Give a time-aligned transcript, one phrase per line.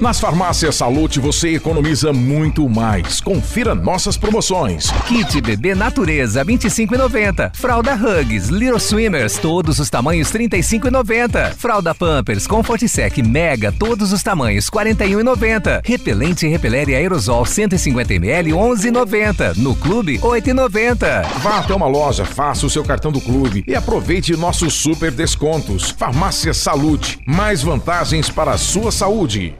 [0.00, 3.20] Nas farmácias Salute você economiza muito mais.
[3.20, 4.92] Confira nossas promoções.
[5.08, 7.50] Kit Bebê Natureza 25,90.
[7.56, 11.52] Fralda Hugs, Little Swimmers, todos os tamanhos 35,90.
[11.56, 15.80] Fralda Pampers Comfort Sec Mega, todos os tamanhos 41,90.
[15.84, 19.56] Repelente Repeler e Aerosol 150 ml 11,90.
[19.56, 21.26] No clube 8,90.
[21.40, 25.90] Vá até uma loja, faça o seu cartão do clube e aproveite nossos super descontos.
[25.90, 29.56] Farmácia Salute, mais vantagens para a sua saúde.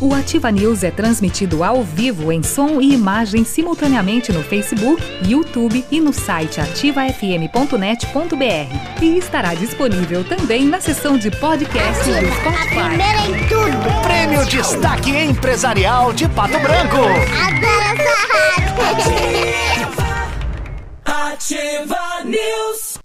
[0.00, 5.84] O Ativa News é transmitido ao vivo em som e imagem simultaneamente no Facebook, YouTube
[5.90, 9.02] e no site ativafm.net.br.
[9.02, 12.88] E estará disponível também na seção de podcast do Spotify.
[12.88, 13.76] Primeiro em tudo.
[14.02, 16.96] Prêmio Destaque Empresarial de Pato Branco.
[16.96, 18.68] Adoro essa rádio.
[21.04, 22.97] Ativa News.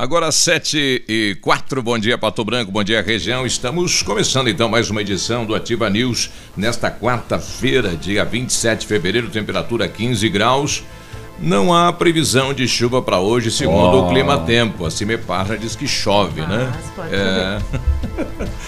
[0.00, 3.44] Agora 7 e 4, bom dia Pato Branco, bom dia região.
[3.44, 9.28] Estamos começando então mais uma edição do Ativa News nesta quarta-feira, dia 27 de fevereiro,
[9.28, 10.82] temperatura 15 graus.
[11.38, 14.06] Não há previsão de chuva para hoje, segundo Oh.
[14.06, 14.86] o Clima Tempo.
[14.86, 16.72] A Cimepar já diz que chove, né?
[16.96, 17.58] pode É.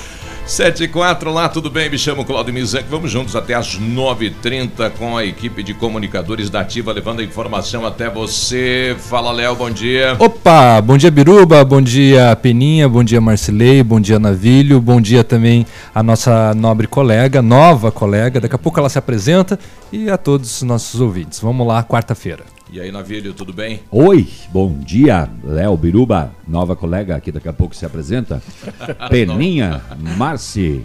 [0.53, 1.89] 7 e 4, lá tudo bem?
[1.89, 2.85] Me chamo Claudio Mizanque.
[2.91, 7.87] Vamos juntos até às 9h30 com a equipe de comunicadores da Ativa, levando a informação
[7.87, 8.95] até você.
[8.99, 10.15] Fala, Léo, bom dia.
[10.19, 15.25] Opa, bom dia Biruba, bom dia Peninha, bom dia Marcilei, bom dia Navilho, bom dia
[15.25, 19.59] também a nossa nobre colega, nova colega, daqui a pouco ela se apresenta
[19.93, 21.39] e a todos os nossos ouvintes.
[21.41, 22.45] Vamos lá, quarta-feira.
[22.71, 23.81] E aí, Navilho, tudo bem?
[23.91, 28.43] Oi, bom dia, Léo Biruba, nova colega que daqui a pouco se apresenta.
[29.11, 29.83] Peninha,
[30.17, 30.83] Marci,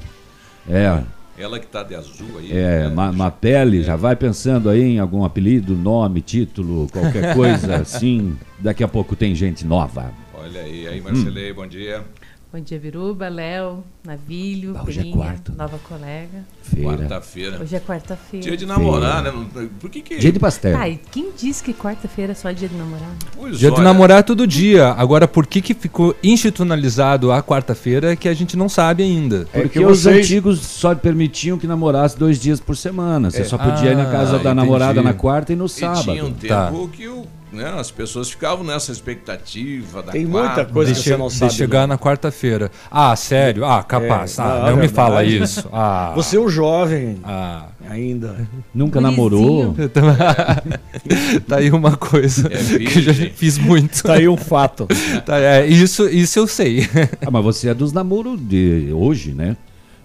[0.70, 1.02] é,
[1.38, 2.52] Ela que tá de azul aí.
[2.52, 8.36] é, Ma Mapele, já vai pensando aí em algum apelido, nome, título, qualquer coisa assim.
[8.60, 10.12] Daqui a pouco tem gente nova.
[10.34, 10.92] Olha aí, Hum.
[10.92, 12.04] aí, Marcelei, bom dia.
[12.52, 15.52] Bom dia, Biruba, Léo, Navilho, Ah, hoje é quarto.
[15.58, 16.46] nova colega.
[16.82, 17.60] Quarta-feira.
[17.62, 18.46] Hoje é quarta-feira.
[18.48, 19.32] Dia de namorar, né?
[19.32, 20.18] Não- Por que que...
[20.18, 20.78] Dia de pastel.
[20.78, 23.10] Ah, e quem disse que quarta-feira é só dia de namorar?
[23.36, 24.88] Pois Dia de olha, namorar é todo dia.
[24.94, 29.46] Agora, por que, que ficou institucionalizado a quarta-feira é que a gente não sabe ainda.
[29.52, 33.30] Porque os antigos só permitiam que namorasse dois dias por semana.
[33.30, 33.44] Você É.
[33.44, 35.06] só podia ir na casa Ah, da namorada entendi.
[35.08, 36.04] na quarta e no E sábado.
[36.04, 36.72] tinha um tempo Tá.
[36.96, 37.26] que o,
[37.58, 40.66] né, as pessoas ficavam nessa expectativa da Tem muita quarta.
[40.74, 41.88] coisa de, que você não de sabe, chegar né?
[41.88, 42.72] na quarta-feira.
[42.90, 43.66] Ah, sério?
[43.66, 44.38] Ah, capaz.
[44.38, 45.68] É, ah, não, não, é me fala isso.
[45.80, 47.68] Ah, Você é um jovem ah.
[47.90, 48.48] ainda.
[48.74, 49.76] Nunca namorou?
[51.48, 54.02] tá aí uma coisa É que eu já fiz muito.
[54.04, 54.88] Tá aí um fato.
[55.26, 56.88] Tá, é, isso, isso eu sei.
[57.26, 59.58] Ah, mas você é dos namoros de hoje, né?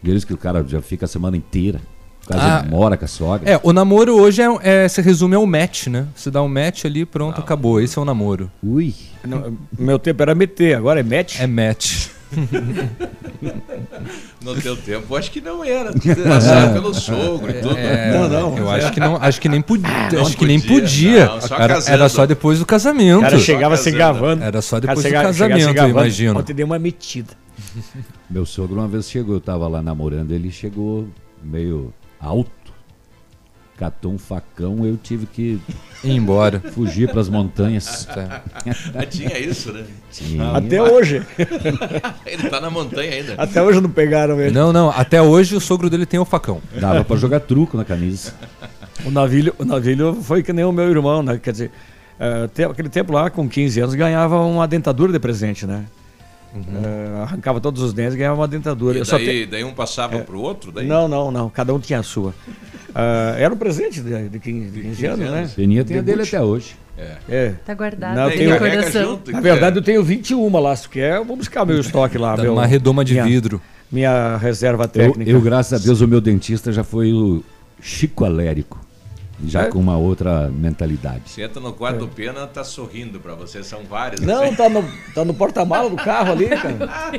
[0.03, 1.81] Deles que o cara já fica a semana inteira.
[2.33, 3.51] Quase Ah, mora com a sogra.
[3.51, 6.07] É, o namoro hoje é, é- se resume ao match, né?
[6.15, 7.81] Você dá um match ali, pronto, acabou.
[7.81, 8.51] Esse é o namoro.
[8.63, 8.95] Ui.
[9.25, 11.39] No meu tempo era meter, agora é match.
[11.41, 12.09] É match.
[14.41, 15.93] No teu tempo, acho que não era.
[16.29, 17.77] Passava pelo sogro e tudo.
[17.77, 18.59] É, Não, não.
[18.59, 19.89] Eu acho que não, acho que nem podia.
[20.13, 23.21] Não acho que nem podia, não, só era, era só depois do O casamento.
[23.21, 24.43] cara chegava se gavando.
[24.43, 26.39] Era só O cara depois do casamento, eu imagino.
[26.41, 27.35] Ontem deu uma metida.
[28.29, 31.07] Meu sogro uma vez chegou, eu tava lá namorando, ele chegou
[31.43, 32.51] meio alto.
[33.77, 35.59] Catou um facão, eu tive que
[36.05, 36.61] Ir embora.
[36.61, 38.07] fugir pras montanhas.
[38.95, 39.85] Ah, tinha isso, né?
[40.11, 40.53] Tinha.
[40.53, 41.23] Até hoje.
[42.25, 43.35] Ele tá na montanha ainda.
[43.35, 44.53] Até hoje não pegaram ele.
[44.53, 44.91] Não, não.
[44.91, 46.61] Até hoje o sogro dele tem o facão.
[46.79, 48.35] Dava pra jogar truco na camisa.
[49.05, 51.41] O navilho, o navilho foi que nem o meu irmão, né?
[51.43, 51.71] Quer dizer,
[52.21, 55.87] eh, aquele tempo lá, com 15 anos, ganhava uma dentadura de presente, né?
[56.55, 58.97] Eh, arrancava todos os dentes e ganhava uma dentadura.
[58.97, 60.71] E Eu só daí, te- daí um passava pro outro?
[60.71, 60.87] Daí...
[60.87, 61.49] Não, não, não.
[61.49, 62.35] Cada um tinha a sua.
[62.95, 65.51] Ah, era um presente de, de 15, de 15 anos, né?
[65.57, 66.77] Peninha tem a dele até hoje.
[67.29, 67.55] É.
[67.65, 69.11] Tá guardado Não, recordação.
[69.13, 69.33] junto.
[69.33, 72.37] Na verdade, eu tenho 21 lá, se quer, eu vou buscar meu estoque lá.
[72.37, 73.61] Tá meu, numa redoma de minha- vidro.
[73.91, 75.31] Minha reserva Eu, técnica.
[75.31, 77.43] eu, graças a Deus, o meu dentista já foi o
[77.81, 78.79] Chico Alérico.
[79.45, 79.67] Já É?
[79.67, 81.23] com uma outra mentalidade.
[81.27, 84.21] Você entra no quarto do Pena, tá sorrindo pra você, são vários.
[84.21, 84.55] Não, assim.
[84.55, 84.85] tá no,
[85.15, 87.13] tá no porta-mala do carro ali, cara.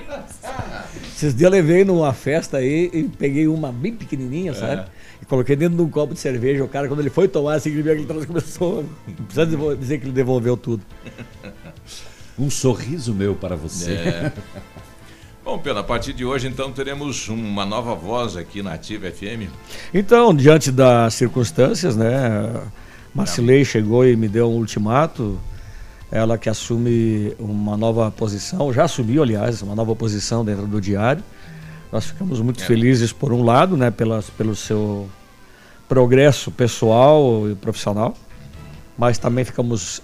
[1.16, 4.86] Esses dias eu levei numa festa aí e peguei uma bem pequenininha, sabe?
[5.22, 6.64] E coloquei dentro de um copo de cerveja.
[6.64, 8.86] O cara, quando ele foi tomar, assim, ele viu aquele começou.
[9.08, 10.84] Não precisa dizer que ele devolveu tudo.
[12.38, 13.92] Um sorriso meu para você.
[13.92, 14.34] É.
[15.44, 19.50] Bom, Pena, a partir de hoje, então, teremos uma nova voz aqui na Ativa FM.
[19.94, 22.62] Então, diante das circunstâncias, né?
[23.14, 25.38] Marcilei chegou e me deu um ultimato.
[26.10, 31.24] ela que assume uma nova posição, já assumiu, aliás, uma nova posição dentro do diário.
[31.92, 32.66] Nós ficamos muito É.
[32.68, 35.10] felizes, por um lado, né, pelas, pelo seu
[35.90, 38.14] progresso pessoal e profissional,
[38.96, 40.04] mas também ficamos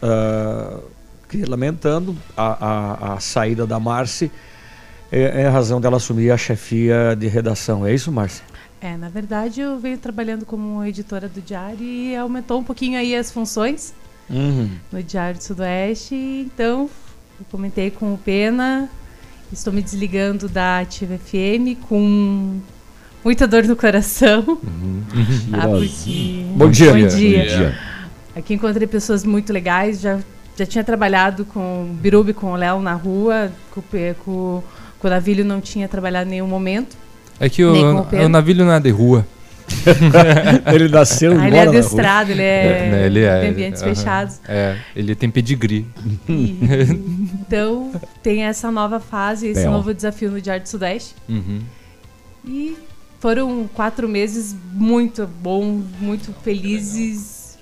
[1.29, 4.31] que lamentando a, a, a saída da Marci
[5.11, 7.85] é, é a razão dela assumir a chefia de redação.
[7.85, 8.43] É isso, Márcia?
[8.81, 13.15] É, na verdade eu venho trabalhando como editora do Diário e aumentou um pouquinho aí
[13.15, 13.93] as funções
[14.29, 14.69] Uhum.
[14.91, 16.15] no Diário do Sudoeste.
[16.15, 16.89] Então,
[17.39, 18.87] eu comentei com o Pena,
[19.51, 22.59] estou me desligando da Ativa FM com
[23.25, 24.43] muita dor no coração.
[25.51, 26.93] Ah, porque- Bom dia.
[26.93, 27.45] Bom Bom dia.
[27.47, 27.79] dia.
[28.35, 30.19] Aqui encontrei pessoas muito legais, já,
[30.55, 34.61] já tinha trabalhado com o Birubi, com o Léo na rua, com, o Pe- com,
[34.63, 36.95] com o Navilho não tinha trabalhado em nenhum momento.
[37.39, 39.25] É que o o, o navilho não é de rua.
[40.73, 43.95] ele nasceu Ah, ele é adestrado, ele é, né, ele é ambientes aham.
[43.95, 44.39] fechados.
[44.47, 45.85] É, ele tem pedigree.
[46.27, 46.57] E-
[47.39, 47.91] então,
[48.21, 49.71] tem essa nova fase, esse Bel.
[49.71, 51.15] novo desafio no Diário do Sudeste.
[51.29, 51.59] Uhum.
[52.45, 52.75] E
[53.19, 57.57] foram quatro meses muito bons, muito felizes.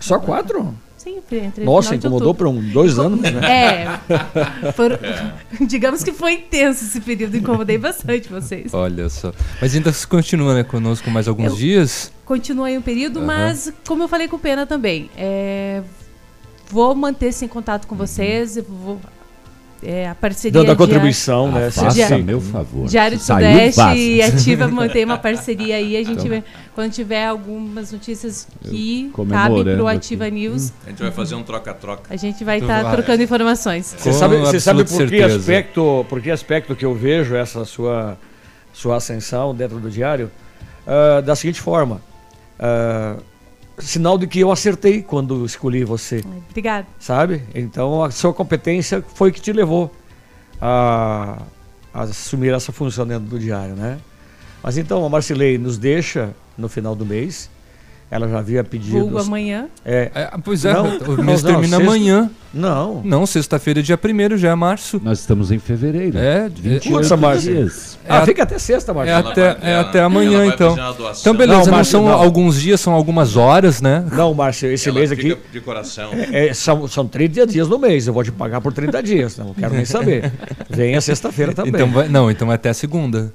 [0.00, 0.74] Só quatro?
[1.02, 3.30] Sim, entre Nossa, incomodou por um, dois anos, né?
[3.42, 3.86] É.
[4.72, 4.98] foram-
[5.66, 8.72] digamos que foi intenso esse período, incomodei bastante vocês.
[8.72, 9.32] Olha só.
[9.60, 12.12] Mas ainda se continua né, conosco mais alguns Eu- dias.
[12.24, 13.26] Continua aí um período, Aham.
[13.26, 15.82] mas como eu falei com o Pena também, é,
[16.70, 17.88] vou manter-se em contato Uhum.
[17.90, 19.00] com vocês, eu vou,
[19.82, 20.60] é, a parceria...
[20.60, 21.66] Dando a contribuição, né?
[21.66, 22.86] Ah, faça meu favor.
[22.88, 25.96] Diário do Sudeste e Ativa mantém uma parceria aí.
[25.96, 26.28] A gente, Então.
[26.28, 26.44] vai-
[26.74, 29.96] quando tiver algumas notícias que cabem comemorando pro aqui.
[29.96, 32.02] Ativa News, A gente vai fazer um troca-troca.
[32.08, 32.92] a gente vai estar vai.
[32.96, 33.94] trocando informações.
[33.98, 38.16] Você sabe, você sabe por, que aspecto, por que aspecto que eu vejo essa sua,
[38.72, 40.30] sua ascensão dentro do diário?
[40.86, 42.00] Ah, da seguinte forma.
[42.58, 43.16] ah,
[43.78, 46.22] sinal de que eu acertei quando escolhi você.
[46.50, 46.86] Obrigada.
[46.98, 47.42] Sabe?
[47.54, 49.94] Então a sua competência foi que te levou
[50.60, 51.42] a,
[51.92, 53.98] a assumir essa função dentro do diário, né?
[54.62, 57.50] Mas então a Marcilei nos deixa no final do mês.
[58.12, 58.98] Ela já havia pedido.
[58.98, 59.68] Vulgo amanhã.
[59.82, 62.30] É, É, pois é, Não, o mês não, não, termina sexta- amanhã.
[62.52, 63.00] Não.
[63.02, 65.00] Não, sexta-feira é dia 1 já é março.
[65.02, 66.18] Nós estamos em fevereiro.
[66.18, 67.54] É, 28 Nossa, Márcia.
[67.54, 67.98] dias.
[68.06, 69.12] Ah, É, fica até sexta, Márcia.
[69.12, 70.76] É até, é até amanhã, vai então.
[71.18, 72.12] Então, beleza, Não, não, Márcio, são não.
[72.12, 74.04] alguns dias, são algumas horas, né?
[74.12, 75.38] Não, Márcio, esse Ela mês fica aqui.
[75.50, 76.10] de coração.
[76.12, 79.38] É, é, são, são 30 dias no mês, eu vou te pagar por 30 dias,
[79.38, 80.30] não quero nem saber.
[80.68, 81.72] Venha sexta-feira também.
[81.72, 83.32] Então, vai, não, então é até segunda.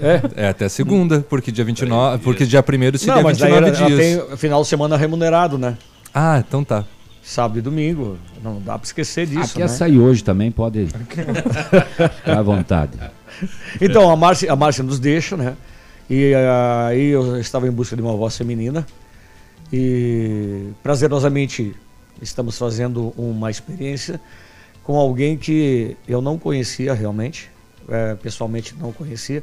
[0.00, 0.44] É?
[0.44, 3.68] É até segunda, porque dia 29, porque dia 1 seria não, mas daí 29 ela,
[3.68, 4.26] ela dias.
[4.28, 5.76] tem final de semana remunerado, né?
[6.12, 6.84] Ah, então tá.
[7.22, 8.18] Sábado e domingo.
[8.42, 9.52] Não dá pra esquecer disso.
[9.52, 9.64] Aqui né?
[9.64, 10.88] é sair hoje também, pode
[12.18, 12.98] ficar à vontade.
[13.80, 15.56] Então a Márcia, a Márcia nos deixa, né?
[16.08, 18.86] E ah, aí eu estava em busca de uma voz feminina
[19.72, 21.74] e prazerosamente
[22.20, 24.20] estamos fazendo uma experiência
[24.82, 27.50] com alguém que eu não conhecia realmente,
[27.88, 29.42] eh, pessoalmente não conhecia.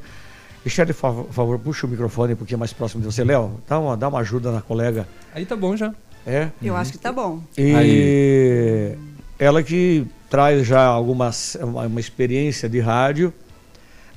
[0.64, 3.24] Michele, por favor, puxa o microfone um pouquinho mais próximo de você.
[3.24, 5.08] Léo, dá uma, dá uma ajuda na colega.
[5.34, 5.94] Aí tá bom já.
[6.26, 6.50] É?
[6.62, 7.42] Eu acho que tá bom.
[7.58, 8.96] E
[9.40, 13.34] ela que traz já algumas, uma, uma experiência de rádio,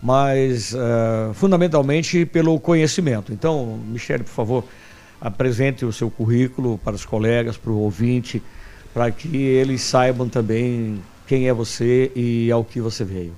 [0.03, 3.33] mas eh, fundamentalmente pelo conhecimento.
[3.33, 4.65] Então, Michele, por favor,
[5.19, 8.43] apresente o seu currículo para os colegas, para o ouvinte,
[8.93, 13.35] para que eles saibam também quem é você e ao que você veio.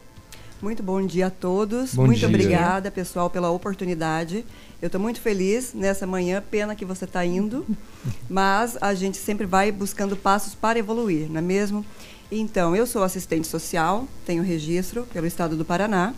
[0.62, 1.94] Muito bom dia a todos.
[1.94, 2.28] Bom muito dia.
[2.28, 4.44] obrigada, pessoal, pela oportunidade.
[4.80, 6.42] Eu estou muito feliz nessa manhã.
[6.50, 7.66] Pena que você está indo,
[8.28, 11.84] mas a gente sempre vai buscando passos para evoluir, não é mesmo?
[12.32, 16.12] Então, eu sou assistente social, tenho registro pelo Estado do Paraná,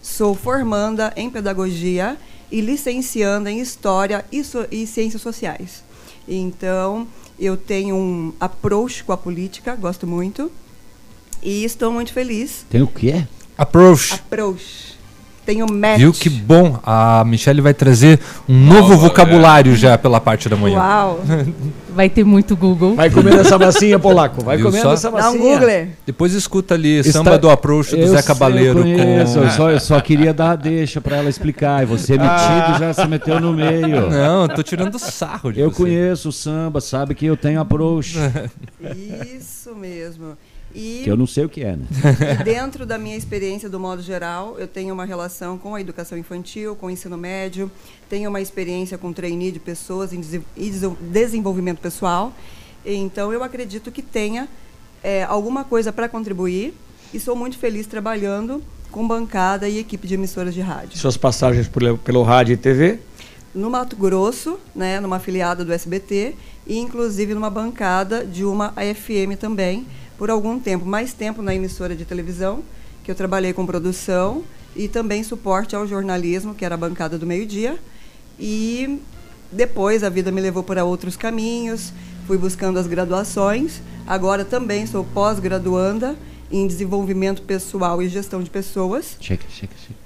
[0.00, 2.16] sou formanda em pedagogia
[2.52, 5.82] e licencianda em história e, so- e ciências sociais.
[6.28, 7.08] Então,
[7.40, 10.52] eu tenho um approach com a política, gosto muito,
[11.42, 12.64] e estou muito feliz.
[12.70, 13.26] Tem o quê?
[13.58, 14.14] Approach.
[14.14, 14.88] Approach.
[15.44, 15.96] Tenho match.
[15.98, 16.78] Viu que bom?
[16.84, 20.76] A Michelle vai trazer um novo vocabulário já pela parte da manhã.
[20.78, 21.20] Uau!
[21.98, 22.94] Vai ter muito Google.
[22.94, 24.44] Vai comendo essa massinha, Polaco.
[24.44, 24.92] Vai Viu comendo só?
[24.92, 25.58] essa Dá um massinha.
[25.58, 25.88] Google.
[26.06, 29.44] Depois escuta ali Está- Samba do Approach do Eu Zé sei, Cabaleiro Eu, conheço, com...
[29.44, 31.82] eu, só, eu só queria dar a deixa pra ela explicar.
[31.82, 34.08] E você metido já se meteu no meio.
[34.10, 35.76] Não, eu tô tirando sarro de Eu você.
[35.76, 38.16] conheço o samba, sabe que eu tenho approach.
[39.36, 40.36] Isso mesmo.
[40.78, 41.86] E, que eu não sei o que é, né?
[42.40, 46.16] e dentro da minha experiência, do modo geral, eu tenho uma relação com a educação
[46.16, 47.70] infantil, com o ensino médio,
[48.08, 52.32] tenho uma experiência com trainee de pessoas em desen- e desen- desenvolvimento pessoal.
[52.84, 54.48] Então, eu acredito que tenha
[55.02, 56.74] é, alguma coisa para contribuir
[57.14, 60.98] e sou muito feliz trabalhando com bancada e equipe de emissoras de rádio.
[60.98, 62.98] Suas passagens por- pelo rádio e TV.
[63.54, 66.34] no Mato Grosso, né, numa afiliada do SBT,
[66.66, 69.86] e inclusive numa bancada de uma AFM também,
[70.18, 72.62] por algum tempo, mais tempo na emissora de televisão,
[73.04, 74.42] que eu trabalhei com produção
[74.76, 77.78] e também suporte ao jornalismo, que era a bancada do meio-dia.
[78.38, 79.00] E
[79.50, 81.92] depois a vida me levou para outros caminhos,
[82.26, 83.80] fui buscando as graduações.
[84.06, 86.16] Agora também sou pós-graduanda
[86.50, 89.16] em desenvolvimento pessoal e gestão de pessoas.
[89.20, 89.98] Checa, checa, checa.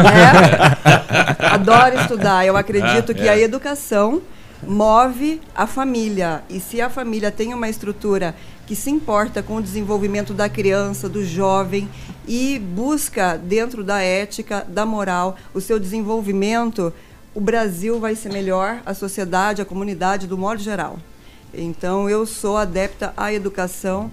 [0.00, 1.46] É.
[1.54, 2.46] Adoro estudar.
[2.46, 3.30] Eu acredito Ah, que é.
[3.30, 4.22] a educação
[4.66, 6.42] move a família.
[6.48, 8.34] E se a família tem uma estrutura
[8.66, 11.88] que se importa com o desenvolvimento da criança, do jovem
[12.26, 16.92] e busca dentro da ética, da moral, o seu desenvolvimento,
[17.34, 20.98] o Brasil vai ser melhor, a sociedade, a comunidade, do modo geral.
[21.52, 24.10] Então, eu sou adepta à educação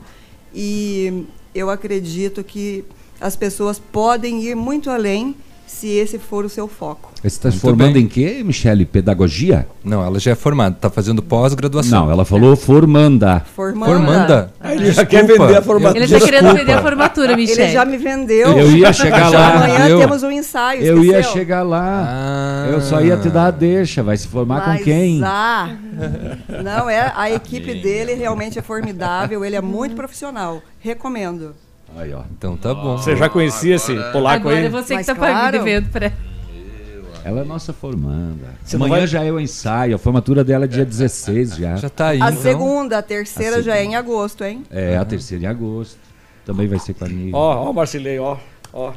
[0.54, 2.84] e eu acredito que
[3.20, 5.36] as pessoas podem ir muito além
[5.72, 7.10] se esse for o seu foco.
[7.22, 8.04] Você está se formando bem.
[8.04, 8.86] em quê, Michele?
[8.86, 9.66] Pedagogia?
[9.84, 12.06] Não, ela já é formada, está fazendo pós-graduação.
[12.06, 13.40] Não, ela falou formanda.
[13.56, 13.86] Formanda.
[13.92, 14.54] Formanda?
[14.60, 16.04] Ah, ele já quer vender a formatura.
[16.04, 17.62] Ele tá querendo vender a formatura, Michele.
[17.62, 18.58] Ele já me vendeu.
[18.58, 19.56] Eu ia chegar lá.
[19.56, 20.84] Amanhã eu- temos um ensaio.
[20.84, 21.32] Eu ia esqueceu?
[21.34, 22.06] chegar lá.
[22.08, 22.68] Ah.
[22.72, 24.04] Eu só ia te dar a deixa.
[24.04, 25.22] Vai se formar Mas, com quem?
[25.24, 25.76] ah,
[26.64, 30.62] não, é, a equipe dele realmente é formidável, ele é muito profissional.
[30.80, 31.56] Recomendo.
[31.96, 32.24] Aí, ó.
[32.38, 32.98] Então tá bom.
[32.98, 34.66] Você já conhecia esse polaco Agora aí?
[34.66, 35.34] é você Mas que tá claro.
[35.36, 36.12] pagando evento pra
[37.24, 38.56] Ela é nossa formanda.
[38.64, 39.96] Você não Amanhã vai- já é o ensaio.
[39.96, 41.76] A formatura dela é dia 16 já.
[41.76, 42.42] Já tá aí, A então.
[42.42, 44.64] segunda, a terceira A já é em agosto, hein?
[44.72, 45.98] É, a terceira em agosto.
[46.46, 47.36] Também vai ser com a Nívia.
[47.36, 48.38] Ó, ó, Marcilei, ó.
[48.74, 48.92] ó.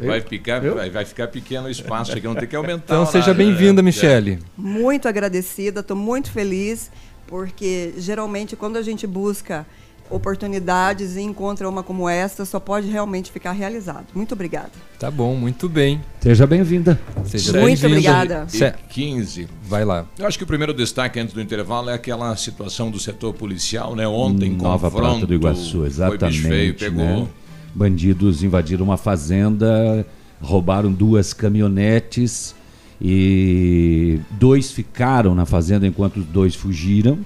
[0.00, 2.84] Vai ficar, vai, vai ficar pequeno o espaço, que não tem que aumentar.
[2.94, 3.86] Então o seja horário, bem-vinda, né?
[3.86, 4.38] Michele.
[4.56, 6.90] Muito agradecida, estou muito feliz,
[7.26, 9.64] porque geralmente quando a gente busca
[10.12, 14.06] oportunidades e encontra uma como esta, só pode realmente ficar realizado.
[14.14, 14.70] Muito obrigada.
[14.98, 16.00] Tá bom, muito bem.
[16.20, 17.00] Seja bem-vinda.
[17.24, 17.86] Seja Muito bem-vinda.
[17.88, 18.46] obrigada.
[18.52, 19.48] E Cé- 15.
[19.64, 20.06] Vai lá.
[20.18, 23.96] Eu acho que o primeiro destaque antes do intervalo é aquela situação do setor policial,
[23.96, 24.06] né?
[24.06, 26.26] Ontem, Nova confronto, Prata do Iguaçu, Foi exatamente.
[26.36, 27.04] bicho feio, pegou.
[27.04, 27.26] né?
[27.74, 30.06] Bandidos invadiram uma fazenda,
[30.40, 32.54] roubaram duas caminhonetes
[33.00, 37.18] e dois ficaram na fazenda enquanto os dois fugiram.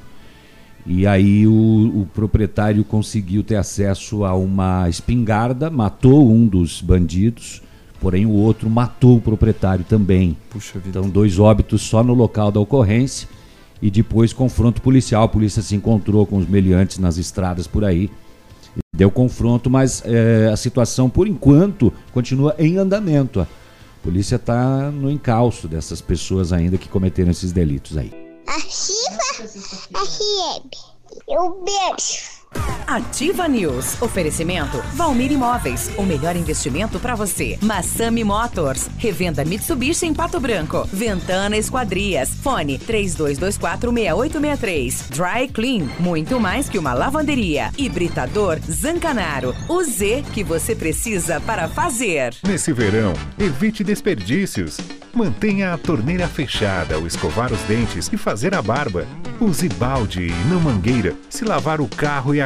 [0.86, 7.60] E aí o, o proprietário conseguiu ter acesso a uma espingarda, matou um dos bandidos,
[8.00, 10.36] porém o outro matou o proprietário também.
[10.48, 11.00] Puxa vida.
[11.00, 13.28] Então, dois óbitos só no local da ocorrência
[13.82, 15.24] e depois confronto policial.
[15.24, 18.08] A polícia se encontrou com os meliantes nas estradas por aí.
[18.94, 23.40] Deu confronto, mas eh, a situação, por enquanto, continua em andamento.
[23.40, 23.46] A
[24.02, 28.12] polícia está no encalço dessas pessoas ainda que cometeram esses delitos aí.
[29.36, 29.48] Ativa
[30.06, 30.70] FM.
[31.28, 32.35] Eu beijo.
[32.86, 34.00] Ativa News.
[34.00, 35.90] Oferecimento Valmir Imóveis.
[35.96, 37.58] O melhor investimento para você.
[37.62, 38.88] Massami Motors.
[38.98, 40.88] Revenda Mitsubishi em Pato Branco.
[40.92, 42.30] Ventana Esquadrias.
[42.42, 45.10] Fone 32246863.
[45.10, 45.88] Dry Clean.
[45.98, 47.70] Muito mais que uma lavanderia.
[47.76, 49.54] Hibridador Zancanaro.
[49.68, 52.34] O Z que você precisa para fazer.
[52.46, 54.76] Nesse verão, evite desperdícios.
[55.16, 59.06] Mantenha a torneira fechada ao escovar os dentes e fazer a barba.
[59.40, 62.45] Use balde e não mangueira se lavar o carro e a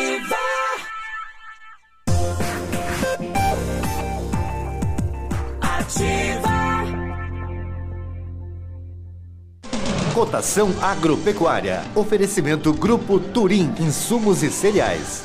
[10.21, 11.81] Cotação agropecuária.
[11.95, 13.73] Oferecimento Grupo Turim.
[13.79, 15.23] Insumos e cereais.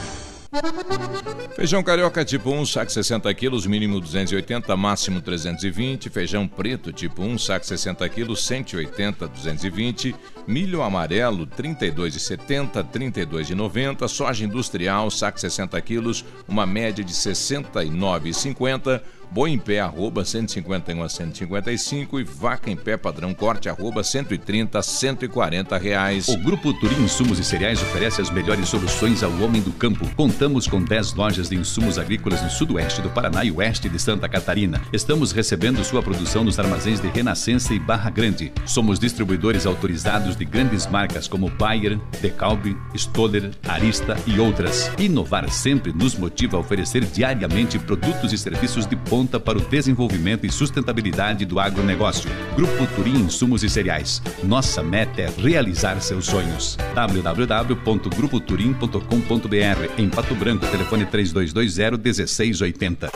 [1.54, 6.08] Feijão carioca tipo 1, saco 60 quilos, mínimo 280, máximo 320.
[6.08, 10.14] Feijão preto tipo 1, saco 60 quilos, 180, 220.
[10.46, 14.08] Milho amarelo, 32,70, 32,90.
[14.08, 19.02] Soja industrial, saco 60 quilos, uma média de 69,50.
[19.30, 24.78] Boi em pé, arroba 151 a 155 e vaca em pé padrão corte, arroba 130
[24.78, 26.28] a 140 reais.
[26.28, 30.08] O Grupo Turim Insumos e Cereais oferece as melhores soluções ao homem do campo.
[30.14, 34.28] Contamos com 10 lojas de insumos agrícolas no sudoeste do Paraná e oeste de Santa
[34.28, 34.80] Catarina.
[34.92, 38.52] Estamos recebendo sua produção nos armazéns de Renascença e Barra Grande.
[38.64, 44.90] Somos distribuidores autorizados de grandes marcas como Bayer, Decalbe, Stoller, Arista e outras.
[44.98, 50.44] Inovar sempre nos motiva a oferecer diariamente produtos e serviços de ponta para o desenvolvimento
[50.44, 52.28] e sustentabilidade do agronegócio.
[52.54, 54.20] Grupo Turim Insumos e Cereais.
[54.42, 56.76] Nossa meta é realizar seus sonhos.
[56.94, 63.08] www.grupoturim.com.br Em Pato Branco, telefone 3220-1680.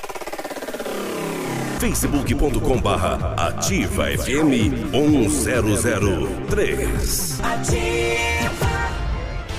[1.81, 7.41] facebook.com barra ativa FM 1003.
[7.43, 8.71] Ativa.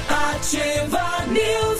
[0.07, 1.70] Ativa News.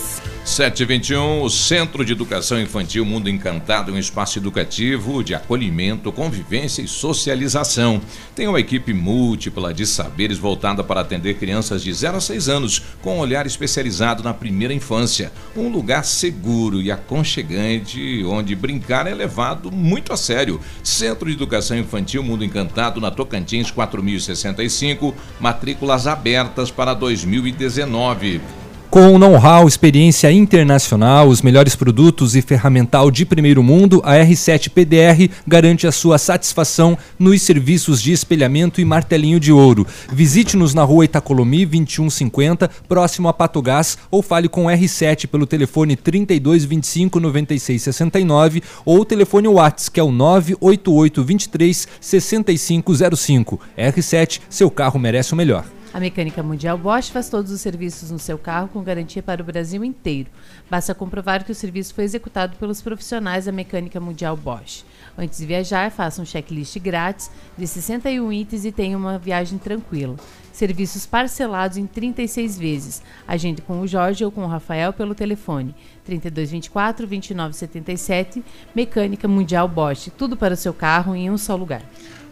[0.52, 6.90] 721, o Centro de Educação Infantil Mundo Encantado um espaço educativo de acolhimento, convivência e
[6.90, 8.02] socialização.
[8.36, 12.84] Tem uma equipe múltipla de saberes voltada para atender crianças de 0 a 6 anos,
[13.02, 15.32] com um olhar especializado na primeira infância.
[15.56, 20.60] Um lugar seguro e aconchegante, onde brincar é levado muito a sério.
[20.84, 28.61] Centro de Educação Infantil Mundo Encantado, na Tocantins 4065, matrículas abertas para 2019.
[28.92, 35.34] Com know-how, experiência internacional, os melhores produtos e ferramental de primeiro mundo, a R7 PDR
[35.48, 39.88] garante a sua satisfação nos serviços de espelhamento e martelinho de ouro.
[40.12, 45.96] Visite-nos na rua Itacolomi 2150, próximo a Pato Gás, ou fale com R7 pelo telefone
[45.96, 53.58] 3225 9669 ou o telefone WhatsApp, que é o 988 23 6505.
[53.78, 55.64] R7, seu carro merece o melhor.
[55.94, 59.46] A Mecânica Mundial Bosch faz todos os serviços no seu carro com garantia para o
[59.46, 60.30] Brasil inteiro.
[60.70, 64.86] Basta comprovar que o serviço foi executado pelos profissionais da Mecânica Mundial Bosch.
[65.18, 70.16] Antes de viajar, faça um checklist grátis de 61 itens e tenha uma viagem tranquila.
[70.54, 73.02] Serviços parcelados em 36 vezes.
[73.28, 78.42] Agende com o Jorge ou com o Rafael pelo telefone 3224 2977
[78.74, 80.10] Mecânica Mundial Bosch.
[80.18, 81.84] Tudo para o seu carro em um só lugar.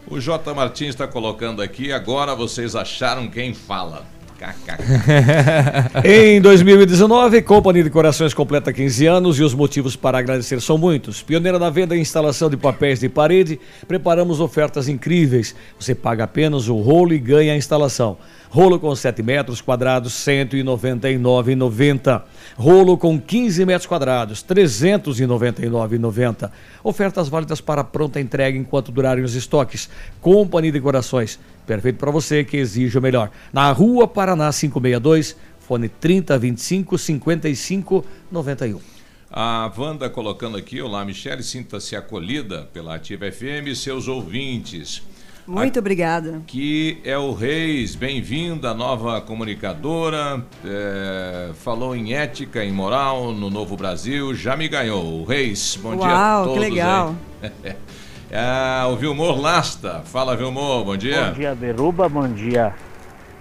[0.06, 0.54] O J.
[0.54, 4.04] Martins está colocando aqui, agora vocês acharam quem fala.
[6.02, 11.22] em 2019, Companhia de Corações completa 15 anos e os motivos para agradecer são muitos.
[11.22, 15.54] Pioneira na venda e instalação de papéis de parede, preparamos ofertas incríveis.
[15.78, 18.16] Você paga apenas o rolo e ganha a instalação.
[18.50, 22.22] Rolo com 7 metros quadrados, R$ 199,90.
[22.56, 26.50] Rolo com 15 metros quadrados, R$ 399,90.
[26.82, 29.88] Ofertas válidas para pronta entrega enquanto durarem os estoques.
[30.20, 33.30] Companhia de Corações, perfeito para você que exige o melhor.
[33.52, 38.80] Na Rua Paraná 562, fone 3025 5591.
[39.32, 45.04] A Wanda colocando aqui, olá Michele, sinta-se acolhida pela Ativa FM e seus ouvintes.
[45.50, 46.42] Muito obrigada.
[46.46, 50.44] Que é o Reis, bem-vinda, nova comunicadora.
[50.64, 55.20] É, falou em ética e moral no Novo Brasil, já me ganhou.
[55.20, 56.52] O Reis, bom Uau, dia a todos.
[56.54, 57.14] que legal.
[58.30, 61.26] é, o Vilmor Lasta, fala Vilmor, bom dia.
[61.26, 62.72] Bom dia, Beruba, bom dia,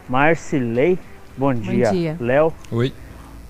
[0.09, 0.97] Marcilei,
[1.37, 2.17] bom dia, dia.
[2.19, 2.51] Léo.
[2.71, 2.91] Oi.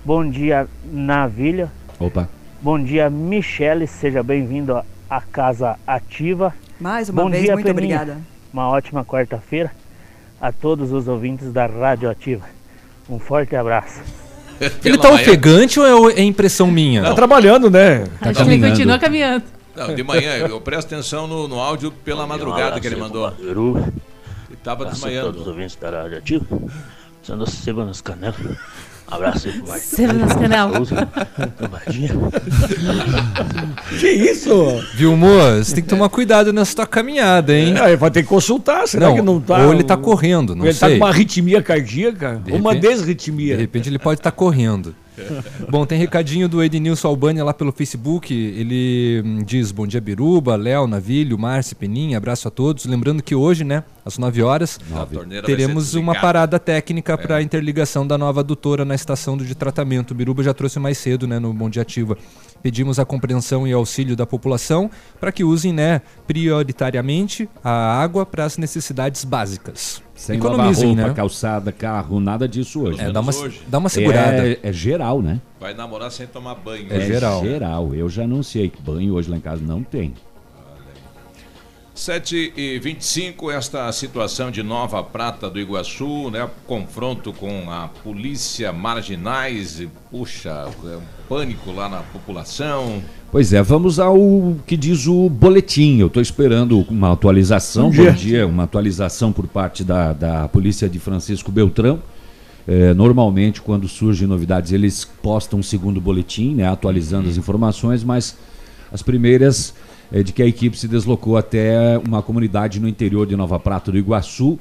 [0.04, 1.72] Bom dia, Navilha.
[1.98, 2.28] Opa.
[2.60, 6.54] Bom dia, Michele, seja bem-vindo à- à Casa Ativa.
[6.78, 7.96] Mais uma Bom vez, dia, muito Peninha.
[7.96, 8.20] obrigada.
[8.52, 9.70] Uma ótima quarta-feira
[10.40, 12.44] a todos os ouvintes da Rádio Ativa.
[13.08, 14.00] Um forte abraço.
[14.84, 17.02] Ele tá ofegante ou é impressão minha?
[17.02, 18.04] Tá trabalhando, né?
[18.20, 19.44] Tá Acho que ele continua caminhando.
[19.74, 23.30] Não, de manhã, eu presto atenção no, no áudio pela madrugada que ele mandou.
[23.32, 23.78] Peru.
[24.48, 25.28] Ele tava a desmaiando.
[25.28, 26.46] todos os ouvintes da Rádio Ativa.
[27.22, 28.36] Sendo seba nas canelas.
[29.10, 30.88] Abraço aí pro canelas.
[31.58, 32.10] Tomadinha.
[33.98, 34.52] Que isso?
[34.94, 37.74] Vilmor, você tem que tomar cuidado nessa tua caminhada, hein?
[37.76, 39.58] É, vai ter que consultar, será Não, que não tá?
[39.66, 40.80] ou ele tá correndo, não ele sei.
[40.80, 43.56] tá com uma arritmia cardíaca, De uma repente- desritmia.
[43.56, 44.94] De repente ele pode estar correndo.
[45.68, 48.32] Bom, tem recadinho do Ednilson Albani lá pelo Facebook.
[48.34, 52.84] Ele hum, diz: Bom dia, Biruba, Léo, Navilho, Márcio, Peninha, abraço a todos.
[52.84, 54.78] Lembrando que hoje, né, às 9 horas,
[55.44, 60.12] teremos uma parada técnica para a interligação da nova adutora na estação de tratamento.
[60.12, 62.16] O Biruba já trouxe mais cedo, né, no Bom Dia Ativa.
[62.62, 68.44] Pedimos a compreensão e auxílio da população para que usem, né, prioritariamente a água para
[68.44, 70.02] as necessidades básicas.
[70.14, 71.16] Sem Economizem, lavar roupa, né?
[71.16, 73.00] calçada, carro, nada disso hoje.
[73.00, 73.62] É, dá uma, hoje.
[73.66, 74.46] dá uma segurada.
[74.46, 75.40] É, é geral, né?
[75.58, 76.86] Vai namorar sem tomar banho.
[76.90, 77.94] É geral.
[77.94, 80.12] Eu já anunciei que banho hoje lá em casa não tem.
[82.00, 86.48] 7 e 25 esta situação de Nova Prata do Iguaçu, né?
[86.66, 93.02] Confronto com a polícia marginais, e, puxa, é um pânico lá na população.
[93.30, 94.16] Pois é, vamos ao
[94.66, 95.98] que diz o boletim.
[95.98, 97.90] Eu estou esperando uma atualização.
[97.90, 98.10] Bom dia.
[98.12, 102.02] Bom dia, uma atualização por parte da, da polícia de Francisco Beltrão.
[102.66, 108.38] É, normalmente, quando surgem novidades, eles postam um segundo boletim, né, atualizando as informações, mas
[108.90, 109.74] as primeiras
[110.12, 113.92] é de que a equipe se deslocou até uma comunidade no interior de Nova Prata
[113.92, 114.58] do Iguaçu.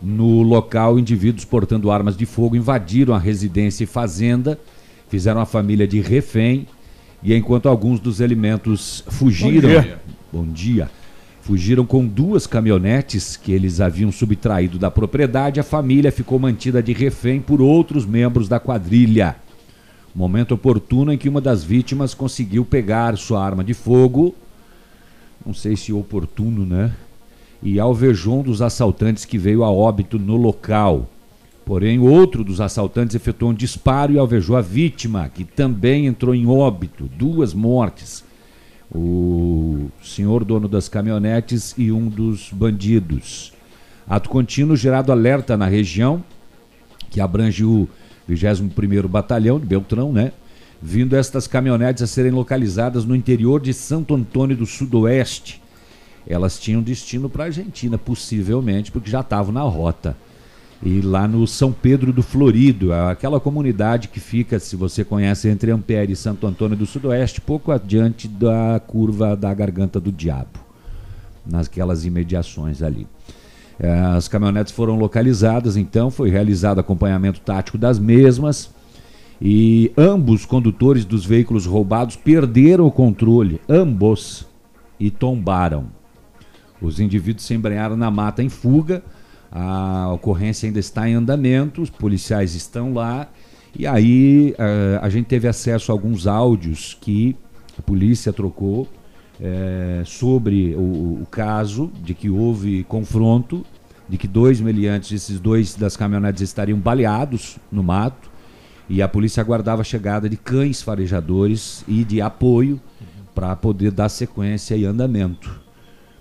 [0.00, 4.58] No local, indivíduos portando armas de fogo invadiram a residência e fazenda,
[5.08, 6.66] fizeram a família de refém
[7.22, 10.00] e enquanto alguns dos elementos fugiram, Bom dia.
[10.32, 10.90] bom dia,
[11.42, 16.94] fugiram com duas caminhonetes que eles haviam subtraído da propriedade, a família ficou mantida de
[16.94, 19.36] refém por outros membros da quadrilha.
[20.14, 24.34] Momento oportuno em que uma das vítimas conseguiu pegar sua arma de fogo,
[25.44, 26.92] não sei se oportuno, né?
[27.62, 31.08] E alvejou um dos assaltantes que veio a óbito no local.
[31.64, 36.46] Porém, outro dos assaltantes efetuou um disparo e alvejou a vítima, que também entrou em
[36.46, 37.08] óbito.
[37.16, 38.24] Duas mortes.
[38.92, 43.52] O senhor dono das caminhonetes e um dos bandidos.
[44.08, 46.24] Ato contínuo gerado alerta na região,
[47.08, 47.88] que abrange o
[48.28, 50.32] 21º Batalhão de Beltrão, né?
[50.82, 55.62] Vindo estas caminhonetes a serem localizadas no interior de Santo Antônio do Sudoeste.
[56.26, 60.16] Elas tinham destino para a Argentina, possivelmente, porque já estavam na rota.
[60.82, 65.70] E lá no São Pedro do Florido, aquela comunidade que fica, se você conhece, entre
[65.70, 70.58] Ampere e Santo Antônio do Sudoeste, pouco adiante da curva da Garganta do Diabo,
[71.44, 73.06] nasquelas imediações ali.
[73.78, 78.70] É, as caminhonetes foram localizadas, então foi realizado acompanhamento tático das mesmas
[79.40, 84.46] e ambos condutores dos veículos roubados perderam o controle, ambos,
[84.98, 85.86] e tombaram.
[86.80, 89.02] Os indivíduos se embrenharam na mata em fuga
[89.50, 93.28] a ocorrência ainda está em andamento, os policiais estão lá.
[93.76, 97.36] E aí uh, a gente teve acesso a alguns áudios que
[97.76, 103.64] a polícia trocou uh, sobre o, o, caso, de que houve confronto,
[104.08, 108.29] de que dois meliantes, esses dois das caminhonetes estariam baleados no mato.
[108.90, 112.80] E a polícia aguardava a chegada de cães farejadores e de apoio
[113.32, 115.60] para poder dar sequência e andamento.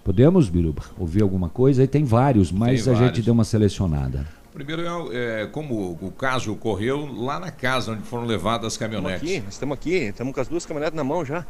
[0.03, 1.81] Podemos, Biruba, ouvir alguma coisa?
[1.81, 3.15] Aí tem vários, mas tem a vários.
[3.15, 4.23] gente deu uma selecionada.
[4.53, 9.23] Primeiro é, é, como o caso ocorreu lá na casa onde foram levadas as caminhonetes.
[9.23, 11.43] Estamos aqui, estamos aqui, estamos com as duas caminhonetes na mão já.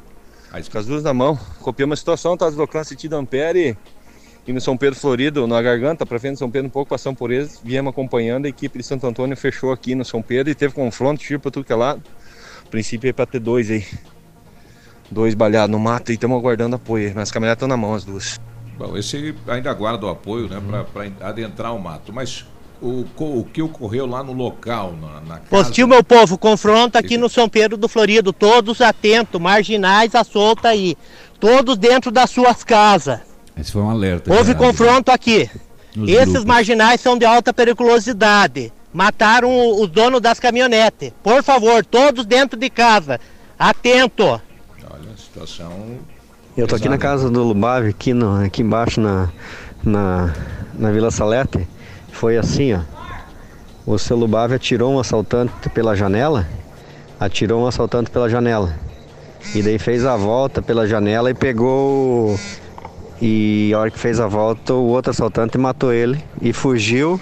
[0.54, 1.38] Aí, com as duas na mão.
[1.60, 3.78] Copiamos a situação, tá deslocando sentido Ampere e
[4.48, 7.32] no São Pedro Florido, na garganta, para frente de São Pedro, um pouco passamos por
[7.32, 10.74] eles, viemos acompanhando, a equipe de Santo Antônio fechou aqui no São Pedro e teve
[10.74, 12.02] confronto, tiro para tudo que é lado.
[12.66, 13.86] O princípio é para ter dois aí.
[15.12, 17.12] Dois baleados no mato e estamos aguardando apoio.
[17.16, 18.40] Mas as caminhonetes estão na mão, as duas.
[18.78, 20.86] Bom, esse ainda aguarda o apoio né, uhum.
[20.86, 22.14] para adentrar o mato.
[22.14, 22.46] Mas
[22.80, 25.50] o, o que ocorreu lá no local, na, na casa...
[25.50, 28.32] Postil, meu povo, confronto aqui no São Pedro do Florido.
[28.32, 30.96] Todos atentos, marginais à solta aí.
[31.40, 33.29] Todos dentro das suas casas.
[33.60, 34.32] Esse foi um alerta.
[34.32, 34.66] Houve gerado.
[34.66, 35.50] confronto aqui.
[35.96, 36.46] Nos Esses grupos.
[36.46, 38.72] marginais são de alta periculosidade.
[38.94, 41.12] Mataram o, o dono das caminhonetes.
[41.22, 43.20] Por favor, todos dentro de casa.
[43.58, 44.24] Atento.
[44.24, 44.42] Olha,
[45.14, 46.00] a situação
[46.58, 49.30] eu tô aqui na casa do Lubave, aqui, no, aqui embaixo na,
[49.84, 50.34] na,
[50.74, 51.66] na Vila Salete.
[52.12, 52.82] Foi assim, ó.
[53.86, 56.46] O seu Lubave atirou um assaltante pela janela.
[57.20, 58.76] Atirou um assaltante pela janela.
[59.56, 62.38] E daí fez a volta pela janela e pegou.
[63.22, 67.20] E a hora que fez a volta, o outro assaltante matou ele e fugiu.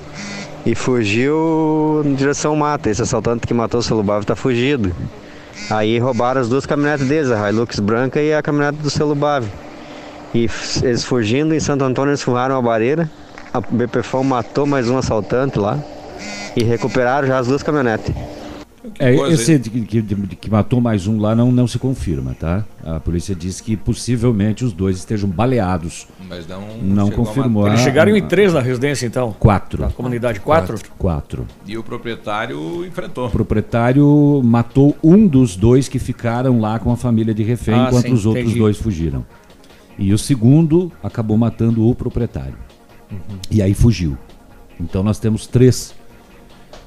[0.65, 2.87] E fugiu em direção ao mato.
[2.87, 4.93] Esse assaltante que matou o seu Lubave tá fugido.
[5.69, 9.49] Aí roubaram as duas caminhonetes deles, a Hilux branca e a caminhonete do Celubave.
[10.33, 10.47] E
[10.83, 13.09] eles fugindo em Santo Antônio, eles furraram a bareira.
[13.53, 15.79] A BPFOL matou mais um assaltante lá.
[16.55, 18.13] E recuperaram já as duas caminhonetes.
[18.99, 20.01] É, esse que, que,
[20.35, 22.65] que, matou mais um lá não, não se confirma, tá?
[22.83, 26.07] A polícia diz que possivelmente os dois estejam baleados.
[26.27, 27.67] Mas não, não confirmou.
[27.67, 29.35] Eles chegaram em três na residência, então?
[29.39, 29.83] Quatro.
[29.83, 30.75] Na comunidade, quatro?
[30.75, 30.91] Quatro.
[30.97, 31.47] quatro.
[31.65, 33.27] E o proprietário enfrentou.
[33.27, 37.87] O proprietário matou um dos dois que ficaram lá com a família de refém, ah,
[37.87, 38.59] enquanto sim, os outros entendi.
[38.59, 39.25] dois fugiram.
[39.97, 42.55] E o segundo acabou matando o proprietário.
[43.11, 43.37] Uhum.
[43.49, 44.17] E aí fugiu.
[44.79, 45.95] Então nós temos três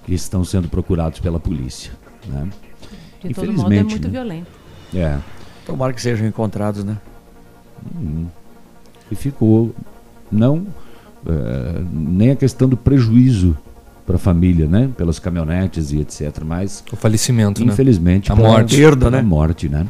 [0.04, 1.92] que estão sendo procurados pela polícia.
[2.26, 2.48] Né?
[3.24, 4.10] De todo modo é muito né?
[4.10, 4.46] violento.
[4.94, 5.18] É.
[5.66, 6.96] Tomara que sejam encontrados, né?
[7.96, 8.26] Hum.
[9.10, 9.74] E ficou
[10.30, 10.66] não
[11.26, 13.56] é, nem a questão do prejuízo
[14.06, 14.90] para a família, né?
[14.96, 16.42] Pelas caminhonetes e etc.
[16.44, 18.34] Mas o falecimento, infelizmente, né?
[18.34, 19.18] a morte, perda, né?
[19.18, 19.86] A morte, né?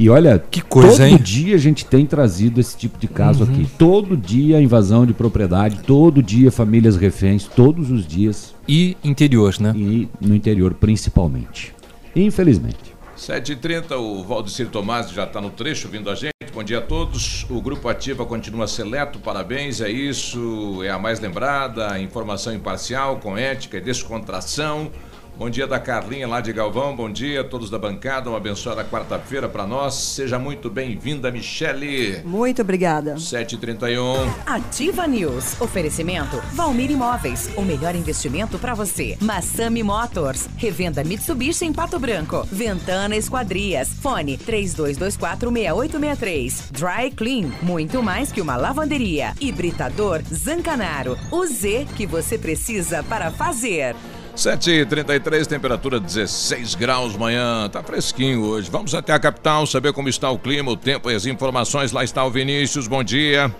[0.00, 1.18] E olha, que coisa, todo hein?
[1.20, 3.50] dia a gente tem trazido esse tipo de caso uhum.
[3.50, 3.68] aqui.
[3.76, 8.54] Todo dia invasão de propriedade, todo dia famílias reféns, todos os dias.
[8.68, 9.72] E interior, né?
[9.74, 11.74] E no interior principalmente.
[12.14, 12.94] Infelizmente.
[13.18, 16.32] 7h30, o Valdecir Tomás já está no trecho vindo a gente.
[16.54, 17.44] Bom dia a todos.
[17.50, 23.36] O Grupo Ativa continua seleto, parabéns, é isso, é a mais lembrada, informação imparcial, com
[23.36, 24.92] ética e descontração.
[25.38, 26.96] Bom dia da Carlinha lá de Galvão.
[26.96, 28.28] Bom dia a todos da bancada.
[28.28, 29.94] Uma abençoada quarta-feira para nós.
[29.94, 32.20] Seja muito bem-vinda, Michele.
[32.24, 33.14] Muito obrigada.
[33.14, 34.16] 7h31.
[34.44, 35.60] Ativa News.
[35.60, 37.48] Oferecimento Valmir Imóveis.
[37.56, 39.16] O melhor investimento para você.
[39.20, 40.48] Massami Motors.
[40.56, 42.44] Revenda Mitsubishi em Pato Branco.
[42.50, 43.90] Ventana Esquadrias.
[43.90, 46.72] Fone 32246863.
[46.72, 47.52] Dry Clean.
[47.62, 49.34] Muito mais que uma lavanderia.
[49.40, 51.16] Hibridador Zancanaro.
[51.30, 53.94] O Z que você precisa para fazer.
[54.38, 57.68] 7h33, temperatura 16 graus manhã.
[57.68, 58.70] Tá fresquinho hoje.
[58.70, 61.90] Vamos até a capital saber como está o clima, o tempo e as informações.
[61.90, 62.86] Lá está o Vinícius.
[62.86, 63.52] Bom dia.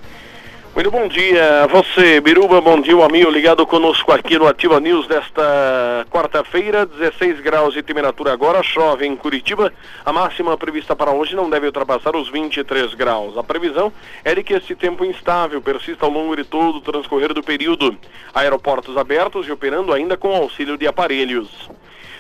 [0.75, 4.79] Muito bom dia a você, Biruba, bom dia, o amigo ligado conosco aqui no Ativa
[4.79, 9.73] News desta quarta-feira, 16 graus de temperatura agora, chove em Curitiba,
[10.05, 13.37] a máxima prevista para hoje não deve ultrapassar os 23 graus.
[13.37, 13.93] A previsão
[14.25, 17.97] é de que esse tempo instável persista ao longo de todo o transcorrer do período.
[18.33, 21.49] Aeroportos abertos e operando ainda com auxílio de aparelhos.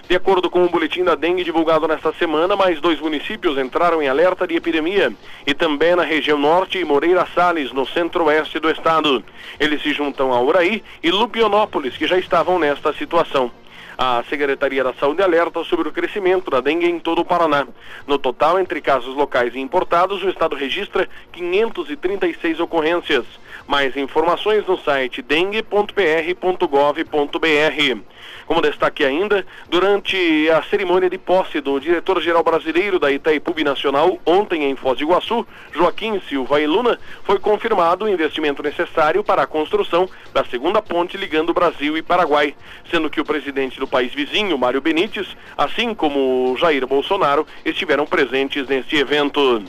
[0.08, 4.08] De acordo com o boletim da dengue divulgado nesta semana, mais dois municípios entraram em
[4.08, 5.12] alerta de epidemia
[5.46, 9.22] e também na região norte e Moreira Salles, no centro-oeste do estado.
[9.60, 13.50] Eles se juntam a Uraí e Lupionópolis, que já estavam nesta situação.
[13.98, 17.66] A Secretaria da Saúde alerta sobre o crescimento da dengue em todo o Paraná.
[18.06, 23.26] No total, entre casos locais e importados, o estado registra 536 ocorrências.
[23.68, 28.00] Mais informações no site dengue.pr.gov.br.
[28.46, 34.64] Como destaque ainda, durante a cerimônia de posse do diretor-geral brasileiro da Itaipu Nacional, ontem
[34.64, 39.46] em Foz do Iguaçu, Joaquim Silva e Luna, foi confirmado o investimento necessário para a
[39.46, 42.54] construção da segunda ponte ligando Brasil e Paraguai,
[42.90, 48.66] sendo que o presidente do país vizinho, Mário Benítez, assim como Jair Bolsonaro, estiveram presentes
[48.66, 49.62] neste evento.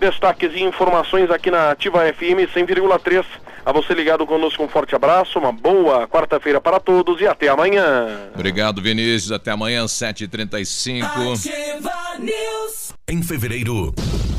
[0.00, 3.24] Destaques e informações aqui na Ativa FM 100,3.
[3.64, 8.30] A você ligado conosco, um forte abraço, uma boa quarta-feira para todos e até amanhã.
[8.34, 9.30] Obrigado, Vinícius.
[9.30, 11.04] Até amanhã, 7h35.
[11.04, 12.79] Ativa News.
[13.10, 13.92] Em fevereiro,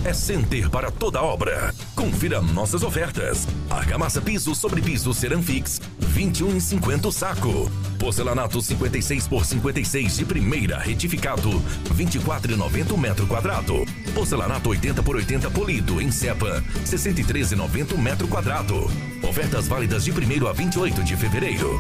[0.06, 1.76] é Center para toda obra.
[1.94, 3.46] Confira nossas ofertas.
[3.70, 5.82] Argamassa piso sobre piso Ceramfix,
[6.16, 7.70] 21,50 o saco.
[8.00, 11.50] Porcelanato 56 por 56 de primeira retificado,
[11.94, 13.86] 24,90 o metro quadrado.
[14.14, 18.90] Porcelanato 80 por 80 polido em cepa, 63,90 o metro quadrado.
[19.22, 21.78] Ofertas válidas de 1 a 28 de fevereiro.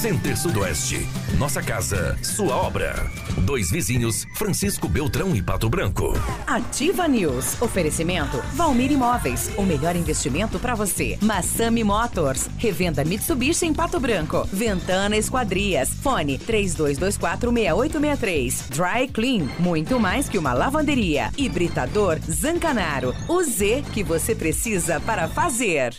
[0.00, 1.06] Center Sudoeste.
[1.36, 2.94] Nossa casa, sua obra.
[3.42, 6.14] Dois vizinhos, Francisco Beltrão e Pato Branco.
[6.46, 7.60] Ativa News.
[7.60, 9.50] Oferecimento Valmir Imóveis.
[9.58, 11.18] O melhor investimento para você.
[11.20, 12.48] Massami Motors.
[12.56, 14.48] Revenda Mitsubishi em Pato Branco.
[14.50, 15.90] Ventana Esquadrias.
[15.90, 18.70] Fone 32246863.
[18.70, 19.50] Dry Clean.
[19.58, 21.30] Muito mais que uma lavanderia.
[21.36, 23.14] Hibridador Zancanaro.
[23.28, 25.94] O Z que você precisa para fazer.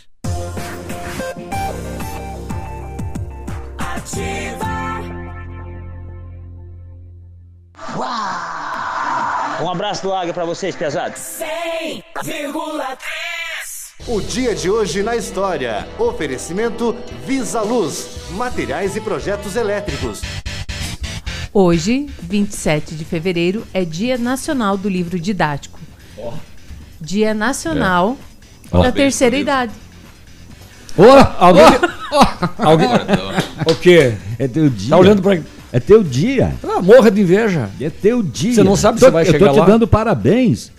[4.01, 4.65] Ativa.
[9.61, 11.19] Um abraço do Águia pra vocês, pesados.
[11.19, 12.97] 100,3.
[14.07, 15.87] O dia de hoje na história.
[15.99, 20.21] Oferecimento Visa Luz, materiais e projetos elétricos.
[21.53, 25.79] Hoje, 27 de fevereiro, é Dia Nacional do Livro Didático.
[26.99, 28.31] Dia Nacional É.
[28.63, 29.73] Da Parabéns Terceira Idade.
[30.97, 31.03] Ô,
[31.39, 31.63] alguém.
[32.57, 32.89] alguém.
[33.65, 34.13] O quê?
[34.37, 34.89] É teu dia.
[34.89, 35.39] Tá olhando pra.
[35.73, 36.53] É teu dia.
[36.63, 37.69] Ah, morra de inveja.
[37.79, 38.53] É teu dia.
[38.53, 39.65] Você não sabe Tô- se vai eu chegar tô te lá?
[39.65, 40.71] dando parabéns.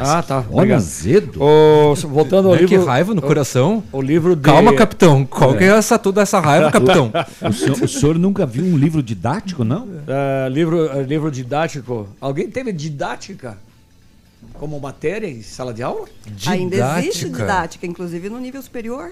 [0.00, 0.38] Ah, tá.
[0.38, 0.78] Olha, Obrigado.
[0.78, 1.42] azedo.
[1.42, 2.78] Ô, voltando ao Né, livro.
[2.80, 3.84] que raiva no o- coração.
[3.92, 4.40] O livro de...
[4.42, 5.24] Calma, capitão.
[5.26, 7.12] Qual que é essa, toda essa raiva, capitão?
[7.46, 9.86] O senhor, o senhor nunca viu um livro didático, não?
[10.08, 12.08] Ah, livro, ah, livro didático.
[12.20, 13.58] Alguém teve didática
[14.54, 16.06] como matéria em sala de aula?
[16.46, 19.10] Ainda existe didática, inclusive no nível superior.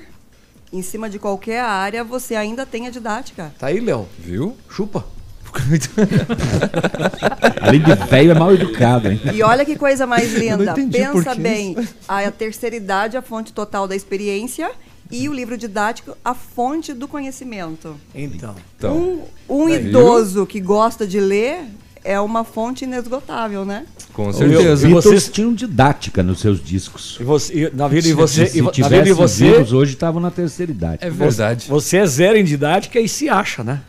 [0.72, 3.52] Em cima de qualquer área, você ainda tem a didática.
[3.58, 4.06] Tá aí, Léo.
[4.18, 4.56] Viu?
[4.68, 5.04] Chupa.
[7.60, 9.20] Além de velho, é mal educado, hein?
[9.34, 10.74] E olha que coisa mais linda.
[10.74, 11.94] Pensa bem, isso.
[12.06, 14.70] a terceira idade, a fonte total da experiência,
[15.10, 17.96] e o livro didático, a fonte do conhecimento.
[18.14, 18.54] Então.
[18.96, 19.86] um um Daí.
[19.86, 21.64] idoso que gosta de ler
[22.04, 23.86] é uma fonte inesgotável, né?
[24.12, 24.88] Com certeza.
[24.88, 27.18] E vocês tinham didática nos seus discos.
[27.20, 29.72] E você, e, na vida e você, Se e, na tivessem vida e você, vivos
[29.72, 31.10] hoje estavam na terceira idade.
[31.10, 33.80] Você, você é zero em didática e se acha, né?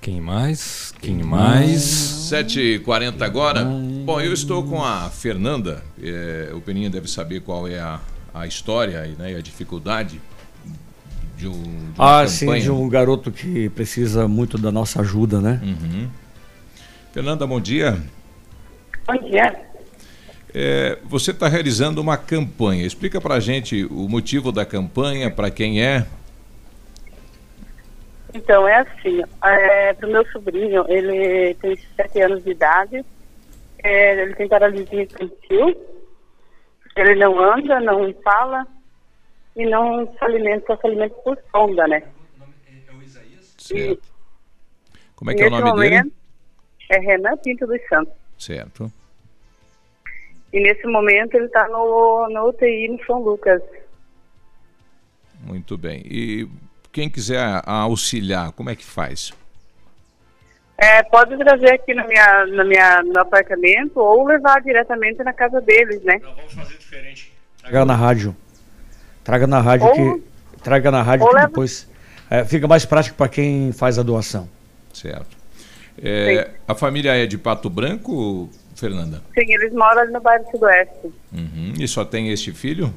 [0.00, 0.94] Quem mais?
[1.00, 1.82] Quem mais?
[2.32, 3.64] 7h40 agora.
[3.64, 5.82] Bom, eu estou com a Fernanda.
[6.02, 8.00] É, o Peninha deve saber qual é a,
[8.32, 10.18] a história e né, e a dificuldade
[11.36, 12.62] de, um, de uma Ah, sim, campanha.
[12.62, 15.60] de um garoto que precisa muito da nossa ajuda, né?
[15.62, 16.08] Uhum.
[17.12, 18.00] Fernanda, bom dia.
[19.06, 19.54] Bom dia.
[20.54, 22.86] É, você está realizando uma campanha.
[22.86, 26.06] Explica para a gente o motivo da campanha, para quem é.
[28.34, 33.04] Então, é assim, é, pro meu sobrinho, ele tem 7 anos de idade,
[33.82, 35.86] é, ele tem paralisia infantil,
[36.96, 38.66] ele não anda, não fala
[39.56, 42.02] e não se alimenta, só se alimenta por sonda, né?
[43.58, 44.10] Certo.
[45.16, 46.12] Como é que é o nome dele?
[46.88, 48.14] É Renan Pinto dos Santos.
[48.38, 48.90] Certo.
[50.52, 53.62] E nesse momento ele está no, no UTI no São Lucas.
[55.40, 56.02] Muito bem.
[56.04, 56.48] E
[56.92, 59.32] quem quiser auxiliar, como é que faz?
[60.78, 65.60] É, pode trazer aqui na minha, na minha, no apartamento ou levar diretamente na casa
[65.60, 66.18] deles, né?
[67.60, 68.34] Traga na rádio.
[69.22, 70.30] Traga na rádio Ou- que.
[70.62, 71.88] Traga na rádio que leva- depois.
[72.30, 74.48] é, fica mais prático para quem faz a doação.
[74.92, 75.36] Certo.
[76.02, 79.22] É, a família é de Pato Branco, Fernanda?
[79.34, 81.12] Sim, eles moram ali no bairro Sudoeste.
[81.32, 81.74] Uhum.
[81.78, 82.92] E só tem este filho?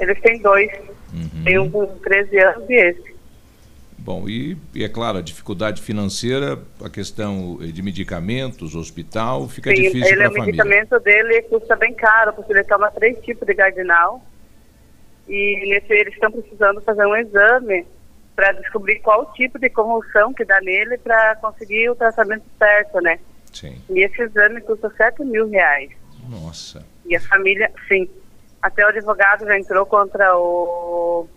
[0.00, 0.70] Eles têm dois.
[1.16, 1.44] Uhum.
[1.44, 3.16] Tem um com 13 anos e esse.
[3.98, 9.82] Bom, e, e é claro, a dificuldade financeira, a questão de medicamentos, hospital, fica Sim,
[9.82, 10.64] difícil para a o família.
[10.64, 14.24] medicamento dele custa bem caro, porque ele toma três tipos de cardinal.
[15.28, 17.84] E nesse, eles estão precisando fazer um exame
[18.36, 23.18] para descobrir qual tipo de convulsão que dá nele para conseguir o tratamento certo, né?
[23.52, 23.80] Sim.
[23.90, 25.90] E esse exame custa 7 mil reais.
[26.28, 26.84] Nossa.
[27.06, 28.08] E a família, sim.
[28.62, 31.28] Até o advogado já entrou contra o,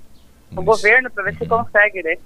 [0.55, 2.17] o governo para ver se consegue, né?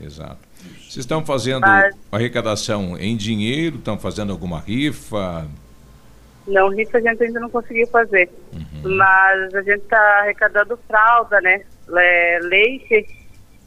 [0.00, 0.38] Exato.
[0.78, 3.76] Vocês estão fazendo Mas- arrecadação em dinheiro?
[3.76, 5.46] Estão fazendo alguma rifa?
[6.46, 8.30] Não, rifa a gente ainda não conseguiu fazer.
[8.52, 8.96] Uhum.
[8.96, 11.62] Mas a gente está arrecadando fralda, né?
[11.88, 13.06] Le- leite.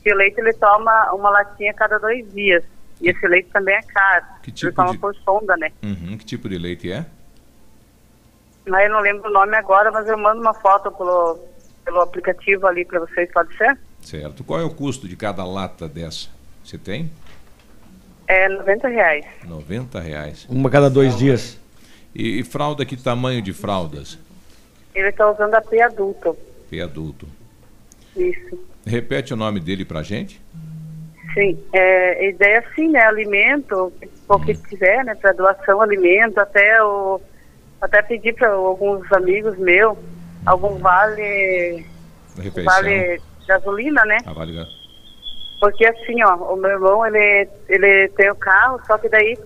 [0.07, 2.63] O leite ele toma uma latinha a cada dois dias.
[3.01, 4.25] E esse leite também é caro.
[4.41, 5.71] Que ele tipo toma de- por sonda, né?
[5.83, 6.17] Uhum.
[6.17, 7.05] Que tipo de leite é?
[8.69, 11.39] Mas eu não lembro o nome agora, mas eu mando uma foto pelo,
[11.83, 13.77] pelo aplicativo ali para vocês, pode ser?
[14.01, 14.43] Certo.
[14.43, 16.29] Qual é o custo de cada lata dessa?
[16.63, 17.11] Você tem?
[18.27, 19.25] É 90 reais.
[19.43, 20.45] 90 reais.
[20.47, 21.59] Uma cada dois dias.
[22.13, 24.19] E, e fralda, que tamanho de fraldas?
[24.93, 26.37] Ele está usando a P adulto.
[26.69, 27.27] P adulto.
[28.15, 28.59] Isso.
[28.85, 30.39] Repete o nome dele pra gente.
[31.33, 33.01] Sim, é, a ideia é assim, né?
[33.01, 33.93] Alimento,
[34.27, 35.15] o que quiser, né?
[35.15, 37.19] Para doação, alimento, até o
[37.81, 39.97] até pedir para alguns amigos meus
[40.45, 41.85] algum vale
[42.37, 42.63] Refeição.
[42.73, 44.17] vale gasolina, né?
[44.25, 44.65] Ah, vale.
[45.59, 49.37] Porque assim, ó, o meu irmão ele ele tem o carro, só que daí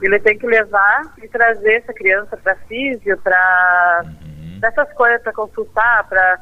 [0.00, 4.04] ele tem que levar e trazer essa criança para físio, para
[4.62, 6.40] essas coisas para consultar, para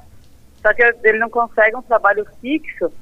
[0.63, 2.93] só que ele não consegue um trabalho fixo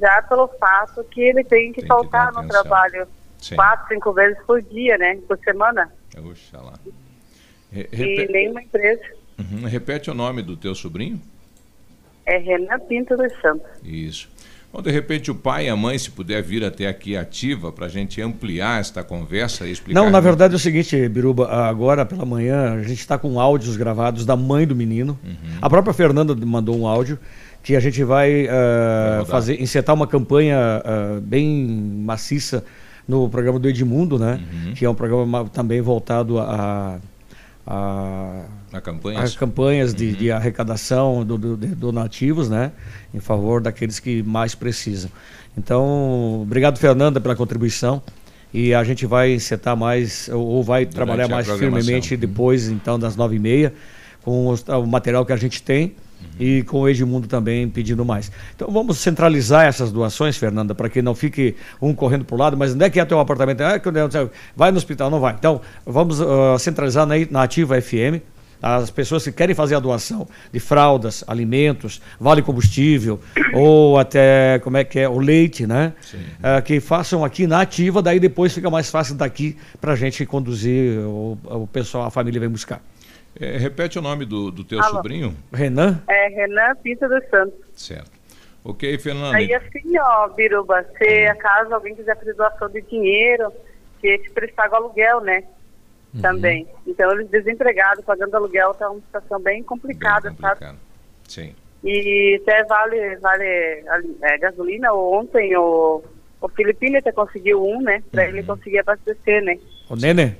[0.00, 2.62] já pelo fato que ele tem que faltar no atenção.
[2.62, 3.08] trabalho
[3.38, 3.54] Sim.
[3.54, 5.18] quatro, cinco vezes por dia, né?
[5.26, 5.90] Por semana.
[6.18, 6.74] Oxalá.
[7.72, 9.02] Re- E repe- nenhuma empresa.
[9.38, 11.20] Uhum, Repete o nome do teu sobrinho?
[12.26, 13.66] É Renan Pinto dos Santos.
[13.84, 14.28] Isso.
[14.70, 17.86] Bom, de repente o pai e a mãe, se puder vir até aqui ativa para
[17.86, 19.98] a gente ampliar esta conversa e explicar.
[19.98, 23.78] Não, na verdade é o seguinte, Biruba, agora pela manhã a gente está com áudios
[23.78, 25.18] gravados da mãe do menino.
[25.24, 25.58] Uhum.
[25.62, 27.18] A própria Fernanda mandou um áudio
[27.62, 31.66] que a gente vai, eh, fazer, encetar uma campanha eh, bem
[32.04, 32.62] maciça
[33.06, 34.38] no programa do Edmundo, né?
[34.66, 34.74] Uhum.
[34.74, 36.98] Que é um programa ma- também voltado a, a,
[37.70, 39.34] A campanhas?
[39.34, 40.12] a campanhas de, Uhum.
[40.14, 42.72] de arrecadação do, do- de donativos, né?
[43.12, 45.10] Em favor daqueles que mais precisam.
[45.56, 48.02] Então, obrigado, Fernanda, pela contribuição.
[48.54, 52.98] E a gente vai encetar mais, ou ou vai trabalhar a mais firmemente depois, então,
[52.98, 53.74] das nove e meia,
[54.22, 55.94] com os- o material que a gente tem
[56.38, 58.30] e com o Edmundo também pedindo mais.
[58.54, 62.56] Então vamos centralizar essas doações, Fernanda, para que não fique um correndo para o lado,
[62.56, 63.62] mas onde é que é teu apartamento?
[63.62, 63.80] Ah,
[64.54, 65.34] vai no hospital, não vai.
[65.38, 68.22] Então vamos ah, centralizar na, na Ativa FM.
[68.60, 73.20] As pessoas que querem fazer a doação de fraldas, alimentos, vale combustível,
[73.54, 75.92] ou até, como é que é, o leite, né?
[76.42, 80.26] Ah, que façam aqui na ativa, daí depois fica mais fácil daqui para a gente
[80.26, 82.82] conduzir, o, o pessoal, a família vem buscar.
[83.40, 84.96] É, repete o nome do, do teu Alô.
[84.96, 85.36] sobrinho?
[85.52, 86.02] Renan?
[86.08, 87.58] É Renan Pinto dos Santos.
[87.74, 88.10] Certo.
[88.64, 89.36] Ok, Fernanda.
[89.38, 93.52] Aí assim, ó, Biruba, se acaso alguém quiser fazer doação de dinheiro,
[94.00, 95.44] que eles prestar o aluguel, né?
[96.14, 96.20] Uhum.
[96.22, 96.66] Também.
[96.86, 100.76] Então eles desempregados, pagando aluguel, tá uma situação bem complicada, sabe?
[101.28, 101.54] Sim.
[101.84, 103.44] E até vale, vale
[104.22, 104.92] é, gasolina.
[104.92, 106.02] Ontem o,
[106.40, 108.02] o Filipino até conseguiu um, né?
[108.10, 108.28] Pra Uhum.
[108.30, 109.56] ele conseguir abastecer, né?
[109.88, 110.32] O Nenê?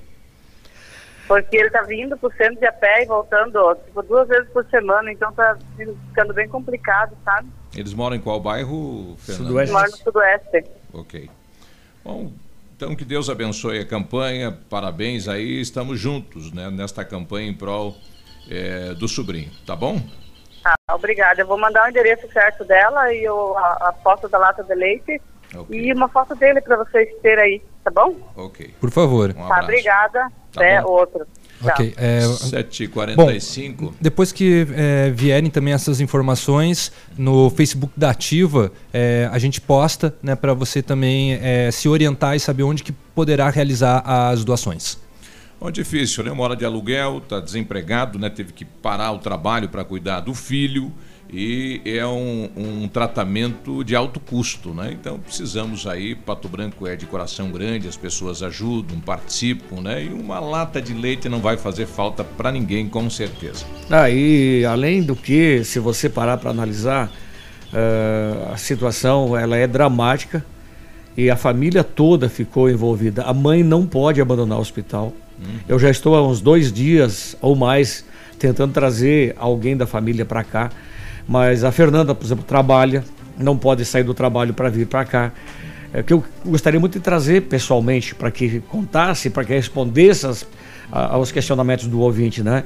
[1.28, 4.48] Porque ele tá vindo pro centro de a pé e voltando, ó, tipo, duas vezes
[4.50, 7.48] por semana, então tá ficando bem complicado, sabe?
[7.76, 9.46] Eles moram em qual bairro, Fernanda?
[9.46, 9.72] Sudoeste.
[9.72, 10.64] Mora no sudoeste.
[10.92, 11.30] Ok.
[12.02, 12.32] Bom,
[12.74, 17.94] então que Deus abençoe a campanha, parabéns aí, estamos juntos né, nesta campanha em prol
[18.50, 20.00] eh, do sobrinho, tá bom?
[20.62, 21.42] Tá, obrigada.
[21.42, 24.74] Eu vou mandar o endereço certo dela e o, a, a foto da lata de
[24.74, 25.20] leite
[25.70, 28.14] e uma foto dele para vocês terem aí, tá bom?
[28.36, 28.74] Ok.
[28.80, 29.32] Por favor.
[29.32, 30.28] tá, obrigada.
[30.52, 30.88] Tá Até bom.
[30.88, 31.26] outro.
[31.62, 31.94] Ok.
[31.96, 33.76] É, 7h45.
[33.76, 39.60] Bom, depois que é, vierem também essas informações no Facebook da Ativa, é, a gente
[39.60, 44.44] posta né, para você também é, se orientar e saber onde que poderá realizar as
[44.44, 44.98] doações.
[45.60, 46.30] Bom, difícil, né?
[46.30, 48.30] Mora de aluguel, está desempregado, né?
[48.30, 50.92] Teve que parar o trabalho para cuidar do filho
[51.30, 54.90] e é um, um tratamento de alto custo, né?
[54.98, 60.04] Então precisamos aí, Pato Branco é de coração grande, as pessoas ajudam, participam, né?
[60.04, 63.66] E uma lata de leite não vai fazer falta para ninguém, com certeza.
[63.90, 67.12] Ah, e além do que, se você parar para analisar,
[67.72, 70.44] eh, a situação ela é dramática
[71.16, 73.22] e a família toda ficou envolvida.
[73.24, 75.12] A mãe não pode abandonar o hospital.
[75.68, 78.04] Eu já estou há uns dois dias ou mais
[78.38, 80.70] tentando trazer alguém da família para cá,
[81.28, 83.04] mas a Fernanda, por exemplo, trabalha,
[83.38, 85.32] não pode sair do trabalho para vir para cá.
[85.92, 90.46] É que eu gostaria muito de trazer pessoalmente para que contasse, para que respondesse as-
[90.90, 92.64] a- aos questionamentos do ouvinte, né?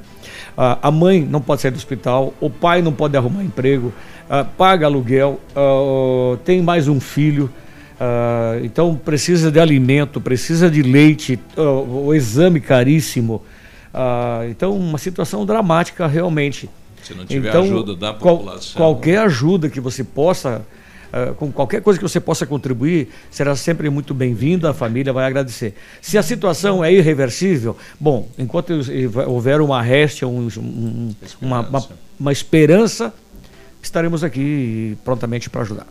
[0.56, 3.92] Ah, a mãe não pode sair do hospital, o pai não pode arrumar emprego,
[4.30, 5.40] ah, paga aluguel,
[6.44, 7.50] tem mais um filho,
[8.62, 13.42] então precisa de alimento, precisa de leite, o exame caríssimo.
[14.50, 16.68] Então, uma situação dramática realmente.
[17.02, 18.76] Se não tiver Então, ajuda da qual- população.
[18.76, 20.64] qualquer ajuda que você possa,
[21.12, 25.26] ah, com qualquer coisa que você possa contribuir, será sempre muito bem-vinda, a família vai
[25.26, 25.74] agradecer.
[26.00, 28.72] Se a situação é irreversível, bom, enquanto
[29.26, 31.88] houver uma réstia, um- um- uma, uma,
[32.20, 33.12] uma esperança,
[33.82, 35.86] estaremos aqui prontamente para ajudar.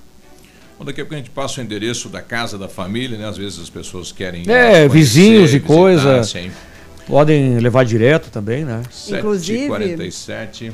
[0.80, 3.28] Bom, daqui a pouco a gente passa o endereço da casa da família, né?
[3.28, 4.42] Às vezes as pessoas querem.
[4.44, 4.46] É,
[4.88, 6.22] conhecer, vizinhos e visitar, coisa.
[7.06, 8.82] Podem levar direto também, né?
[9.10, 10.72] Inclusive- 7h47.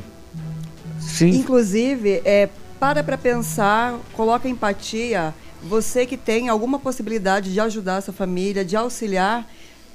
[0.99, 1.29] Sim.
[1.29, 5.33] Inclusive, é, para para pensar, coloca empatia.
[5.63, 9.47] Você que tem alguma possibilidade de ajudar essa família, de auxiliar,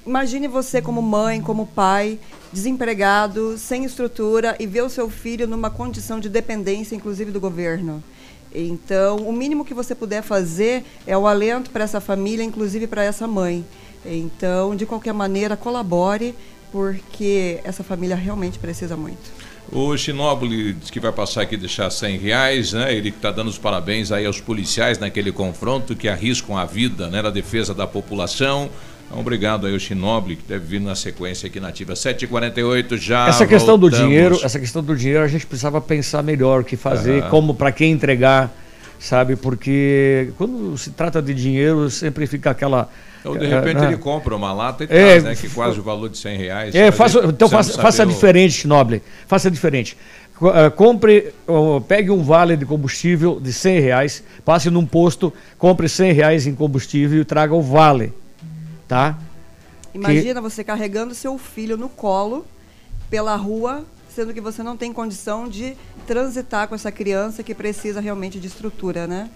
[0.04, 2.18] imagine você como mãe, como pai,
[2.52, 8.02] desempregado, sem estrutura e ver o seu filho numa condição de dependência, inclusive do governo.
[8.54, 13.02] Então, o mínimo que você puder fazer é o alento para essa família, inclusive para
[13.02, 13.64] essa mãe.
[14.04, 16.34] Então, de qualquer maneira, colabore,
[16.70, 19.30] porque essa família realmente precisa muito.
[19.74, 22.94] O Chinóbili disse que vai passar aqui e deixar 100 reais, né?
[22.94, 27.22] Ele está dando os parabéns aí aos policiais naquele confronto que arriscam a vida né,
[27.22, 28.68] na defesa da população.
[29.06, 33.28] Então, obrigado aí ao Chinóbili, que deve vir na sequência aqui na Ativa 7h48 já.
[33.28, 34.06] essa questão do voltamos.
[34.06, 37.30] dinheiro, essa questão do dinheiro a gente precisava pensar melhor o que fazer, Aham.
[37.30, 38.50] como para quem entregar,
[38.98, 39.36] sabe?
[39.36, 42.90] Porque quando se trata de dinheiro, sempre fica aquela.
[43.22, 45.34] Então, de repente, eh, ele compra uma lata e É, traz, né?
[45.36, 46.74] Que quase o valor de 100 reais.
[46.74, 49.00] É, faça, ele então faça, faça o- diferente, Noble.
[49.28, 49.96] Faça diferente.
[50.42, 55.88] Eh, compre, oh, pegue um vale de combustível de 100 reais, passe num posto, compre
[55.88, 58.12] 100 reais em combustível e traga o vale.
[58.88, 59.16] Tá?
[59.94, 62.44] Imagina você carregando seu filho no colo
[63.08, 65.76] pela rua, sendo que você não tem condição de
[66.08, 69.30] transitar com essa criança que precisa realmente de estrutura, né?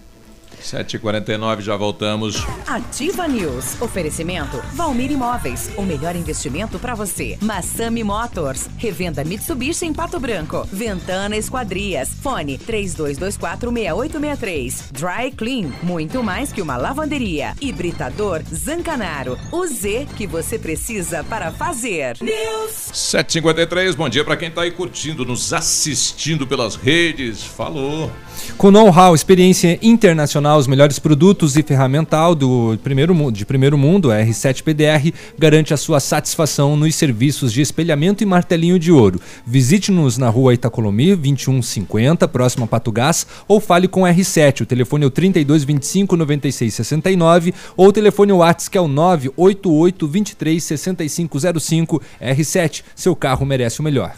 [0.61, 2.43] 7h49, já voltamos.
[2.65, 3.79] Ativa News.
[3.81, 5.69] Oferecimento Valmir Imóveis.
[5.77, 7.37] O melhor investimento para você.
[7.41, 8.67] Massami Motors.
[8.77, 10.67] Revenda Mitsubishi em Pato Branco.
[10.71, 12.09] Ventana Esquadrias.
[12.21, 14.91] Fone 32246863.
[14.91, 15.71] Dry Clean.
[15.83, 17.53] Muito mais que uma lavanderia.
[17.61, 19.37] Hibridador Zancanaro.
[19.51, 22.17] O Z que você precisa para fazer.
[22.21, 22.91] News.
[22.93, 27.43] 7h53, bom dia para quem tá aí curtindo, nos assistindo pelas redes.
[27.43, 28.11] Falou.
[28.57, 34.11] Com know-how, experiência internacional, os melhores produtos e ferramental do primeiro, mu- de primeiro mundo,
[34.11, 39.21] a R7 PDR garante a sua satisfação nos serviços de espelhamento e martelinho de ouro.
[39.45, 44.61] Visite-nos na rua Itacolomi, 2150, próximo a Pato Gás, ou fale com a R7.
[44.61, 50.63] O telefone é o 3225 9669 ou o telefone WhatsApp que é o 988 23
[50.63, 52.01] 6505.
[52.21, 54.13] R7, seu carro merece o melhor.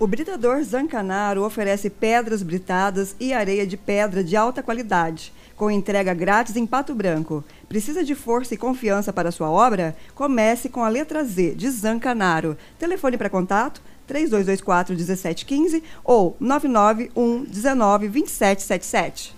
[0.00, 6.14] O Britador Zancanaro oferece pedras britadas e areia de pedra de alta qualidade, com entrega
[6.14, 7.42] grátis em Pato Branco.
[7.68, 9.96] Precisa de força e confiança para sua obra?
[10.14, 12.56] Comece com a letra Z de Zancanaro.
[12.78, 19.37] Telefone para contato 3224 1715 ou 991 19 2777.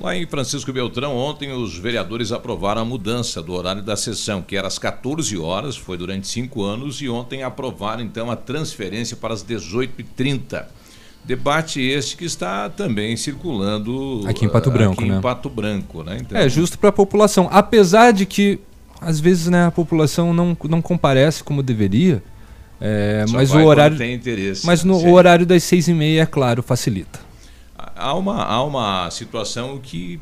[0.00, 4.56] Lá em Francisco Beltrão, ontem os vereadores aprovaram a mudança do horário da sessão, que
[4.56, 9.34] era às 14 horas, foi durante cinco anos, e ontem aprovaram então a transferência para
[9.34, 10.66] as 18h30.
[11.24, 15.18] Debate este que está também circulando Aqui em Pato ah, Branco, aqui né?
[15.18, 16.18] em Pato Branco, né?
[16.20, 17.48] Então, É justo para a população.
[17.50, 18.60] Apesar de que,
[19.00, 22.22] às vezes, né, a população não, não comparece como deveria.
[22.80, 23.98] é, mas o horário.
[23.98, 24.92] tem interesse, mas né?
[24.92, 25.10] no, Sim.
[25.10, 27.27] horário das seis e meia, é claro, facilita.
[27.98, 30.20] Há uma, há uma situação que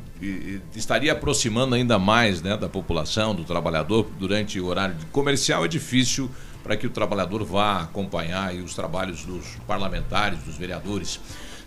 [0.74, 6.31] estaria aproximando ainda mais né, da população, do trabalhador, durante o horário comercial é difícil
[6.64, 11.20] para que o trabalhador vá acompanhar os trabalhos dos parlamentares, dos vereadores.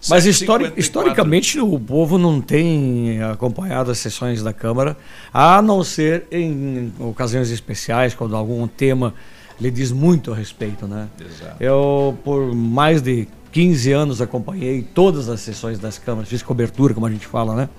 [0.09, 0.29] Mas 7h54.
[0.29, 4.97] histori- historicamente o povo não tem acompanhado as sessões da Câmara,
[5.33, 9.13] a não ser em ocasiões especiais, quando algum tema
[9.59, 11.07] lhe diz muito a respeito, né?
[11.19, 11.55] Exato.
[11.61, 17.05] Eu, por mais de 15 anos, acompanhei todas as sessões das câmaras, fiz cobertura, como
[17.05, 17.69] a gente fala, né?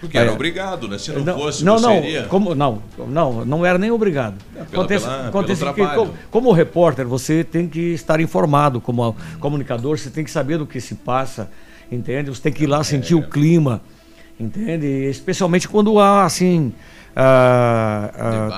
[0.00, 0.32] Porque era É.
[0.32, 0.96] obrigado, né?
[0.98, 2.22] Se não, não, fosse, não, você não, iria.
[2.24, 4.36] como, não, não, não era nem obrigado.
[4.56, 8.80] É, pela- acontece pela- acontece pelo que, como, como repórter, você tem que estar informado,
[8.80, 11.50] como comunicador, você tem que saber do que se passa,
[11.92, 12.30] entende?
[12.30, 13.16] Você tem que ir lá sentir É.
[13.16, 13.82] o clima,
[14.38, 14.86] entende?
[14.86, 16.72] Especialmente quando há, assim,
[17.14, 18.10] ah,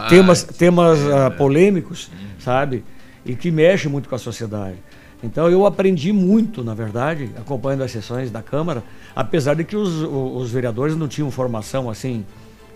[0.05, 1.37] ah, temas, temas é, ah, né?
[1.37, 2.09] polêmicos,
[2.39, 2.85] sabe?
[3.27, 4.77] E que mexem muito com a sociedade.
[5.23, 8.83] Então eu aprendi muito, na verdade, acompanhando as sessões da Câmara,
[9.15, 12.25] apesar de que os, os vereadores não tinham formação assim,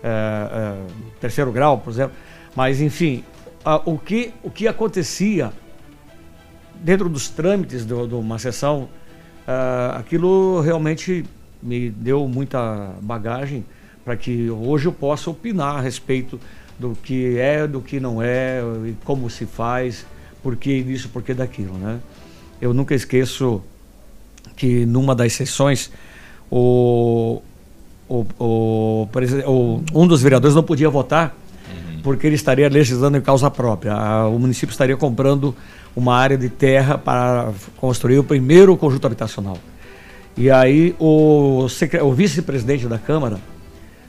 [0.01, 0.75] é, é,
[1.19, 2.15] terceiro grau, por exemplo.
[2.55, 3.23] Mas enfim,
[3.65, 5.51] a- o, que, o que acontecia
[6.75, 8.87] dentro dos trâmites de uma sessão,
[9.47, 11.25] ah, aquilo realmente
[11.61, 13.65] me deu muita bagagem
[14.05, 16.39] para que hoje eu possa opinar a respeito
[16.79, 18.61] do que é, do que não é,
[19.03, 20.05] como se faz,
[20.41, 21.99] por que isso, por que daquilo, né?
[22.61, 23.61] Eu nunca esqueço
[24.55, 25.91] que numa das sessões
[26.49, 27.41] o,
[28.09, 29.07] o, o,
[29.45, 31.35] o- um dos vereadores não podia votar
[32.03, 33.93] porque ele estaria legislando em causa própria.
[34.27, 35.53] O município estaria comprando
[35.95, 39.57] uma área de terra para construir o primeiro conjunto habitacional.
[40.37, 41.65] E aí o,
[42.03, 43.39] o vice-presidente da Câmara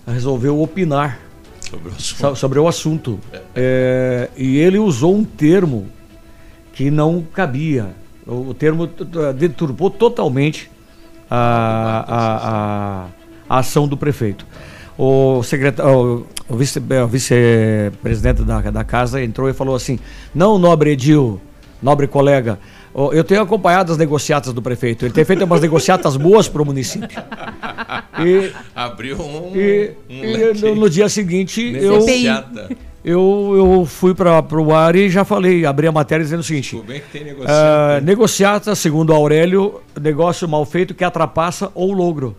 [0.06, 1.18] resolveu opinar
[1.60, 2.18] Sobre o assunto.
[2.20, 3.18] so- sobre o assunto.
[3.54, 5.88] É, e ele usou um termo
[6.72, 7.88] que não cabia.
[8.28, 8.86] O, o termo
[9.34, 10.70] deturpou totalmente
[11.30, 13.06] a, a, a-
[13.48, 14.46] a ação do prefeito.
[14.98, 19.98] O, secretário, o, vice- é, o vice-presidente da, da casa entrou e falou assim:
[20.34, 21.40] Não, nobre Edil,
[21.82, 22.58] nobre colega,
[23.12, 25.04] eu tenho acompanhado as negociatas do prefeito.
[25.06, 27.22] Ele tem feito umas negociatas boas para o município.
[28.18, 29.52] E, Abriu um.
[29.56, 32.66] e, um e no, no dia seguinte Negociata.
[32.68, 36.76] eu, eu fui para o ar e já falei, abri a matéria dizendo o seguinte:
[36.76, 38.00] que tem ah, negociata.
[38.00, 42.36] negociata, segundo Aurélio, negócio mal feito que atrapassa ou logro.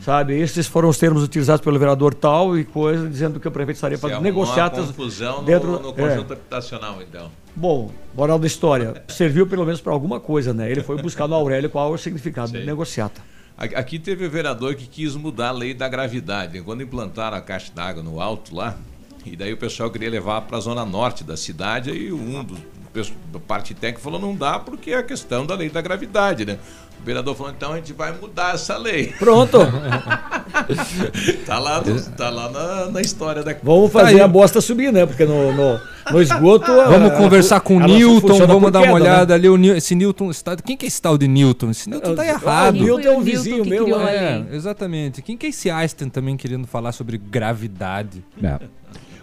[0.00, 3.74] Sabe, esses foram os termos utilizados pelo vereador tal e coisa, dizendo que o prefeito
[3.74, 5.92] estaria fazendo arrumou uma negociatas confusão dentro no, no é.
[5.94, 7.28] conjunto habitacional, então.
[7.56, 10.70] Bom, moral da história, serviu pelo menos para alguma coisa, né?
[10.70, 13.20] Ele foi buscar no Aurélio qual é o significado de negociata.
[13.58, 16.60] Aqui teve o vereador que quis mudar a lei da gravidade.
[16.60, 18.76] Quando implantaram a caixa d'água no alto lá,
[19.32, 22.58] e daí o pessoal queria levar para a zona norte da cidade, aí um dos
[23.30, 26.56] da parte técnica falou não dá porque é a questão da lei da gravidade, né?
[26.98, 29.08] O vereador falou então a gente vai mudar essa lei.
[29.18, 29.58] Pronto.
[31.46, 34.20] tá lá, no- tá lá na, na história da Vamos Tá fazer aí.
[34.22, 35.04] a bosta subir, né?
[35.04, 36.66] Porque no, no, no esgoto.
[36.72, 39.10] Vamos a- conversar com o Newton, vamos dar uma queda, né?
[39.10, 39.48] olhada ali.
[39.48, 41.70] O esse Newton, tal- quem que é esse tal de Newton?
[41.70, 42.76] Esse Newton tá errado.
[42.76, 45.20] o Newton é um vizinho que meu a É, exatamente.
[45.20, 48.24] Quem que é esse Einstein também querendo falar sobre gravidade?
[48.42, 48.58] É.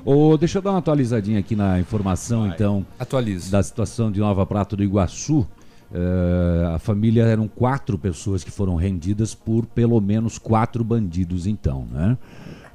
[0.06, 2.86] Ô, deixa eu dar uma atualizadinha aqui na informação, então.
[3.00, 3.50] Atualize.
[3.50, 5.48] Da situação de Nova Prata do Iguaçu.
[5.94, 11.88] Eh, a família eram quatro pessoas que foram rendidas por pelo menos quatro bandidos, então,
[11.92, 12.18] né?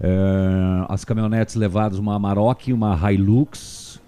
[0.00, 4.00] Eh, as caminhonetes levadas, uma Amarok, uma Hilux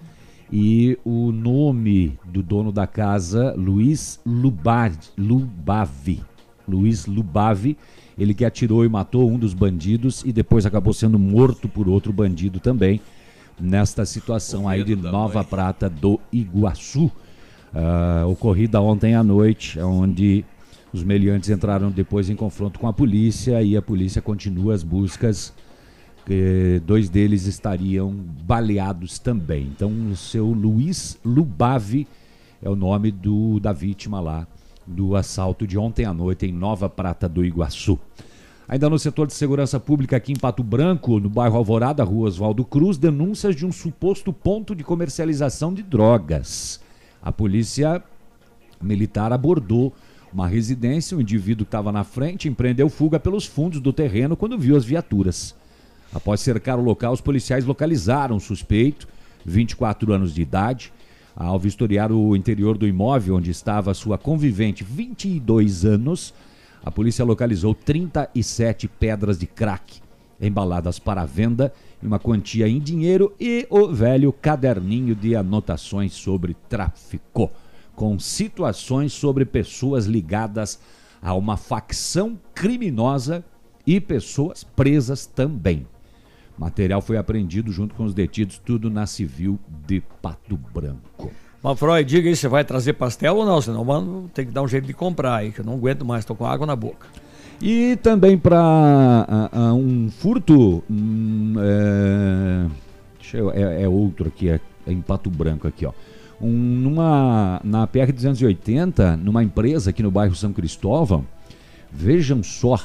[0.50, 6.22] e o nome do dono da casa, Luiz Lubad, Lubavi.
[6.66, 7.76] Luiz Lubavi,
[8.20, 12.12] ele que atirou e matou um dos bandidos e depois acabou sendo morto por outro
[12.12, 13.00] bandido também,
[13.58, 17.10] nesta situação aí de Nova Prata do Iguaçu.
[17.74, 20.44] Ah, ocorrida ontem à noite, onde
[20.92, 25.54] os meliantes entraram depois em confronto com a polícia e a polícia continua as buscas.
[26.26, 28.14] que dois deles estariam
[28.44, 29.62] baleados também.
[29.74, 32.06] Então, o seu Luiz Lubavi
[32.62, 34.46] é o nome do, da vítima lá
[34.90, 37.98] do assalto de ontem à noite em Nova Prata do Iguaçu.
[38.68, 42.64] Ainda no setor de segurança pública aqui em Pato Branco, no bairro Alvorada, rua Oswaldo
[42.64, 46.80] Cruz, denúncias de um suposto ponto de comercialização de drogas.
[47.22, 48.02] A polícia
[48.80, 49.92] militar abordou
[50.32, 54.58] uma residência, o indivíduo que estava na frente empreendeu fuga pelos fundos do terreno quando
[54.58, 55.54] viu as viaturas.
[56.14, 59.08] Após cercar o local, os policiais localizaram o suspeito,
[59.44, 60.92] 24 anos de idade.
[61.34, 66.34] Ao vistoriar o interior do imóvel onde estava sua convivente, 22 anos,
[66.84, 70.00] a polícia localizou 37 pedras de crack
[70.40, 71.72] embaladas para venda
[72.02, 77.50] em uma quantia em dinheiro e o velho caderninho de anotações sobre tráfico,
[77.94, 80.80] com situações sobre pessoas ligadas
[81.20, 83.44] a uma facção criminosa
[83.86, 85.86] e pessoas presas também.
[86.60, 91.30] Material foi apreendido junto com os detidos, tudo na civil de Pato Branco.
[91.62, 93.62] Mas, Freud, diga aí, você vai trazer pastel ou não?
[93.62, 96.22] Senão, mano, tem que dar um jeito de comprar aí, que eu não aguento mais,
[96.26, 97.06] tô com água na boca.
[97.62, 99.26] E também para
[99.74, 100.84] um furto.
[100.90, 102.66] hum, é,
[103.18, 105.92] deixa eu- é, é outro aqui, é, é em Pato Branco aqui, ó.
[106.42, 111.24] Um, numa, na PR-280, numa empresa aqui no bairro São Cristóvão,
[111.90, 112.78] vejam só,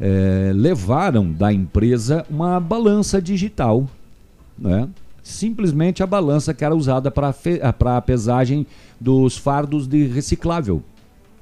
[0.00, 3.88] é, levaram da empresa uma balança digital,
[4.58, 4.88] né?
[5.22, 7.34] Simplesmente a balança que era usada para
[7.96, 8.66] a pesagem
[9.00, 10.82] dos fardos de reciclável.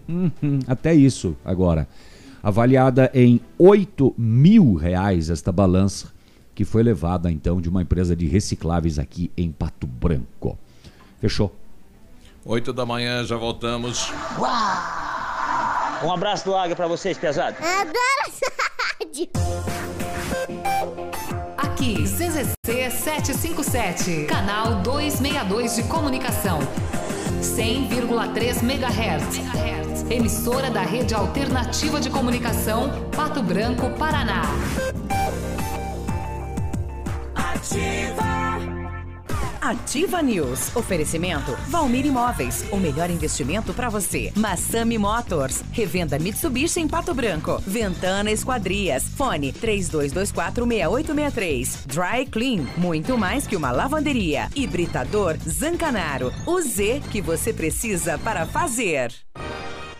[0.08, 1.88] Uhum, até isso agora.
[2.42, 6.12] Avaliada em 8 mil reais esta balança,
[6.54, 10.56] que foi levada então de uma empresa de recicláveis aqui em Pato Branco.
[11.20, 11.52] Fechou?
[12.44, 14.12] 8 da manhã, já voltamos.
[16.02, 17.56] Um abraço do Águia pra vocês, pesado.
[17.60, 17.96] Adoro
[18.26, 18.52] essa
[18.98, 19.28] rádio.
[21.56, 26.58] Aqui, CZC 757, canal 262 de comunicação.
[27.40, 30.10] 100,3 MHz.
[30.10, 34.42] Emissora da Rede Alternativa de Comunicação, Pato Branco, Paraná.
[37.34, 38.51] Ativa
[40.22, 40.74] News.
[40.74, 42.64] Oferecimento Valmir Imóveis.
[42.72, 44.32] O melhor investimento para você.
[44.34, 45.62] Massami Motors.
[45.70, 47.62] Revenda Mitsubishi em Pato Branco.
[47.66, 49.04] Ventana Esquadrias.
[49.16, 51.86] Fone 32246863.
[51.86, 52.66] Dry Clean.
[52.76, 54.48] Muito mais que uma lavanderia.
[54.54, 56.30] Hibridador Zancanaro.
[56.46, 59.12] O Z que você precisa para fazer.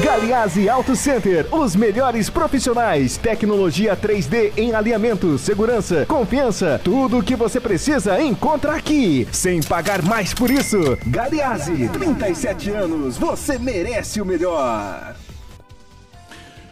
[0.03, 7.37] Galiase Auto Center, os melhores profissionais, tecnologia 3D em alinhamento, segurança, confiança, tudo o que
[7.37, 10.99] você precisa encontra aqui, sem pagar mais por isso.
[11.07, 15.15] Galiase, 37 anos, você merece o melhor.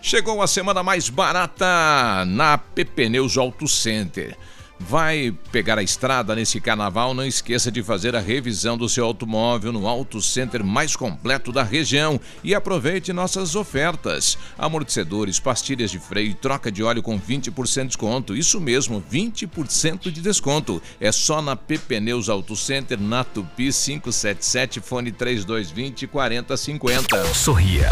[0.03, 4.37] Chegou a semana mais barata na PP Neus Auto Center.
[4.79, 7.15] Vai pegar a estrada nesse carnaval?
[7.15, 11.63] Não esqueça de fazer a revisão do seu automóvel no Auto Center mais completo da
[11.63, 14.37] região e aproveite nossas ofertas.
[14.59, 18.37] Amortecedores, pastilhas de freio e troca de óleo com 20% de desconto.
[18.37, 20.83] Isso mesmo, 20% de desconto.
[21.01, 27.35] É só na PP Neus Auto Center, na Tupi 577, fone 3220 4050.
[27.35, 27.89] Sorria.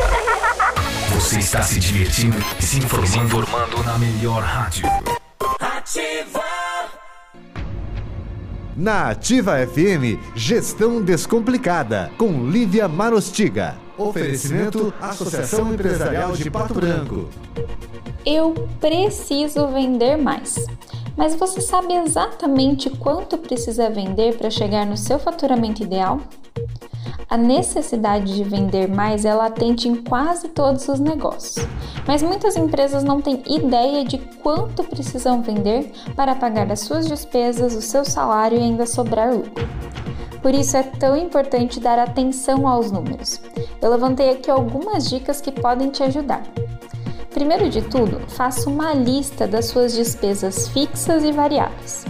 [1.15, 4.87] Você está se divertindo e se informando, informando na melhor rádio.
[8.77, 13.77] Na Ativa FM, Gestão Descomplicada, com Lívia Marostiga.
[13.99, 17.29] Oferecimento Associação Empresarial de Pato Branco.
[18.25, 20.67] Eu preciso vender mais.
[21.15, 26.21] Mas você sabe exatamente quanto precisa vender para chegar no seu faturamento ideal?
[27.33, 31.67] A necessidade de vender mais é latente em quase todos os negócios,
[32.07, 37.75] mas muitas empresas não têm ideia de quanto precisam vender para pagar as suas despesas,
[37.75, 39.67] o seu salário e ainda sobrar lucro.
[40.43, 43.41] Por isso é tão importante dar atenção aos números.
[43.81, 46.43] Eu levantei aqui algumas dicas que podem te ajudar.
[47.31, 52.05] Primeiro de tudo, faça uma lista das suas despesas fixas e variáveis.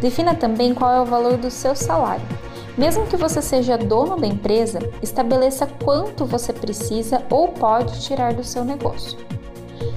[0.00, 2.45] Defina também qual é o valor do seu salário.
[2.76, 8.44] Mesmo que você seja dono da empresa, estabeleça quanto você precisa ou pode tirar do
[8.44, 9.18] seu negócio.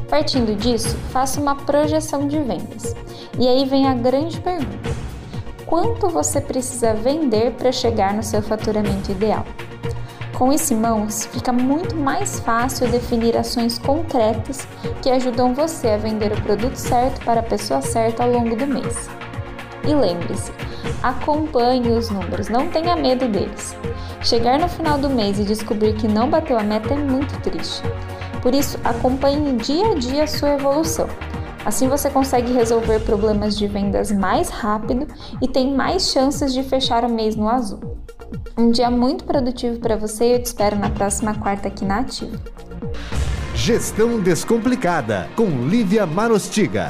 [0.09, 2.95] Partindo disso, faça uma projeção de vendas.
[3.37, 4.89] E aí vem a grande pergunta:
[5.65, 9.45] quanto você precisa vender para chegar no seu faturamento ideal?
[10.39, 14.65] Com isso em mãos, fica muito mais fácil definir ações concretas
[15.01, 18.65] que ajudam você a vender o produto certo para a pessoa certa ao longo do
[18.65, 19.09] mês.
[19.85, 20.53] E lembre-se,
[21.01, 23.75] acompanhe os números, não tenha medo deles.
[24.21, 27.81] Chegar no final do mês e descobrir que não bateu a meta é muito triste.
[28.41, 31.07] Por isso, acompanhe dia a dia a sua evolução.
[31.65, 35.07] Assim você consegue resolver problemas de vendas mais rápido
[35.41, 37.97] e tem mais chances de fechar o mês no azul.
[38.57, 41.99] Um dia muito produtivo para você e eu te espero na próxima quarta aqui na
[41.99, 42.37] Ativa.
[43.53, 46.89] Gestão Descomplicada, com Lívia Marostiga.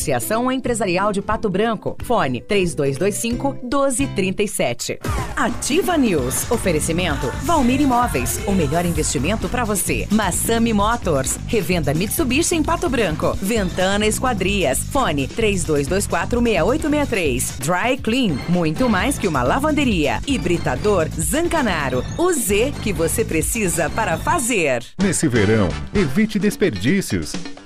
[0.01, 1.95] Associação Empresarial de Pato Branco.
[2.03, 4.99] Fone 3225 1237.
[5.35, 6.49] Ativa News.
[6.49, 8.39] Oferecimento Valmir Imóveis.
[8.47, 10.07] O melhor investimento para você.
[10.09, 11.37] Massami Motors.
[11.45, 13.37] Revenda Mitsubishi em Pato Branco.
[13.39, 14.79] Ventana Esquadrias.
[14.79, 17.57] Fone 3224 6863.
[17.59, 18.39] Dry Clean.
[18.49, 20.19] Muito mais que uma lavanderia.
[20.25, 22.03] Hibridador Zancanaro.
[22.17, 24.83] O Z que você precisa para fazer.
[24.99, 27.33] Nesse verão, evite desperdícios.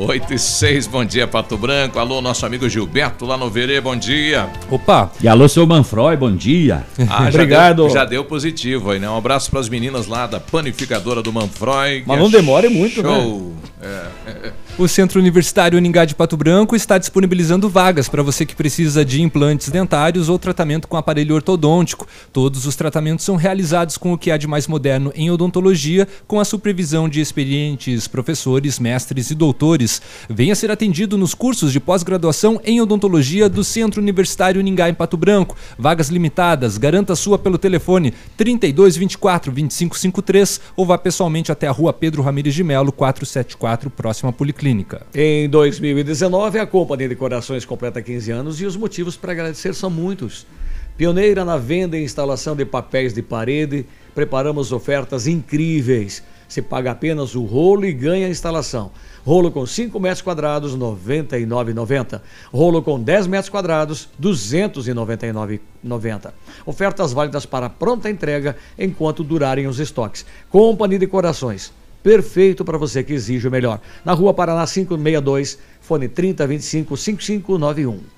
[0.00, 1.98] 8 e 6, bom dia Pato Branco.
[1.98, 4.48] Alô, nosso amigo Gilberto lá no Verê, bom dia.
[4.70, 5.10] Opa!
[5.20, 6.84] E alô, seu Manfroy, bom dia.
[7.10, 7.76] Ah, já Obrigado.
[7.82, 9.10] deu- Já deu, positivo aí, né?
[9.10, 12.04] Um abraço para as meninas lá da panificadora do Manfroy.
[12.06, 13.08] Mas é não demore muito, né?
[13.08, 13.52] show.
[13.82, 14.52] É.
[14.78, 19.20] O Centro Universitário Uningá de Pato Branco está disponibilizando vagas para você que precisa de
[19.20, 22.06] implantes dentários ou tratamento com aparelho ortodôntico.
[22.32, 26.38] Todos os tratamentos são realizados com o que há de mais moderno em odontologia, com
[26.38, 30.00] a supervisão de experientes professores, mestres e doutores.
[30.30, 35.16] Venha ser atendido nos cursos de pós-graduação em odontologia do Centro Universitário Uningá em Pato
[35.16, 35.56] Branco.
[35.76, 41.72] Vagas limitadas, garanta sua pelo telefone 32 24 25 53 ou vá pessoalmente até a
[41.72, 44.67] rua Pedro Ramires de Melo, 474, próxima Policlínica.
[44.68, 45.06] Clínica.
[45.14, 49.88] Em 2019, a Companhia de Corações completa 15 anos e os motivos para agradecer são
[49.88, 50.46] muitos.
[50.94, 56.22] Pioneira na venda e instalação de papéis de parede, preparamos ofertas incríveis.
[56.46, 58.90] Se paga apenas o rolo e ganha a instalação.
[59.24, 62.20] Rolo com 5 metros quadrados, R$ 99,90.
[62.52, 66.30] Rolo com 10 metros quadrados, R$ 299,90.
[66.66, 70.26] Ofertas válidas para pronta entrega enquanto durarem os estoques.
[70.50, 71.72] Companhia de Corações.
[72.08, 73.82] Perfeito para você que exige o melhor.
[74.02, 78.17] Na rua Paraná 562, fone 3025 5591.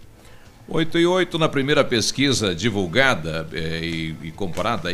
[0.73, 4.33] 8 e 8 na primeira pesquisa divulgada eh, e, e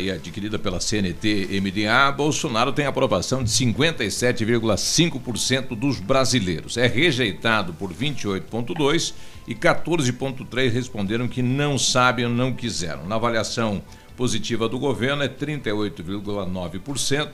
[0.02, 6.76] e adquirida pela CNT MDA, Bolsonaro tem aprovação de 57,5% dos brasileiros.
[6.76, 9.14] É rejeitado por 28,2%
[9.46, 13.06] e 14,3% responderam que não sabem ou não quiseram.
[13.06, 13.80] Na avaliação
[14.16, 17.28] positiva do governo é 38,9%.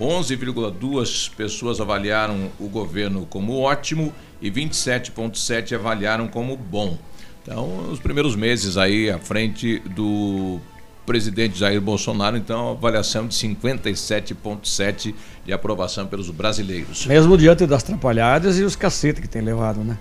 [0.00, 6.98] 11,2 pessoas avaliaram o governo como ótimo e 27,7 avaliaram como bom.
[7.44, 10.58] Então, os primeiros meses aí à frente do
[11.04, 15.14] presidente Jair Bolsonaro, então, avaliação de 57,7
[15.44, 17.04] de aprovação pelos brasileiros.
[17.04, 19.98] Mesmo diante das atrapalhadas e os cacetes que tem levado, né?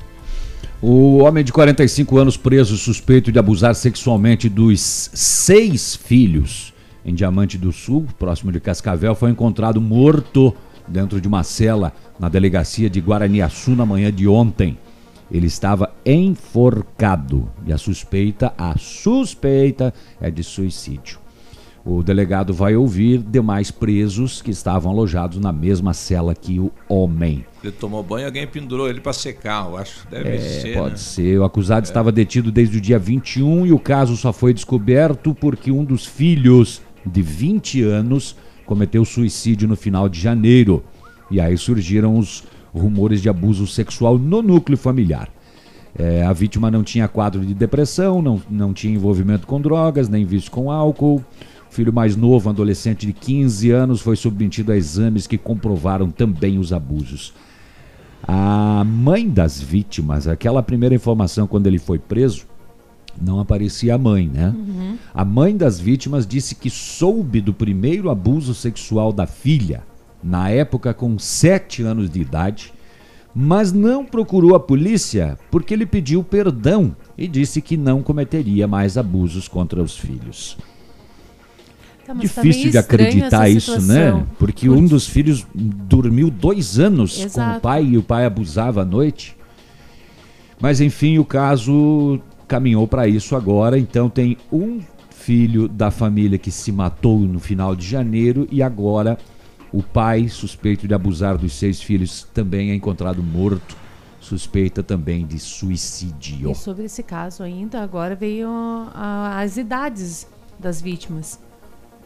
[0.81, 6.73] O homem de 45 anos preso suspeito de abusar sexualmente dos seis filhos
[7.05, 10.55] em Diamante do Sul, próximo de Cascavel, foi encontrado morto
[10.87, 14.77] dentro de uma cela na delegacia de Guaraniaçu na manhã de ontem.
[15.31, 21.19] Ele estava enforcado e a suspeita, a suspeita é de suicídio.
[21.85, 27.45] O delegado vai ouvir demais presos que estavam alojados na mesma cela que o homem.
[27.61, 30.07] Ele tomou banho e alguém pendurou ele para secar, eu acho.
[30.07, 30.73] Deve É, ser.
[30.75, 30.95] pode né?
[30.97, 31.39] ser.
[31.39, 35.71] O acusado estava detido desde o dia 21 e o caso só foi descoberto porque
[35.71, 38.33] um dos filhos, de 20 anos,
[38.65, 40.85] cometeu suicídio no final de janeiro.
[41.29, 45.29] E aí surgiram os rumores de abuso sexual no núcleo familiar.
[45.97, 50.25] É, a vítima não tinha quadro de depressão, não, não tinha envolvimento com drogas, nem
[50.25, 51.23] vício com álcool.
[51.69, 56.57] O filho mais novo, adolescente de 15 anos, foi submetido a exames que comprovaram também
[56.57, 57.33] os abusos.
[58.25, 62.45] A mãe das vítimas, aquela primeira informação quando ele foi preso,
[63.21, 64.53] não aparecia a mãe, né?
[64.55, 64.97] Uhum.
[65.13, 69.83] A mãe das vítimas disse que soube do primeiro abuso sexual da filha,
[70.23, 72.73] na época com 7 anos de idade,
[73.35, 78.97] mas não procurou a polícia porque ele pediu perdão e disse que não cometeria mais
[78.97, 80.57] abusos contra os filhos.
[82.05, 84.25] Tá, tá Difícil meio de acreditar isso, né?
[84.37, 87.61] Porque um dos filhos dormiu dois anos com o Exato.
[87.61, 89.35] pai e o pai abusava à noite.
[90.59, 93.79] Mas enfim, o caso caminhou para isso agora.
[93.79, 99.17] Então tem um filho da família que se matou no final de janeiro e agora
[99.73, 103.75] o pai, suspeito de abusar dos seis filhos, também é encontrado morto.
[104.21, 106.51] Suspeita também de suicídio.
[106.51, 108.47] E sobre esse caso ainda, agora veio
[108.93, 110.25] a- as idades
[110.57, 111.37] das vítimas.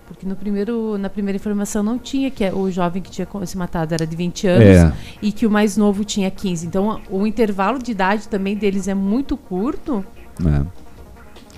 [0.08, 3.94] Porque no primeiro, na primeira informação não tinha que o jovem que tinha se matado
[3.94, 4.94] era de 20 anos É.
[5.22, 6.66] e que o mais novo tinha 15.
[6.66, 10.04] Então o intervalo de idade também deles é muito curto
[10.40, 10.66] É.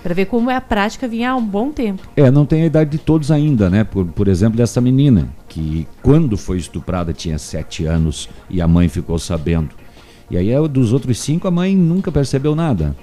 [0.01, 2.07] para ver como é a prática vinha há um bom tempo.
[2.15, 3.83] É, não tem a idade de todos ainda, né?
[3.83, 8.87] Por, por exemplo, dessa menina, que quando foi estuprada tinha sete anos e a mãe
[8.87, 9.69] ficou sabendo.
[10.29, 12.95] E aí, é, dos outros cinco, a mãe nunca percebeu nada.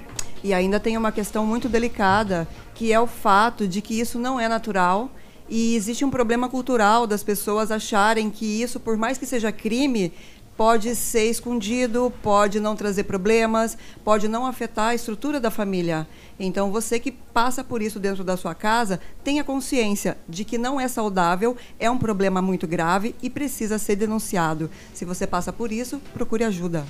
[0.43, 4.39] E ainda tem uma questão muito delicada, que é o fato de que isso não
[4.39, 5.09] é natural
[5.49, 10.11] e existe um problema cultural das pessoas acharem que isso, por mais que seja crime,
[10.57, 16.07] pode ser escondido, pode não trazer problemas, pode não afetar a estrutura da família.
[16.39, 20.79] Então, você que passa por isso dentro da sua casa, tenha consciência de que não
[20.79, 24.69] é saudável, é um problema muito grave e precisa ser denunciado.
[24.93, 26.83] Se você passa por isso, procure ajuda.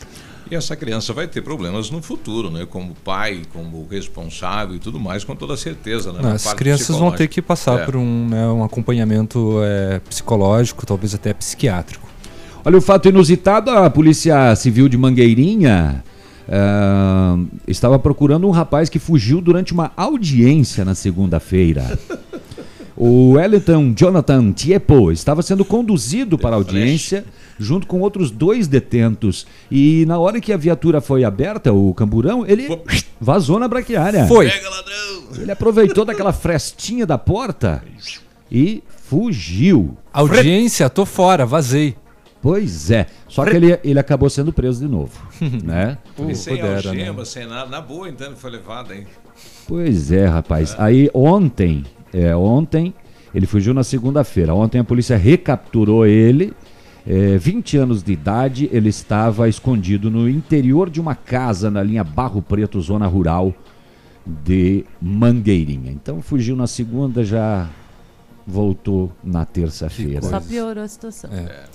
[0.49, 2.65] E essa criança vai ter problemas no futuro, né?
[2.65, 6.13] Como pai, como responsável e tudo mais, com toda certeza.
[6.13, 6.21] Né?
[6.21, 7.85] Não, as crianças vão ter que passar É.
[7.85, 12.07] por um, né, um acompanhamento é, psicológico, talvez até psiquiátrico.
[12.67, 16.03] Olha o fato inusitado: a Polícia Civil de Mangueirinha
[16.49, 21.97] ah, estava procurando um rapaz que fugiu durante uma audiência na segunda-feira.
[22.99, 27.23] O Wellington Jonathan Tiepo estava sendo conduzido para a audiência
[27.57, 29.47] junto com outros dois detentos.
[29.71, 32.67] E na hora que a viatura foi aberta, o camburão, ele
[33.21, 34.25] vazou na braquiária.
[34.25, 34.51] Foi.
[35.39, 37.81] Ele aproveitou daquela frestinha da porta
[38.51, 39.95] e fugiu.
[40.11, 41.95] Audiência, tô fora, vazei.
[42.47, 43.07] Pois é.
[43.27, 45.11] Só que ele, ele acabou sendo preso de novo.
[45.65, 45.97] né?
[46.29, 46.87] E sem pudera, né?
[47.01, 47.69] algema, sem nada.
[47.69, 49.05] Na boa, então, ele foi levado, hein?
[49.67, 50.73] Pois é, rapaz.
[50.79, 51.83] Aí ontem,
[52.13, 52.93] é, ontem,
[53.35, 54.53] ele fugiu na segunda-feira.
[54.55, 56.53] Ontem a polícia recapturou ele.
[57.05, 62.03] É, 20 anos de idade, ele estava escondido no interior de uma casa na linha
[62.03, 63.53] Barro Preto, zona rural
[64.25, 65.91] de Mangueirinha.
[65.91, 67.67] Então fugiu na segunda, já
[68.47, 70.21] voltou na terça-feira.
[70.21, 71.29] Só piorou a situação.
[71.33, 71.65] É.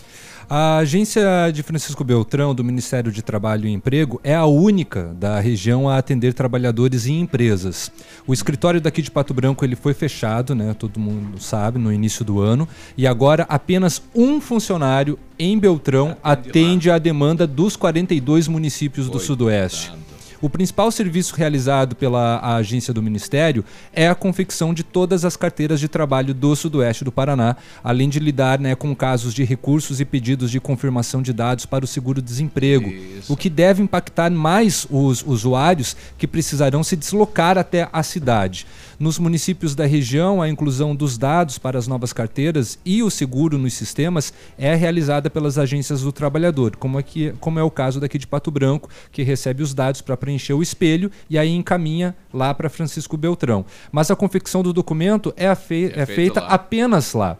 [0.55, 5.40] A agência de Francisco Beltrão, do Ministério de Trabalho e Emprego, é a única da
[5.40, 7.90] região a atender trabalhadores e empresas.
[8.26, 12.22] O escritório daqui de Pato Branco ele foi fechado, né, todo mundo sabe, no início
[12.22, 19.09] do ano, e agora apenas um funcionário em Beltrão atende à demanda dos 42 municípios
[19.09, 20.01] do Sudoeste.
[20.43, 25.78] O principal serviço realizado pela agência do Ministério é a confecção de todas as carteiras
[25.78, 30.05] de trabalho do Sudoeste do Paraná, além de lidar né, com casos de recursos e
[30.05, 32.93] pedidos de confirmação de dados para o seguro-desemprego,
[33.28, 38.66] o que deve impactar mais os usuários que precisarão se deslocar até a cidade.
[39.03, 43.59] Nos municípios da região, a inclusão dos dados para as novas carteiras e o seguro
[43.59, 48.16] nos sistemas é realizada pelas agências do trabalhador, como, aqui, como é o caso daqui
[48.16, 52.55] de Pato Branco, que recebe os dados para preencher o espelho e aí encaminha lá
[52.55, 53.66] para Francisco Beltrão.
[53.90, 56.46] Mas a confecção do documento é, fei- é feita lá.
[56.46, 57.36] apenas lá.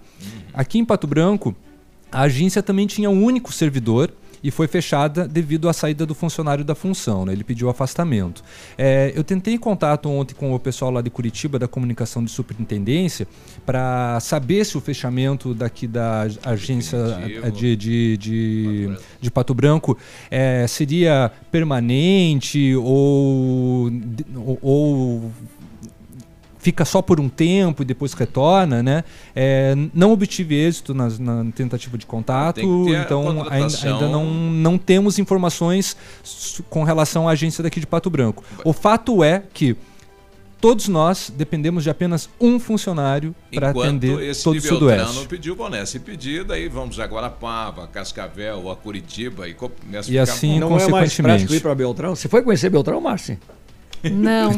[0.53, 1.55] Aqui em Pato Branco,
[2.11, 4.13] a agência também tinha um único servidor
[4.43, 7.25] e foi fechada devido à saída do funcionário da função.
[7.25, 7.33] né?
[7.33, 8.43] Ele pediu afastamento.
[8.77, 13.27] É, eu tentei contato ontem com o pessoal lá de Curitiba, da comunicação de superintendência,
[13.65, 16.99] para saber se o fechamento daqui da agência
[17.55, 18.91] de, de, de,
[19.21, 19.97] de Pato Branco
[20.31, 23.91] eh, seria permanente ou-
[24.61, 25.31] ou
[26.63, 29.03] fica só por um tempo e depois retorna, né?
[29.35, 35.19] É, não obtive êxito nas- na, tentativa de contato, então ainda, ainda não, não temos
[35.19, 35.97] informações
[36.71, 38.45] com relação à agência daqui de Pato Branco.
[38.65, 39.77] O fato é que
[40.61, 45.17] todos nós dependemos de apenas um funcionário para atender esse todo o Sudoeste.
[45.17, 45.85] não pediu boné.
[45.85, 50.61] Se pedir, daí vamos a Guarapava, Cascavel, a Curitiba e começa a E ficar assim,
[50.61, 50.71] bom.
[50.71, 52.15] Não é mais prático ir para Beltrão?
[52.15, 53.37] Você foi conhecer Beltrão, Márcio?
[54.11, 54.51] Não,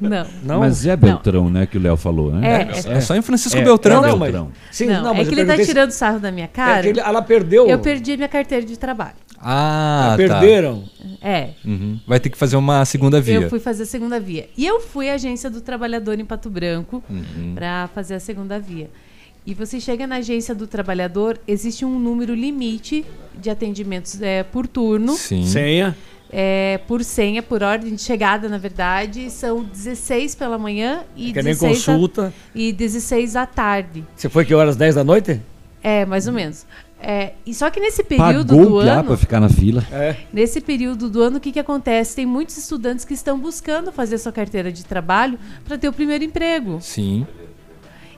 [0.00, 0.26] não.
[0.42, 0.58] Não?
[0.60, 2.68] Mas é Beltrão, né, que o Léo falou, né?
[2.86, 2.96] É, é.
[2.96, 4.04] É só em Francisco É, Beltrão.
[4.04, 4.52] é Não, mas- Beltrão.
[4.70, 6.78] Sim, não, não, é mas que ele tá perguntei se- tirando sarro da minha cara.
[6.78, 7.66] É que ele- ela perdeu.
[7.68, 9.14] Eu perdi minha carteira de trabalho.
[9.40, 10.16] Ah, tá.
[10.16, 10.84] Perderam.
[11.22, 11.50] É.
[11.64, 12.00] Uhum.
[12.06, 13.36] Vai ter que fazer uma segunda via.
[13.40, 14.48] Eu fui fazer a segunda via.
[14.56, 17.52] E eu fui à agência do trabalhador em Pato Branco Uhum.
[17.54, 18.90] para fazer a segunda via.
[19.46, 23.04] E você chega na agência do trabalhador, existe um número limite
[23.40, 25.12] de atendimentos é, por turno.
[25.14, 25.46] Sim.
[25.46, 25.96] Senha.
[26.30, 31.42] É, por senha, por ordem de chegada, na verdade, são 16 pela manhã e, Que
[31.42, 32.34] nem 16, a- consulta.
[32.54, 34.04] e 16 à tarde.
[34.14, 34.76] Você foi que horas?
[34.76, 35.40] 10 da noite?
[35.82, 36.66] É, mais ou menos.
[37.00, 39.04] É, e só que nesse período Pagou do ano.
[39.04, 39.86] para ficar na fila.
[39.92, 40.16] É.
[40.32, 42.16] Nesse período do ano, o que, que acontece?
[42.16, 46.24] Tem muitos estudantes que estão buscando fazer sua carteira de trabalho para ter o primeiro
[46.24, 46.78] emprego.
[46.82, 47.24] Sim.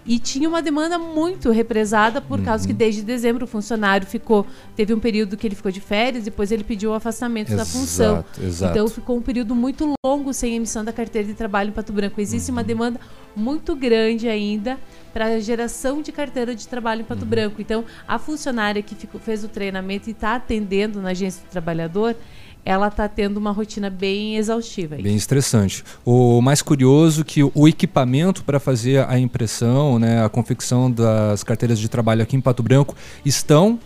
[0.06, 2.68] E tinha uma demanda muito represada por causa Uhum.
[2.68, 4.46] que desde dezembro o funcionário ficou.
[4.74, 8.14] Teve um período que ele ficou de férias, depois ele pediu o afastamento da função.
[8.16, 8.72] Exato, exato.
[8.72, 12.20] Então ficou um período muito longo sem emissão da carteira de trabalho em Pato Branco.
[12.20, 12.56] Existe Uhum.
[12.56, 12.98] uma demanda
[13.36, 14.78] muito grande ainda
[15.12, 17.28] para a geração de carteira de trabalho em Pato Uhum.
[17.28, 17.60] Branco.
[17.60, 22.16] Então, a funcionária que ficou- fez o treinamento e está atendendo na agência do trabalhador,
[22.64, 24.94] ela está tendo uma rotina bem exaustiva.
[24.96, 25.02] aí.
[25.02, 25.82] Bem estressante.
[26.04, 31.78] O mais curioso que o equipamento para fazer a impressão, né, a confecção das carteiras
[31.78, 32.94] de trabalho aqui em Pato Branco
[33.24, 33.78] estão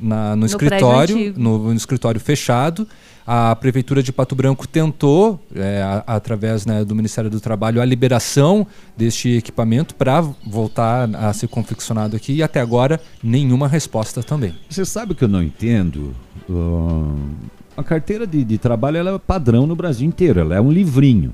[0.00, 2.86] na- no, No escritório, no, no escritório fechado.
[3.30, 7.84] A prefeitura de Pato Branco tentou, é, a- através né, do Ministério do Trabalho, a
[7.84, 8.66] liberação
[8.96, 14.54] deste equipamento para voltar a ser confeccionado aqui e até agora nenhuma resposta também.
[14.68, 16.14] Você sabe o que eu não entendo?
[16.48, 17.34] Ahn,
[17.78, 20.40] a carteira de, de trabalho ela é padrão no Brasil inteiro.
[20.40, 21.32] Ela é um livrinho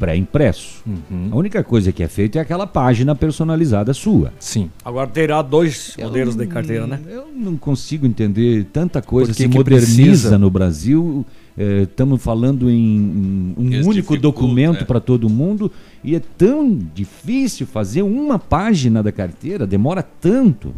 [0.00, 0.82] pré-impresso.
[1.30, 4.32] A única coisa que é feita é aquela página personalizada sua.
[4.40, 4.68] Sim.
[4.84, 7.00] Agora terá dois modelos de carteira, né?
[7.08, 10.38] Eu não consigo entender tanta coisa se que moderniza precisa?
[10.38, 11.24] no Brasil.
[11.56, 14.84] Estamos falando em, um único dificulta, documento é.
[14.84, 15.70] para todo mundo
[16.02, 20.74] e é tão difícil fazer uma página da carteira, demora tanto.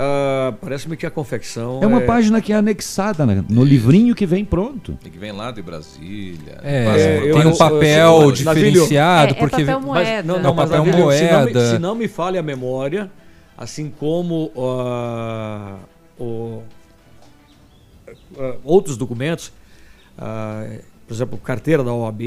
[0.00, 1.80] Ah, Parece-me que a confecção.
[1.82, 4.96] É uma página que é anexada né, no livrinho que vem pronto.
[5.04, 6.58] E que vem lá de Brasília.
[6.62, 10.22] É, Passa tem um papel eu- diferenciado, É, é porque papel Mas, moeda.
[10.22, 11.70] não, É não, o mas papel Navilho, se não me- moeda.
[11.70, 13.10] Se não, me falha a memória,
[13.56, 15.78] assim como o-
[18.38, 19.52] ah, outros documentos,
[20.16, 20.64] ah,
[21.08, 22.20] por exemplo, carteira da OAB,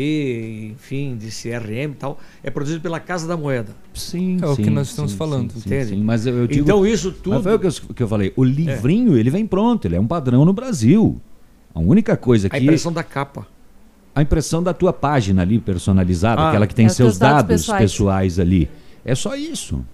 [0.74, 3.76] enfim, de CRM e tal, é produzido pela Casa da Moeda.
[3.94, 5.52] Sim, É o sim, que nós estamos sim, falando.
[5.54, 5.90] sim, Entende?
[5.92, 8.08] sim, mas eu, eu digo, Então isso tudo- Mas foi o que eu, que eu
[8.08, 8.34] falei.
[8.36, 11.22] O livrinho, ele vem pronto, ele é um padrão no Brasil.
[11.76, 12.56] A única coisa que.
[12.56, 13.46] A impressão da capa.
[14.16, 16.50] A impressão da tua página ali personalizada, Ah.
[16.50, 17.82] aquela que tem É seus dados dados pessoais.
[17.92, 18.40] pessoais.
[18.40, 18.68] ali.
[19.06, 19.86] É só isso.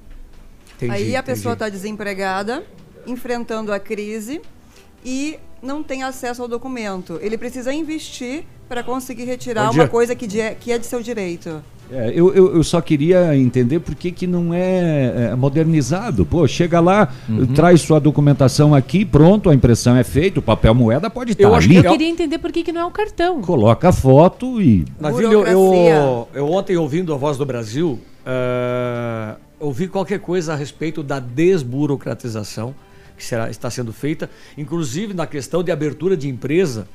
[0.89, 2.63] Aí a pessoa está desempregada,
[3.05, 4.41] enfrentando a crise
[5.03, 7.20] e não tem acesso ao documento.
[7.22, 11.62] Ele precisa investir para conseguir retirar uma coisa que, de- que é de seu direito.
[11.89, 16.26] É, eu, eu, eu só queria entender por que, que não é, é, modernizado.
[16.26, 17.14] Pô, chega lá,
[17.55, 21.78] traz sua documentação aqui, pronto, a impressão é feita, o papel moeda pode estar ali.
[21.78, 23.41] Eu queria entender por que, que não é o cartão.
[23.41, 24.84] Coloca a foto e.
[24.99, 30.55] Navilho, eu, eu, eu ontem ouvindo a Voz do Brasil, ah, ouvi qualquer coisa a
[30.58, 32.76] respeito da desburocratização
[33.18, 36.88] que será, está sendo feita, inclusive na questão de abertura de empresa.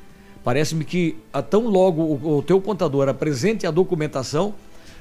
[0.45, 4.55] Parece-me que a tão logo o, o teu contador apresente a documentação,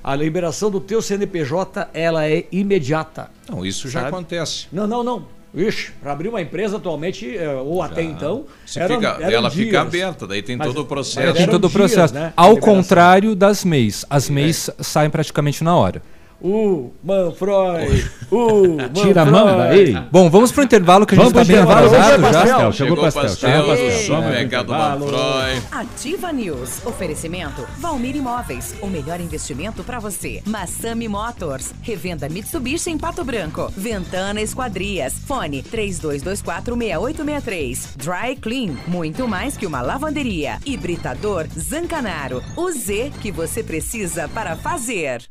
[0.04, 3.30] a liberação do teu CNPJ ela é imediata.
[3.50, 4.14] Não, isso já Sabe?
[4.14, 4.68] acontece.
[4.72, 5.26] Não, não, não.
[5.54, 9.50] Ixi, para abrir uma empresa atualmente, eh, ou até então, Se eram- fica- eram ela
[9.50, 9.66] dias.
[9.66, 11.34] fica aberta, daí tem Mas- todo o processo.
[11.34, 12.14] tem todo o dias, processo.
[12.14, 14.06] né, Ao contrário das MEIs.
[14.10, 16.02] As MEIs saem praticamente na hora.
[16.44, 19.94] O Manfroy, o Tira a mão Manfroy.
[19.94, 20.04] daí.
[20.12, 22.34] Bom, vamos pro intervalo que a gente Vamos está bem pro intervalo, atrasado chegou o
[22.34, 22.42] já.
[22.42, 23.92] pastel, chegou o pastel, chegou o pastel.
[24.08, 24.74] Só Vamos pegar do.
[24.74, 25.62] Manfroy.
[25.72, 26.84] Ativa News.
[26.86, 28.74] Oferecimento Valmir Imóveis.
[28.82, 30.42] O melhor investimento para você.
[30.48, 31.74] Massami Motors.
[31.84, 33.72] Revenda Mitsubishi em Pato Branco.
[33.78, 35.14] Ventana Esquadrias.
[35.28, 37.96] Fone 32246863.
[37.98, 38.74] Dry Clean.
[38.88, 40.58] Muito mais que uma lavanderia.
[40.66, 42.42] Hibridador Zancanaro.
[42.58, 45.22] O Z que você precisa para fazer.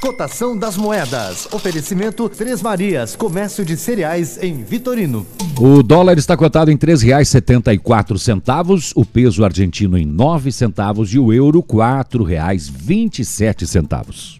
[0.00, 1.48] Cotação das moedas.
[1.52, 5.26] Oferecimento Três Marias, comércio de cereais em Vitorino.
[5.58, 11.32] O dólar está cotado em R$ 3,74, o peso argentino em 9 centavos e o
[11.32, 14.39] euro R$ 4,27.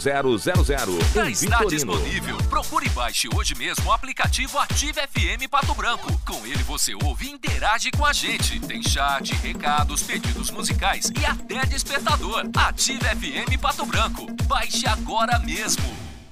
[1.13, 1.69] Já está Vitorino.
[1.69, 2.37] disponível.
[2.49, 6.11] Procure e baixe hoje mesmo o aplicativo Ative FM Pato Branco.
[6.25, 8.59] Com ele você ouve e interage com a gente.
[8.61, 12.45] Tem chat, recados, pedidos musicais e até despertador.
[12.55, 14.25] Ative FM Pato Branco.
[14.45, 15.83] Baixe agora mesmo.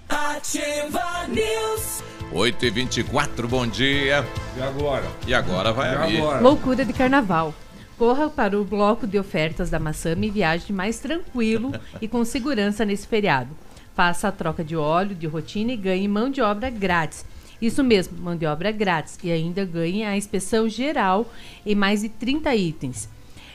[0.09, 2.03] Ativa News.
[2.31, 4.25] 8 e 24 bom dia.
[4.57, 5.05] E agora?
[5.27, 6.41] E agora vai abrir.
[6.41, 7.53] Loucura de carnaval.
[7.99, 12.85] Corra para o bloco de ofertas da Massami e viaje mais tranquilo e com segurança
[12.85, 13.49] nesse feriado.
[13.93, 17.25] Faça a troca de óleo de rotina e ganhe mão de obra grátis.
[17.61, 19.19] Isso mesmo, mão de obra grátis.
[19.21, 21.29] E ainda ganhe a inspeção geral
[21.65, 23.09] em mais de 30 itens.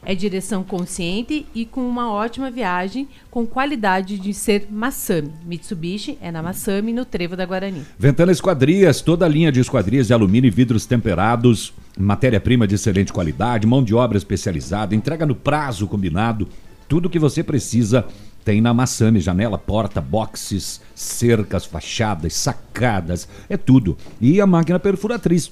[0.05, 5.33] É direção consciente e com uma ótima viagem com qualidade de ser Massami.
[5.47, 7.81] Mitsubishi é na Massami, no Trevo da Guarani.
[7.99, 13.13] Ventana Esquadrias, toda a linha de esquadrias de alumínio e vidros temperados, matéria-prima de excelente
[13.13, 16.49] qualidade, mão de obra especializada, entrega no prazo combinado.
[16.89, 18.05] Tudo que você precisa
[18.45, 23.97] tem na Massami, janela, porta, boxes, cercas, fachadas, sacadas, é tudo.
[24.21, 25.51] E a máquina perfuratriz.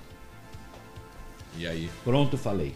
[1.57, 1.89] E aí?
[2.03, 2.73] Pronto, falei.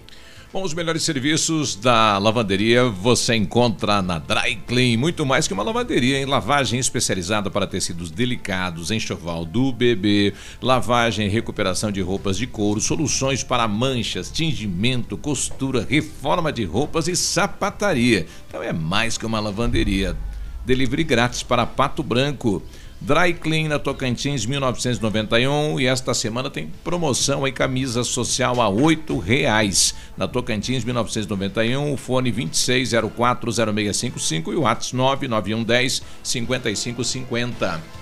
[0.54, 5.64] Bom, os melhores serviços da lavanderia você encontra na Dry Clean, muito mais que uma
[5.64, 12.38] lavanderia, em lavagem especializada para tecidos delicados, enxoval do bebê, lavagem e recuperação de roupas
[12.38, 18.28] de couro, soluções para manchas, tingimento, costura, reforma de roupas e sapataria.
[18.50, 20.18] Então é mais que uma lavanderia.
[20.66, 22.62] Delivery grátis para Pato Branco.
[23.04, 29.18] Dry Clean na Tocantins 1991 e esta semana tem promoção em camisa social a oito
[29.18, 29.96] reais.
[30.16, 38.01] Na Tocantins 1991, o fone 26040655 e o WhatsApp 99110 5550.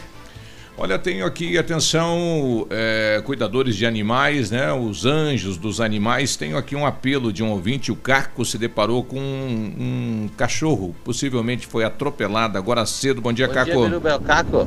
[0.82, 4.72] Olha, tenho aqui, atenção, é, cuidadores de animais, né?
[4.72, 6.38] Os anjos dos animais.
[6.38, 7.92] Tenho aqui um apelo de um ouvinte.
[7.92, 13.20] O Caco se deparou com um, um cachorro, possivelmente foi atropelado agora cedo.
[13.20, 13.72] Bom dia, Bom Caco.
[13.72, 14.20] dia, Biruba.
[14.22, 14.66] Caco,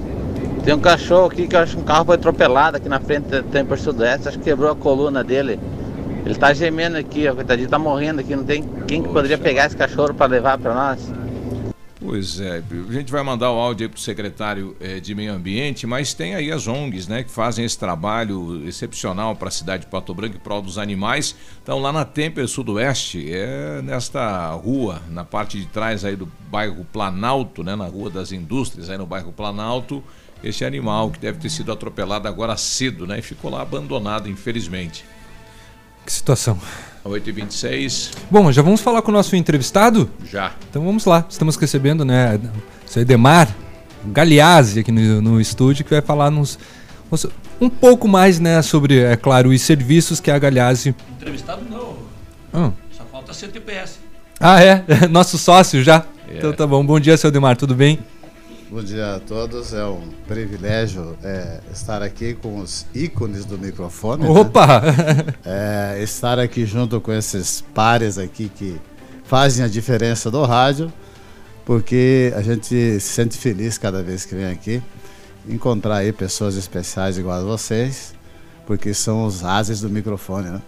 [0.63, 3.29] tem um cachorro aqui que eu acho que um carro foi atropelado aqui na frente
[3.29, 5.59] do Tempo Sudeste, acho que quebrou a coluna dele.
[6.27, 9.65] Ele tá gemendo aqui, ó, coitadinho, tá morrendo aqui, não tem quem que poderia pegar
[9.65, 11.22] esse cachorro para levar para nós.
[12.05, 15.87] Pois é, a gente vai mandar o áudio aí pro secretário eh, de Meio Ambiente,
[15.87, 19.91] mas tem aí as ONGs, né, que fazem esse trabalho excepcional para a cidade de
[19.91, 21.37] Pato Branco em prol dos animais.
[21.63, 26.85] Então lá na Temper Sudoeste, é nesta rua, na parte de trás aí do bairro
[26.93, 30.03] Planalto, né, na Rua das Indústrias, aí no bairro Planalto,
[30.43, 35.05] esse animal que deve ter sido atropelado agora cedo, né, e ficou lá abandonado, infelizmente.
[36.05, 36.59] Que situação.
[37.11, 38.11] 8h26.
[38.31, 40.09] Bom, já vamos falar com o nosso entrevistado?
[40.31, 40.53] Já.
[40.71, 41.25] Então vamos lá.
[41.29, 42.41] Estamos recebendo, né,
[42.87, 43.49] o seu Edemar
[44.05, 46.59] Galeazzi aqui no, no estúdio, que vai falar nos,
[47.61, 50.95] um pouco mais, né, sobre, é claro, os serviços que a Galeazzi...
[51.17, 51.97] Entrevistado não.
[52.53, 52.71] Ah.
[52.91, 53.99] Só falta ser TPS.
[54.39, 54.85] Ah, é?
[55.09, 56.05] Nosso sócio já?
[56.29, 56.39] É.
[56.39, 56.85] Então tá bom.
[56.85, 57.99] Bom dia, seu Edemar, tudo bem?
[58.73, 64.23] Bom dia a todos, é um privilégio é, estar aqui com os ícones do microfone.
[64.25, 64.31] né?
[64.31, 64.81] Opa!
[65.45, 68.81] É, estar aqui junto com esses pares aqui que
[69.25, 70.91] fazem a diferença do rádio,
[71.67, 72.65] porque a gente
[72.99, 74.83] se sente feliz cada vez que vem aqui
[75.47, 78.15] encontrar aí pessoas especiais igual a vocês,
[78.67, 80.63] porque são os ases do microfone, né?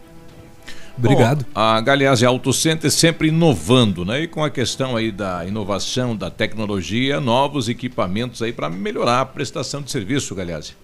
[0.97, 1.45] Obrigado.
[1.45, 4.23] Bom, a Galeazzi Auto Center sempre inovando, né?
[4.23, 9.27] E com a questão aí da inovação, da tecnologia, novos equipamentos aí para melhorar a
[9.27, 10.77] prestação de serviço, Galeazzi.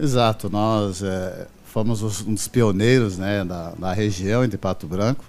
[0.00, 5.24] Exato, nós é, fomos os- um dos pioneiros né, da, da região de Pato Branco.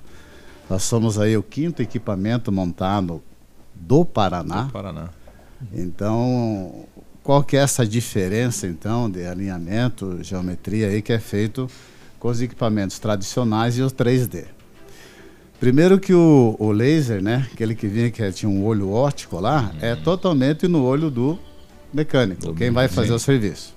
[0.70, 3.22] Nós somos aí o quinto equipamento montado
[3.76, 4.64] do Paraná.
[4.64, 5.10] Do Paraná.
[5.74, 6.86] Então,
[7.24, 11.70] qual que é essa diferença então de alinhamento, geometria aí que é feito
[12.20, 14.46] com os equipamentos tradicionais e os 3D?
[15.60, 19.74] Primeiro que o, o laser, né, aquele que vinha que tinha um olho óptico lá,
[19.82, 21.38] é totalmente no olho do
[21.94, 23.14] mecânico, quem vai fazer sim.
[23.16, 23.76] o serviço.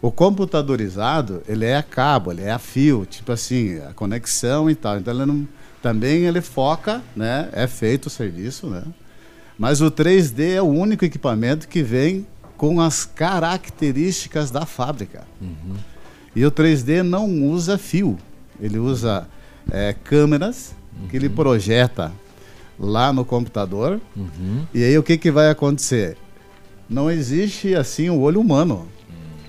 [0.00, 4.74] O computadorizado, ele é a cabo, ele é a fio, tipo assim, a conexão e
[4.74, 4.96] tal.
[4.98, 5.46] Então ele não,
[5.82, 7.48] também ele foca, né?
[7.52, 8.84] É feito o serviço, né?
[9.58, 12.24] Mas o 3D é o único equipamento que vem
[12.56, 15.26] com as características da fábrica.
[16.38, 18.16] E o 3D não usa fio,
[18.60, 19.26] ele usa
[19.72, 20.72] é, câmeras
[21.10, 22.12] que ele projeta
[22.78, 24.00] lá no computador.
[24.72, 26.16] E aí o que, que vai acontecer?
[26.88, 28.86] Não existe assim o olho humano,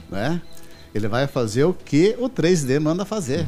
[0.09, 0.41] né?
[0.91, 3.47] Ele vai fazer o que o 3D manda fazer.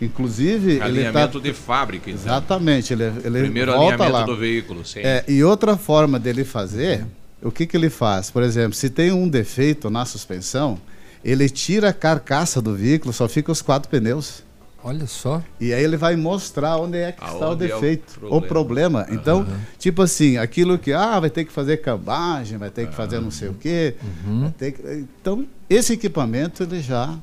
[0.00, 0.84] Inclusive, ele tá...
[0.84, 2.22] Alinhamento de fábrica, então.
[2.22, 4.22] Exatamente, ele, ele Primeiro volta alinhamento lá.
[4.24, 5.00] do veículo, sim.
[5.00, 7.04] É, e outra forma dele fazer,
[7.42, 8.30] o que, que ele faz?
[8.30, 10.78] Por exemplo, se tem um defeito na suspensão,
[11.24, 14.42] ele tira a carcaça do veículo, só fica os quatro pneus.
[14.82, 15.42] Olha só.
[15.60, 18.40] E aí ele vai mostrar onde é que está o Aonde é o defeito, o
[18.40, 19.02] problema.
[19.02, 19.06] problema.
[19.10, 19.46] Então,
[19.76, 23.30] tipo assim, aquilo que ah, vai ter que fazer cambagem, vai ter que fazer não
[23.30, 23.96] sei o quê.
[24.24, 27.18] vai ter que- Então, esse equipamento ele já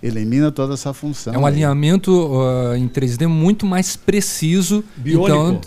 [0.00, 1.34] elimina toda essa função.
[1.34, 1.52] É um aí.
[1.52, 4.84] alinhamento ah, em 3D muito mais preciso.
[5.04, 5.60] Então,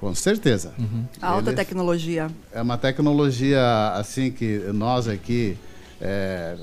[0.00, 0.72] Com certeza.
[1.20, 2.28] Alta Ele- tecnologia.
[2.52, 5.56] É uma tecnologia assim que nós aqui
[6.00, 6.56] é,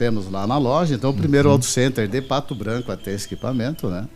[0.00, 0.94] temos lá na loja.
[0.94, 1.52] Então, o primeiro Uhum.
[1.56, 4.08] auto center de Pato Branco a ter esse equipamento, né?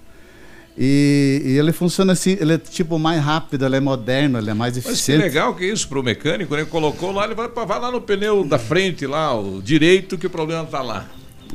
[0.79, 4.55] E, e ele funciona assim, ele é tipo mais rápido, ele é moderno, ele é
[4.55, 5.23] mais Mas que eficiente.
[5.23, 6.65] legal que é isso pro mecânico, né?
[6.65, 10.31] Colocou lá, ele vai, vai lá no pneu da frente, lá, o direito, que o
[10.31, 11.07] problema tá lá.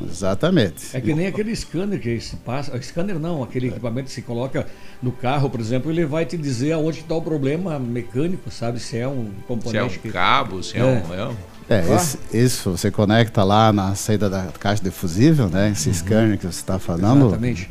[0.08, 0.96] Exatamente.
[0.96, 2.80] É que nem aquele scanner que se passa.
[2.80, 4.66] Scanner não, aquele equipamento que se coloca
[5.02, 8.78] no carro, por exemplo, ele vai te dizer aonde está o problema mecânico, sabe?
[8.80, 9.98] Se é um Se é componente.
[9.98, 11.14] um que- cabo, se é, um.
[11.14, 11.34] É um...
[11.70, 11.94] É, Ah.
[11.94, 15.70] esse- isso você conecta lá na saída da caixa de fusível, né?
[15.70, 17.26] Esse scanner que você está falando.
[17.28, 17.70] Exatamente.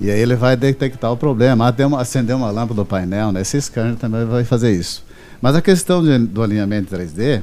[0.00, 1.68] E aí ele vai detectar o problema.
[1.68, 3.40] Até uma, acender uma lâmpada do painel, né?
[3.42, 5.04] Esse scanner também vai fazer isso.
[5.40, 7.40] Mas a questão de- do alinhamento 3D,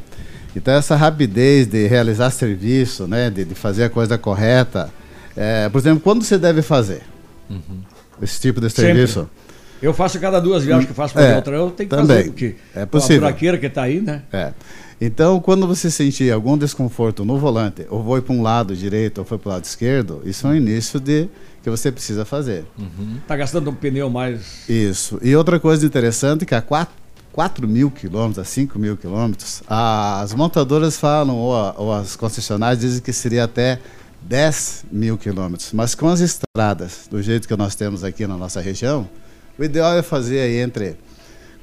[0.53, 3.29] então essa rapidez de realizar serviço, né?
[3.29, 4.89] De, de fazer a coisa correta.
[5.35, 7.03] É, por exemplo, quando você deve fazer
[8.21, 8.93] esse tipo de Sempre.
[8.93, 9.29] serviço?
[9.81, 11.95] Eu faço cada duas viagens que eu faço para É, o Beltrão, eu tenho que
[11.95, 12.17] também.
[12.17, 13.17] fazer, porque É possível.
[13.17, 14.23] a buraqueira que está aí, né?
[14.31, 14.51] É.
[14.99, 19.25] Então, quando você sentir algum desconforto no volante, ou foi para um lado direito ou
[19.25, 21.27] foi para o lado esquerdo, isso é um início de
[21.61, 22.63] que você precisa fazer.
[23.27, 24.67] Tá gastando um pneu mais.
[24.69, 25.19] Isso.
[25.21, 26.87] E outra coisa interessante é que a qua-
[27.33, 32.79] 4 mil quilômetros, a 5 mil quilômetros, as montadoras falam, ou, a- ou as concessionárias
[32.79, 33.79] dizem que seria até
[34.21, 35.73] 10 mil quilômetros.
[35.73, 39.09] Mas com as estradas, do jeito que nós temos aqui na nossa região,
[39.59, 40.95] o ideal é fazer aí entre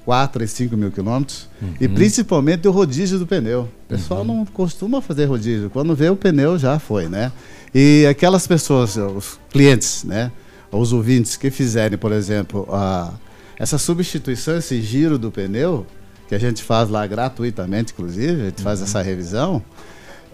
[0.05, 1.49] 4 e 5 mil quilômetros.
[1.81, 3.69] E principalmente o rodízio do pneu.
[3.85, 5.71] O pessoal não costuma fazer rodízio.
[5.71, 7.31] Quando vê o pneu, já foi, né?
[7.75, 10.31] E aquelas pessoas, os clientes, né?
[10.71, 13.13] Os ouvintes que fizerem, por exemplo, a,
[13.59, 15.87] essa substituição, esse giro do pneu,
[16.29, 19.63] que a gente faz lá gratuitamente, inclusive, a gente faz essa revisão,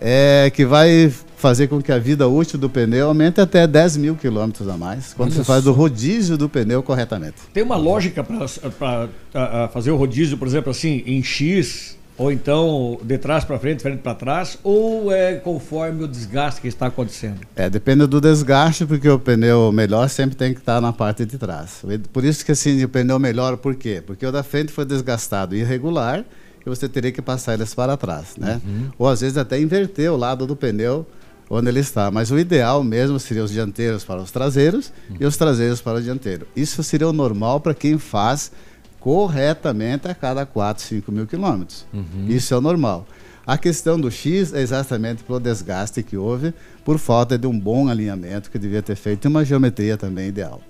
[0.01, 4.17] é que vai fazer com que a vida útil do pneu aumente até 10 mil
[4.17, 7.37] quilômetros a mais, quando Olha você faz o rodízio do pneu corretamente.
[7.53, 13.17] Tem uma lógica para fazer o rodízio, por exemplo, assim, em X, ou então de
[13.17, 17.39] trás para frente, frente para trás, ou é conforme o desgaste que está acontecendo?
[17.55, 21.39] É, depende do desgaste, porque o pneu melhor sempre tem que estar na parte de
[21.39, 21.85] trás.
[22.13, 24.03] Por isso que assim, o pneu melhor, por quê?
[24.05, 26.25] Porque o da frente foi desgastado irregular
[26.69, 28.61] você teria que passar eles para trás, né?
[28.99, 31.07] Ou às vezes até inverter o lado do pneu
[31.51, 32.11] onde ele está.
[32.11, 36.03] Mas o ideal mesmo seria os dianteiros para os traseiros e os traseiros para o
[36.03, 36.47] dianteiro.
[36.55, 38.53] Isso seria o normal para quem faz
[39.01, 41.87] corretamente a cada 4, 5 mil quilômetros.
[42.29, 43.07] Isso é o normal.
[43.47, 46.53] A questão do X é exatamente pelo desgaste que houve,
[46.85, 50.61] por falta de um bom alinhamento que devia ter feito e uma geometria também ideal.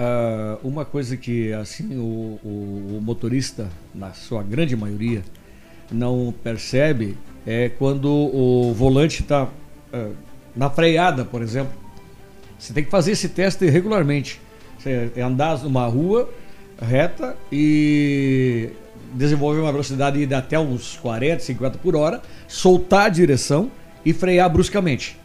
[0.00, 5.22] Ah, uma coisa que assim o, o- o motorista, na sua grande maioria,
[5.90, 9.48] não percebe é quando o volante está
[10.54, 11.72] na freada, por exemplo.
[12.58, 14.40] Você tem que fazer esse teste regularmente.
[14.78, 16.28] Você andar numa rua
[16.80, 18.68] reta e
[19.14, 23.70] desenvolver uma velocidade de até uns 40, 50 por hora, soltar a direção
[24.04, 25.16] e frear bruscamente.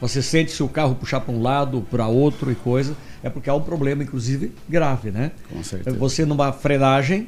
[0.00, 3.48] Você sente se o carro puxar para um lado, para outro e coisa, é porque
[3.48, 5.30] há um problema, inclusive, grave, né?
[5.50, 5.96] Com certeza.
[5.96, 7.26] Você numa frenagem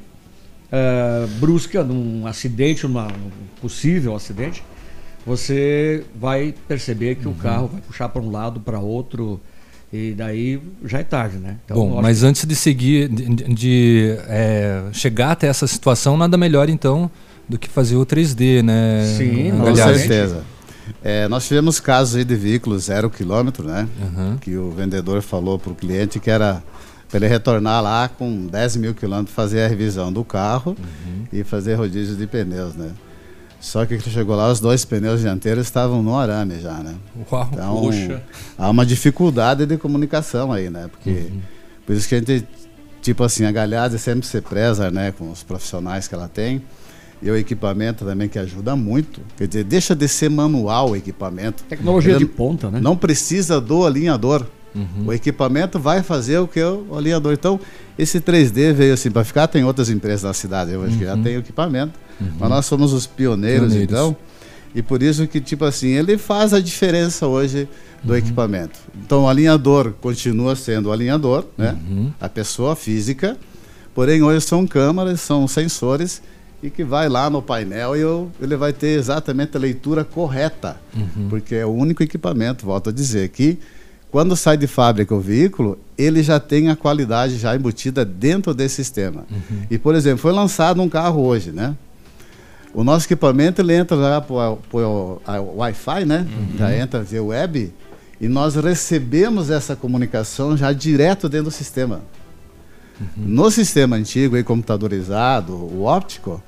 [0.70, 3.30] eh, brusca, num acidente, numa, num
[3.60, 4.62] possível acidente,
[5.24, 9.40] você vai perceber que o carro vai puxar para um lado, para outro,
[9.92, 11.56] e daí já é tarde, né?
[11.64, 16.36] Então, Bom, mas antes de seguir, de, de- de, é, chegar até essa situação, nada
[16.36, 17.10] melhor então
[17.48, 19.14] do que fazer o 3D, né?
[19.50, 19.98] Com Galhardo?
[19.98, 20.44] certeza.
[21.02, 23.88] É, nós tivemos casos aí de veículos zero quilômetro, né?
[24.40, 26.62] Que o vendedor falou para o cliente que era
[27.08, 30.76] para ele retornar lá com 10 mil quilômetros, fazer a revisão do carro
[31.32, 32.90] e fazer rodízio de pneus, né?
[33.60, 36.94] Só que ele chegou lá, os dois pneus dianteiros estavam no arame já, né?
[37.30, 38.22] Uau, então, poxa.
[38.56, 40.88] há uma dificuldade de comunicação aí, né?
[40.88, 41.32] Porque
[41.84, 42.46] por isso que a gente,
[43.00, 46.62] tipo assim, a Galhardo sempre se preza, né, com os profissionais que ela tem.
[47.20, 49.20] E o equipamento também que ajuda muito.
[49.36, 51.64] Quer dizer, deixa de ser manual o equipamento.
[51.64, 52.80] Tecnologia Ele de ponta, né?
[52.80, 54.44] Não precisa do alinhador.
[55.04, 57.32] O equipamento vai fazer o que o alinhador.
[57.32, 57.58] Então,
[57.98, 59.48] esse 3D veio assim para ficar.
[59.48, 61.98] Tem outras empresas na cidade hoje que já tem o equipamento.
[62.38, 63.92] Mas nós somos os pioneiros, Pioneiros.
[63.92, 64.16] então.
[64.74, 67.68] E por isso que, tipo assim, ele faz a diferença hoje
[68.04, 68.78] do equipamento.
[69.04, 71.76] Então, o alinhador continua sendo o alinhador, né?
[72.20, 73.36] A pessoa física.
[73.94, 76.22] Porém, hoje são câmaras, são sensores
[76.62, 80.76] e que vai lá no painel e o- ele vai ter exatamente a leitura correta.
[81.30, 83.58] Porque é o único equipamento, volto a dizer, que
[84.10, 88.76] quando sai de fábrica o veículo, ele já tem a qualidade já embutida dentro desse
[88.76, 89.24] sistema.
[89.70, 91.76] E, por exemplo, foi lançado um carro hoje, né?
[92.74, 94.60] O nosso equipamento ele entra já por,
[95.56, 96.26] Wi-Fi, né?
[96.58, 97.72] Já entra via web
[98.20, 102.00] e nós recebemos essa comunicação já direto dentro do sistema.
[103.16, 106.42] No sistema antigo e computadorizado, o óptico,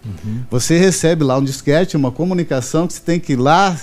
[0.51, 3.77] você recebe lá um disquete, uma comunicação que você tem que ir lá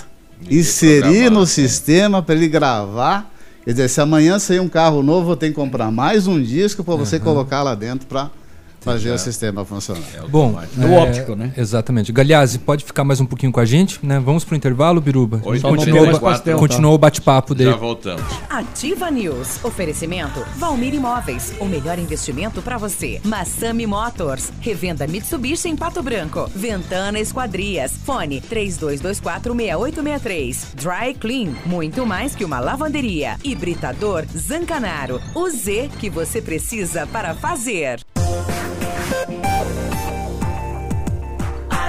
[0.50, 3.32] inserir no sistema para ele gravar.
[3.64, 6.84] Quer dizer, se amanhã sair um carro novo, eu tenho que comprar mais um disco
[6.84, 8.30] para você colocar lá dentro para
[8.80, 10.02] fazer o sistema funcionar.
[10.28, 11.52] Bom, É o óptico, né?
[11.56, 12.12] Exatamente.
[12.12, 14.18] Galhazzi, pode ficar mais um pouquinho com a gente, né?
[14.18, 15.40] Vamos pro intervalo, Biruba?
[15.44, 16.60] Hoje o ba- pastel, tá?
[16.60, 17.70] continua o bate-papo dele.
[17.70, 18.22] Já voltamos.
[18.48, 19.62] Ativa News.
[19.64, 21.52] Oferecimento Valmir Imóveis.
[21.60, 23.20] O melhor investimento para você.
[23.24, 24.50] Massami Motors.
[24.60, 26.50] Revenda Mitsubishi em Pato Branco.
[26.54, 27.92] Ventana Esquadrias.
[28.04, 30.74] Fone 32246863.
[30.74, 31.52] Dry Clean.
[31.66, 33.36] Muito mais que uma lavanderia.
[33.44, 35.20] Hibridador Zancanaro.
[35.34, 38.00] O Z que você precisa para fazer.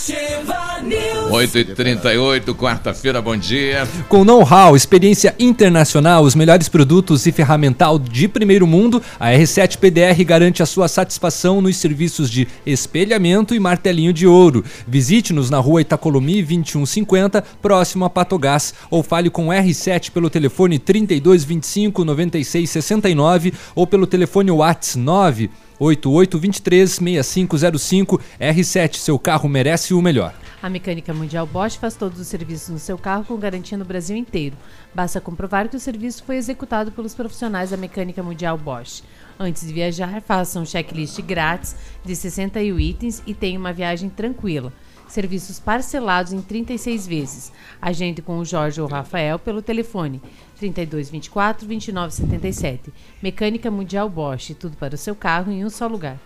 [0.00, 0.70] Ativa.
[0.80, 1.30] Ativa News.
[1.30, 3.86] 8h38, quarta-feira, bom dia.
[4.08, 10.24] Com know-how, experiência internacional, os melhores produtos e ferramental de primeiro mundo, a R7 PDR
[10.24, 14.64] garante a sua satisfação nos serviços de espelhamento e martelinho de ouro.
[14.88, 22.04] Visite-nos na rua Itacolomi 2150, próximo a Patogás, ou fale com R7 pelo telefone 3225
[22.04, 25.50] 9669 ou pelo telefone Whats 9
[25.80, 30.34] 8823-6505 R7, seu carro merece o melhor.
[30.62, 34.14] A Mecânica Mundial Bosch faz todos os serviços no seu carro com garantia no Brasil
[34.14, 34.54] inteiro.
[34.94, 39.02] Basta comprovar que o serviço foi executado pelos profissionais da Mecânica Mundial Bosch.
[39.38, 41.74] Antes de viajar, faça um checklist grátis
[42.04, 44.70] de 61 itens e tenha uma viagem tranquila.
[45.08, 47.52] Serviços parcelados em 36 vezes.
[47.80, 50.20] Agende com o Jorge ou Rafael pelo telefone
[50.60, 52.92] 3224 2977.
[53.22, 56.18] Mecânica Mundial Bosch, tudo para o seu carro em um só lugar.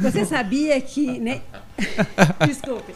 [0.00, 1.18] Você sabia que.
[1.18, 1.42] Né?
[2.46, 2.94] Desculpe.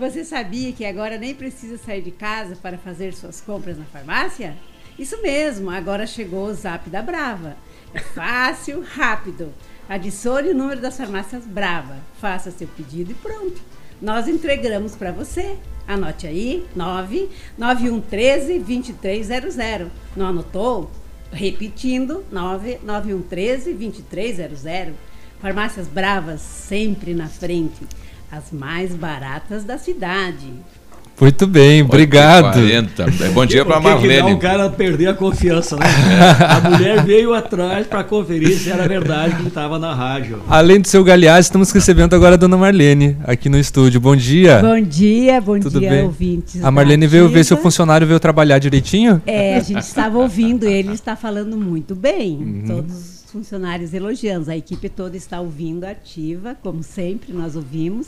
[0.00, 4.56] Você sabia que agora nem precisa sair de casa para fazer suas compras na farmácia?
[4.98, 7.56] Isso mesmo, agora chegou o Zap da Brava.
[7.92, 9.52] É fácil, rápido.
[9.88, 13.60] Adicione o número das farmácias Brava, faça seu pedido e pronto.
[14.00, 15.56] Nós entregamos para você.
[15.88, 19.88] Anote aí, 99113 2300.
[20.16, 20.90] Não anotou?
[21.32, 24.94] Repetindo, 99113 2300.
[25.40, 27.86] Farmácias Bravas sempre na frente.
[28.30, 30.52] As mais baratas da cidade.
[31.18, 32.52] Muito bem, obrigado.
[32.52, 33.02] 40.
[33.24, 34.32] É, Bom dia para O que que dá Marlene.
[34.34, 35.86] o cara perder a confiança, né?
[36.46, 40.42] A mulher veio atrás para conferir se era verdade que ele estava na rádio.
[40.46, 43.98] Além do seu Galeaz, estamos recebendo agora a dona Marlene aqui no estúdio.
[43.98, 44.60] Bom dia.
[44.60, 46.02] Bom dia, bom Tudo dia, bem?
[46.04, 46.62] ouvintes.
[46.62, 49.22] A Marlene veio ver se o funcionário veio trabalhar direitinho?
[49.26, 52.36] É, a gente estava ouvindo, ele está falando muito bem.
[52.36, 52.64] Uhum.
[52.66, 54.50] Todos os funcionários elogiando.
[54.50, 58.06] A equipe toda está ouvindo ativa, como sempre, nós ouvimos.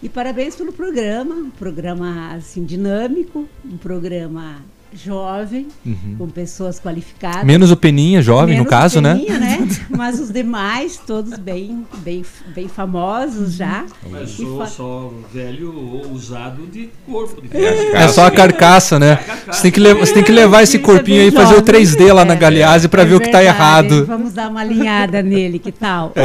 [0.00, 4.62] E parabéns pelo programa, um programa assim dinâmico, um programa
[4.94, 6.16] jovem, Uhum.
[6.18, 7.44] com pessoas qualificadas.
[7.44, 9.14] Menos o Peninha, jovem, no Menos o caso, né?
[9.14, 9.68] Peninha, né?
[9.90, 12.24] Mas os demais, todos bem, bem,
[12.54, 13.84] bem famosos já.
[14.10, 15.72] Mas E sou fa- só velho
[16.12, 17.40] usado de corpo.
[17.42, 19.18] De É só a carcaça, né?
[19.46, 22.12] Você tem que, le- você tem que levar esse corpinho aí e fazer o 3D
[22.12, 24.06] lá na Galeazzi pra É ver o que tá verdade, errado.
[24.06, 26.12] Vamos dar uma alinhada nele, que tal?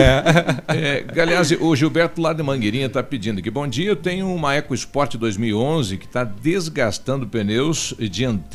[0.68, 3.50] É, aliás, o Gilberto lá de Mangueirinha está pedindo aqui.
[3.50, 8.53] Bom dia, eu tenho uma EcoSport 2011 que está desgastando pneus dianteiros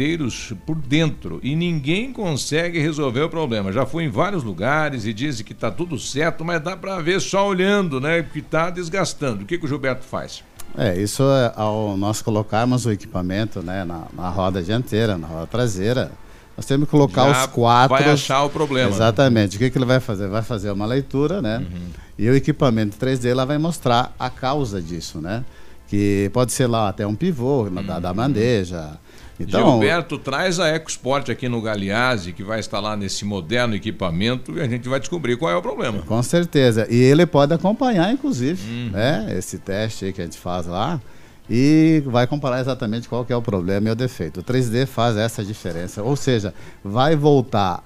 [0.66, 3.72] por dentro e ninguém consegue resolver o problema.
[3.72, 7.20] Já fui em vários lugares e dizem que está tudo certo, mas dá para ver
[7.20, 8.22] só olhando, né?
[8.22, 9.42] Que está desgastando.
[9.42, 10.42] O que, que o Gilberto faz?
[10.76, 15.46] É, isso é ao nós colocarmos o equipamento né, na, na roda dianteira, na roda
[15.46, 16.12] traseira,
[16.56, 17.96] nós temos que colocar Já os quatro.
[17.96, 18.90] vai achar o problema.
[18.90, 19.56] Exatamente.
[19.56, 20.28] O que, que ele vai fazer?
[20.28, 21.58] Vai fazer uma leitura, né?
[21.58, 21.88] Uhum.
[22.18, 25.44] E o equipamento 3D lá vai mostrar a causa disso, né?
[25.88, 28.98] Que pode ser lá até um pivô na- da, da bandeja.
[29.40, 34.60] Então, Gilberto traz a EcoSport aqui no Galeazzi, que vai instalar nesse moderno equipamento e
[34.60, 36.00] a gente vai descobrir qual é o problema.
[36.02, 36.86] Com certeza.
[36.90, 38.90] E ele pode acompanhar, inclusive, Uhum.
[38.90, 39.32] né?
[39.38, 41.00] Esse teste aí que a gente faz lá.
[41.48, 44.40] E vai comparar exatamente qual que é o problema e o defeito.
[44.40, 46.02] O 3D faz essa diferença.
[46.02, 46.52] Ou seja,
[46.84, 47.82] vai voltar.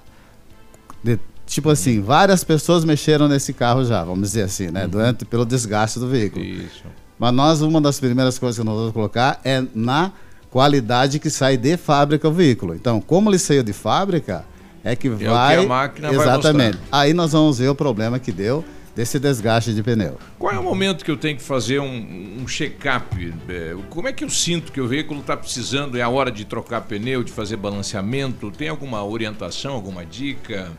[1.03, 4.87] de- tipo assim, várias pessoas mexeram nesse carro já, vamos dizer assim, né?
[4.87, 6.43] Durante, pelo desgaste do veículo.
[6.43, 6.83] Isso.
[7.23, 10.11] Mas nós, uma das primeiras coisas que nós vamos colocar é na
[10.49, 12.75] qualidade que sai de fábrica o veículo.
[12.75, 14.43] Então, como ele saiu de fábrica,
[14.83, 15.55] é que que vai.
[15.55, 16.77] a máquina vai Exatamente.
[16.79, 16.99] mostrar.
[16.99, 18.61] Aí nós vamos ver o problema que deu
[18.93, 20.17] desse desgaste de pneu.
[20.37, 23.33] Qual é o momento que eu tenho que fazer um, um check-up?
[23.47, 25.97] É, Como é que eu sinto que o veículo está precisando?
[25.97, 28.51] É a hora de trocar pneu, de fazer balanceamento?
[28.51, 30.73] Tem alguma orientação, alguma dica?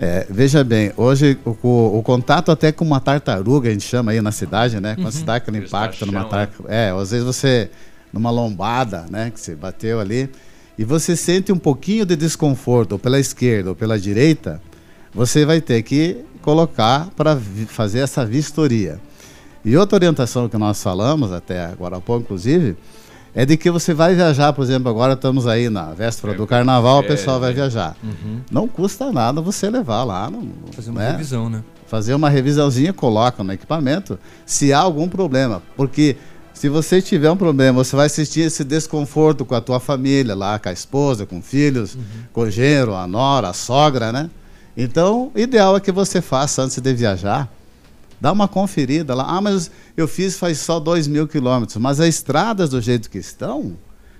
[0.00, 4.12] É, veja bem, hoje o, o- o contato até com uma tartaruga, a gente chama
[4.12, 4.94] aí na cidade, né?
[4.94, 5.10] Quando Uhum.
[5.10, 6.28] você dá aquele impacto numa né?
[6.30, 6.72] tartaruga.
[6.72, 7.68] É, às vezes você,
[8.12, 9.30] numa lombada, né?
[9.34, 10.30] Que você bateu ali,
[10.78, 14.62] e você sente um pouquinho de desconforto, ou pela esquerda ou pela direita,
[15.12, 19.00] você vai ter que colocar para fazer essa vistoria.
[19.64, 22.76] E outra orientação que nós falamos, até agora há pouco, inclusive,
[23.34, 27.00] é de que você vai viajar, por exemplo, agora estamos aí na véspera do carnaval,
[27.00, 27.96] o pessoal vai viajar.
[28.02, 28.40] Uhum.
[28.50, 30.30] Não custa nada você levar lá.
[30.30, 31.10] No, Fazer uma né?
[31.12, 31.62] revisão, né?
[31.86, 35.62] Fazer uma revisãozinha, coloca no equipamento, se há algum problema.
[35.76, 36.16] Porque
[36.52, 40.58] se você tiver um problema, você vai sentir esse desconforto com a tua família lá,
[40.58, 41.96] com a esposa, com filhos,
[42.32, 44.28] com o genro, a nora, a sogra, né?
[44.76, 47.48] Então, o ideal é que você faça antes de viajar.
[48.20, 49.24] Dá uma conferida lá.
[49.28, 51.76] Ah, mas eu fiz faz só 2 mil quilômetros.
[51.76, 53.76] Mas as estradas do jeito que estão,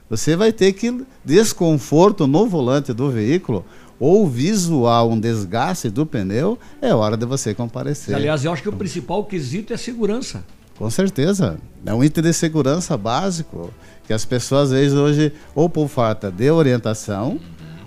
[0.08, 3.64] você vai ter que desconforto no volante do veículo
[4.00, 8.14] ou visual, um desgaste do pneu, é hora de você comparecer.
[8.14, 10.44] Aliás, eu acho que o principal quesito é a segurança.
[10.76, 11.58] Com certeza.
[11.84, 13.70] É um item de segurança básico
[14.06, 17.40] que as pessoas, às vezes, hoje, ou por falta de orientação,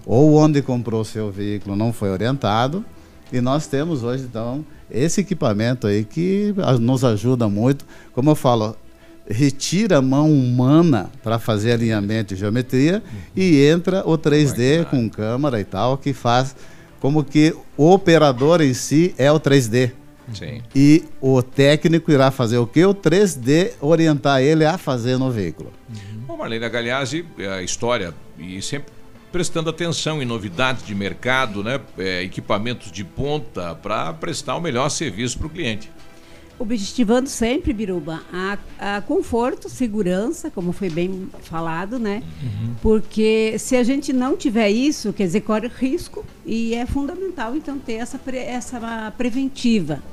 [0.06, 2.84] ou onde comprou o seu veículo não foi orientado.
[3.32, 7.86] E nós temos hoje, então, esse equipamento aí que nos ajuda muito.
[8.14, 8.76] Como eu falo,
[9.28, 13.02] retira a mão humana para fazer alinhamento e geometria
[13.36, 16.56] e entra o 3D com câmera e tal, que faz
[17.00, 19.92] como que o operador em si é o 3D.
[20.34, 20.62] Sim.
[20.74, 22.86] E o técnico irá fazer o que?
[22.86, 25.72] O 3D orientar ele a fazer no veículo.
[26.28, 28.94] Bom, Marlene Galhazzi, é a história e sempre
[29.32, 31.80] prestando atenção em novidades de mercado, né?
[31.98, 35.90] É, equipamentos de ponta para prestar o melhor serviço para o cliente.
[36.60, 42.22] Objetivando sempre, Biruba, a, a conforto, segurança, como foi bem falado, né?
[42.84, 47.80] Porque se a gente não tiver isso, quer dizer, corre risco e é fundamental então
[47.80, 50.03] ter essa, pre- essa preventiva.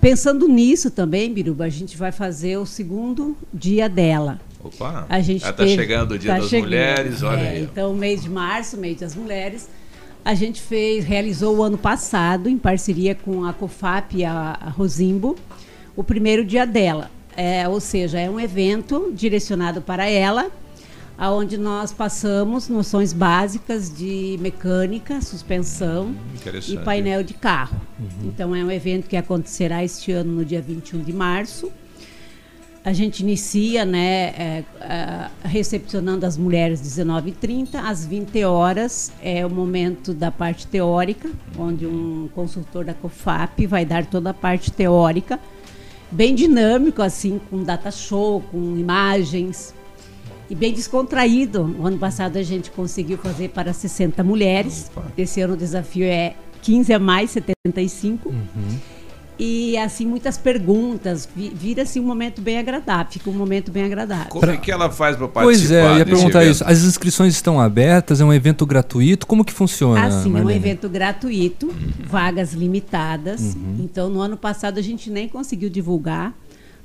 [0.00, 4.40] Pensando nisso também, Biruba, a gente vai fazer o segundo dia dela.
[4.64, 6.64] Opa, A gente já está chegando o Dia tá das chegando.
[6.68, 7.62] Mulheres, olha É, aí.
[7.62, 9.68] Então, mês de março, mês das mulheres,
[10.24, 14.70] a gente fez, realizou o ano passado, em parceria com a COFAP e a, a
[14.70, 15.36] Rosimbo,
[15.94, 17.10] o primeiro dia dela.
[17.36, 20.50] É, ou seja, é um evento direcionado para ela,
[21.18, 26.84] aonde nós passamos noções básicas de mecânica, suspensão e Interessante.
[26.84, 27.80] painel de carro.
[28.24, 31.70] Então é um evento que acontecerá este ano no dia 21 de março.
[32.84, 39.48] A gente inicia, né, é, é, recepcionando as mulheres 19h30, às 20 horas é o
[39.48, 45.40] momento da parte teórica, onde um consultor da COFAP vai dar toda a parte teórica,
[46.10, 49.74] bem dinâmico, assim, com data show, com imagens,
[50.50, 51.74] e bem descontraído.
[51.78, 54.90] O ano passado a gente conseguiu fazer para 60 mulheres.
[55.16, 58.30] Esse ano o desafio é 15 a mais, 75.
[59.38, 61.28] E assim, muitas perguntas.
[61.34, 63.12] Vi- Vira-se um momento bem agradável.
[63.12, 64.26] Fica um momento bem agradável.
[64.28, 66.52] Como é que ela faz para participar Pois é, eu ia perguntar evento?
[66.54, 66.64] isso.
[66.64, 68.20] As inscrições estão abertas?
[68.20, 69.26] É um evento gratuito?
[69.26, 70.04] Como que funciona?
[70.06, 70.58] Assim, é um Marlene?
[70.58, 71.74] evento gratuito, Uhum.
[72.06, 73.40] vagas limitadas.
[73.40, 73.76] Uhum.
[73.80, 76.32] Então, no ano passado a gente nem conseguiu divulgar,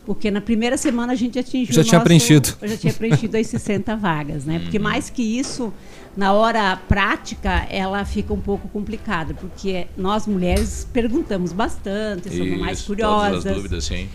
[0.06, 1.76] porque na primeira semana a gente atingiu.
[1.76, 2.50] Já o tinha nosso- preenchido.
[2.64, 4.56] Já tinha preenchido as 60 vagas, né?
[4.56, 4.62] Uhum.
[4.64, 5.72] Porque mais que isso,
[6.18, 12.80] na hora prática, ela fica um pouco complicada, porque nós mulheres perguntamos bastante, somos mais
[12.80, 13.30] Isso, curiosas.
[13.44, 14.10] Todas as dúvidas, sim.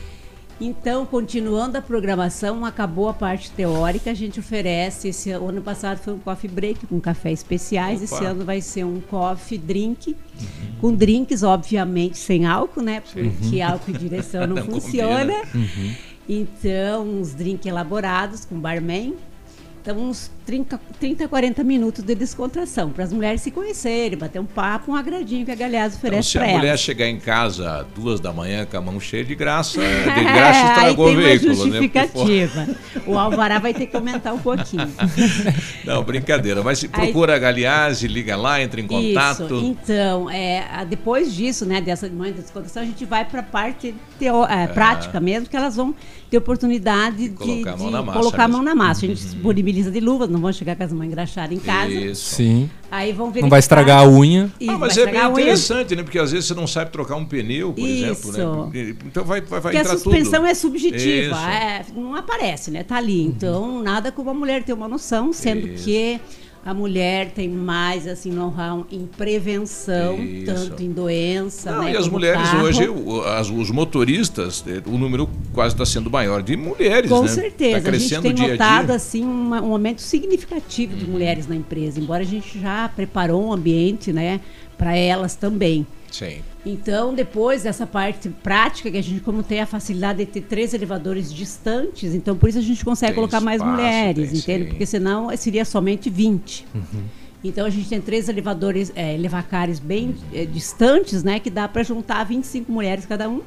[0.61, 5.99] Então, continuando a programação, acabou a parte teórica, a gente oferece, esse o ano passado
[5.99, 8.05] foi um coffee break com café especiais, Opa.
[8.05, 10.15] esse ano vai ser um coffee drink,
[10.81, 13.01] com drinks, obviamente, sem álcool, né?
[13.01, 13.67] Porque Uhum.
[13.67, 15.35] álcool e direção não, Não funciona.
[15.53, 15.95] Uhum.
[16.29, 19.15] Então, uns drinks elaborados com barman.
[19.87, 24.47] Então, uns 30, 30 40 minutos de descontração, para as mulheres se conhecerem, bater um
[24.47, 26.81] papo, um agradinho que a Galhaço Então, oferece se a para mulher elas.
[26.81, 30.59] chegar em casa duas da manhã com a mão cheia de graça, de É, graça
[30.61, 31.57] aí estragou o veículo, né?
[31.83, 32.67] justificativa.
[33.07, 34.91] O Alvará vai ter que aumentar um pouquinho.
[35.85, 36.63] Não, brincadeira.
[36.63, 39.45] Mas se procura a Galeazzi, liga lá, entra em contato.
[39.45, 39.65] Isso.
[39.67, 43.95] Então, é, depois disso, né, dessa mãe da descontração, a gente vai para a parte
[44.19, 45.95] teo- é, prática mesmo, que elas vão
[46.35, 48.77] ter oportunidade de, Colocar a mão de na massa colocar a mão mesmo.
[48.79, 49.05] na massa.
[49.05, 51.93] A gente disponibiliza de luvas, não vão chegar com as mãos engraxadas em casa.
[51.93, 52.35] Isso.
[52.37, 52.71] Sim.
[52.91, 54.51] Aí vão Não vai estragar a unha.
[54.61, 55.43] Isso, Ah, mas vai é bem estragar a unha.
[55.43, 56.03] interessante, né?
[56.03, 58.29] Porque às vezes você não sabe trocar um pneu, por Isso.
[58.31, 58.97] exemplo, né?
[59.07, 60.47] Então vai, vai, vai Porque a entrar suspensão tudo.
[60.51, 62.83] é subjetiva, é, não aparece, né?
[62.83, 63.23] Tá ali.
[63.23, 65.85] Então, nada como a mulher ter uma noção, sendo Isso.
[65.85, 66.21] que
[66.65, 70.47] a mulher tem mais assim know-how em prevenção, Isso.
[70.47, 71.93] tanto em doença, Não, né?
[71.93, 72.65] e as mulheres carro.
[72.65, 72.89] hoje,
[73.27, 77.29] as- os motoristas, eh, o número quase está sendo maior de mulheres, Com né?
[77.29, 77.71] certeza.
[77.73, 78.95] Tá a gente crescendo tem dia notado dia.
[78.97, 83.53] assim uma- um aumento significativo de mulheres na empresa, embora a gente já preparou um
[83.53, 84.41] ambiente, né,
[84.79, 85.87] para elas também.
[86.11, 86.39] Sim.
[86.67, 90.73] Então, depois dessa parte prática, que a gente, como tem a facilidade de ter três
[90.73, 94.65] elevadores distantes, então por isso a gente consegue Tem colocar mais espaço, mulheres, tem, entende?
[94.65, 94.71] sim.
[94.71, 96.67] Porque senão seria somente 20.
[97.45, 101.39] Então a gente tem três elevadores, é, elevacares bem é, distantes, né?
[101.39, 103.43] Que dá para juntar 25 mulheres cada um.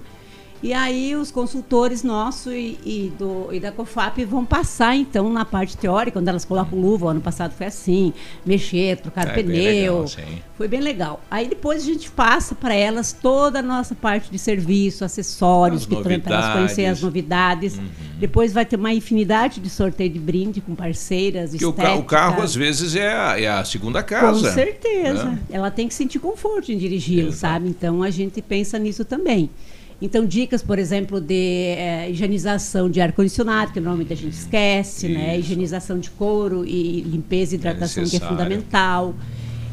[0.63, 5.45] E aí os consultores nossos e, e do, e da COFAP vão passar, então, na
[5.45, 8.11] parte teórica, quando elas colocam luva, o ano passado foi assim,
[8.43, 9.93] mexer, trocar É, bem pneu.
[9.93, 10.41] legal, sim.
[10.57, 11.21] Foi bem legal.
[11.29, 16.13] Aí depois a gente passa para elas toda a nossa parte de serviço, acessórios, para
[16.15, 17.75] elas conhecerem as novidades.
[17.77, 18.17] novidades.
[18.19, 21.85] Depois vai ter uma infinidade de sorteio de brinde com parceiras, Porque o, ca- o
[21.85, 22.07] estética.
[22.07, 24.47] carro, às vezes, é a, é a segunda casa.
[24.49, 25.25] Com certeza.
[25.25, 25.39] né?
[25.51, 27.69] Ela tem que sentir conforto em dirigi-lo, sabe?
[27.69, 29.51] Então a gente pensa nisso também.
[30.01, 31.33] Então, dicas, por exemplo, de
[31.75, 35.39] eh, higienização de ar-condicionado, que normalmente a gente esquece, né?
[35.39, 39.15] Higienização de couro e limpeza e hidratação, que é fundamental.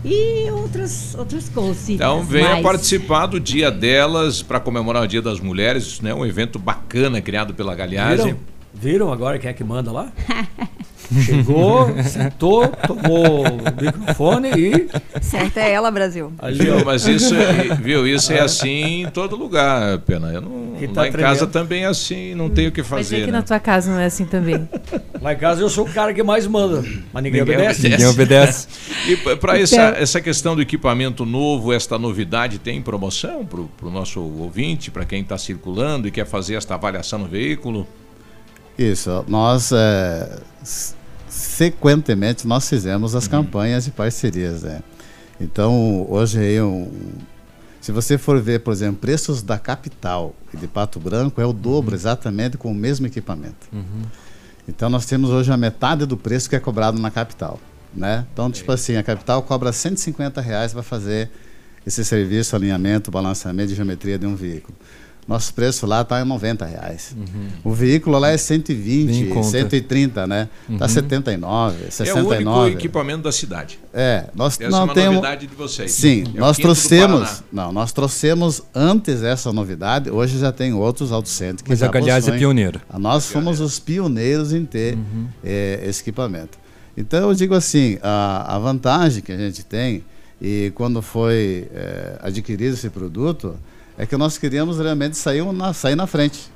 [0.02, 1.88] E outras, outras coisas.
[1.88, 5.84] Então venha Mas- participar do Dia delas para comemorar o Dia das Mulheres.
[5.84, 8.24] Isso é um evento bacana criado pela Galeazzi.
[8.24, 8.38] Viram?
[8.74, 10.12] Viram agora quem é que manda lá?
[11.24, 14.88] Chegou, sentou, tomou o microfone e.
[15.22, 16.32] Certo é ela, Brasil.
[16.38, 16.84] Ali, ó.
[16.84, 20.32] mas isso, é- viu, isso é assim em todo lugar, Pena.
[20.32, 23.10] Eu não, tá lá em casa também é assim, não tenho o que Vai ser
[23.16, 23.24] fazer.
[23.26, 23.38] que né?
[23.38, 24.68] na tua casa não é assim também.
[25.20, 27.88] Lá em casa eu sou o cara que mais manda, mas ninguém, obedece.
[27.88, 28.66] Ninguém obedece.
[29.06, 33.90] E para Então- essa, essa questão do equipamento novo, esta novidade, tem promoção para o
[33.90, 37.86] nosso ouvinte, para quem está circulando e quer fazer esta avaliação no veículo?
[38.78, 40.38] Isso, nós é,
[41.28, 44.82] sequentemente nós fizemos as campanhas de parcerias, né?
[45.40, 46.90] Então, hoje aí um,
[47.84, 51.52] se você for ver, por exemplo, preços da capital e de Pato Branco é o
[51.52, 53.68] dobro exatamente com o mesmo equipamento.
[54.66, 57.60] Então nós temos hoje a metade do preço que é cobrado na capital,
[57.94, 58.26] né?
[58.32, 61.30] Então, tipo assim, a capital cobra 150 reais para fazer
[61.86, 64.74] esse serviço, alinhamento, balanceamento e geometria de um veículo.
[65.26, 67.16] Nosso preço lá está em 90 reais.
[67.64, 69.48] O veículo lá é Bem 120, em conta.
[69.48, 70.48] 130, né?
[70.78, 70.88] Tá Uhum.
[70.88, 72.60] 79, É o 69.
[72.60, 73.78] único equipamento da cidade.
[73.92, 75.14] É, nós Essa não é uma temos.
[75.14, 75.92] novidade de vocês.
[75.92, 77.42] Sim, É nós trouxemos.
[77.50, 80.10] Não, nós trouxemos antes essa novidade.
[80.10, 82.38] Hoje já tem outros autocentros que Mas já a Galeazzi é possuem.
[82.40, 82.82] pioneira.
[82.90, 84.98] Ah, Nós fomos os pioneiros em ter
[85.42, 86.58] eh, esse equipamento.
[86.96, 90.04] Então eu digo assim, a, a vantagem que a gente tem
[90.40, 93.56] e quando foi eh, adquirido esse produto
[93.96, 96.52] é que nós queríamos realmente sair na, sair na frente.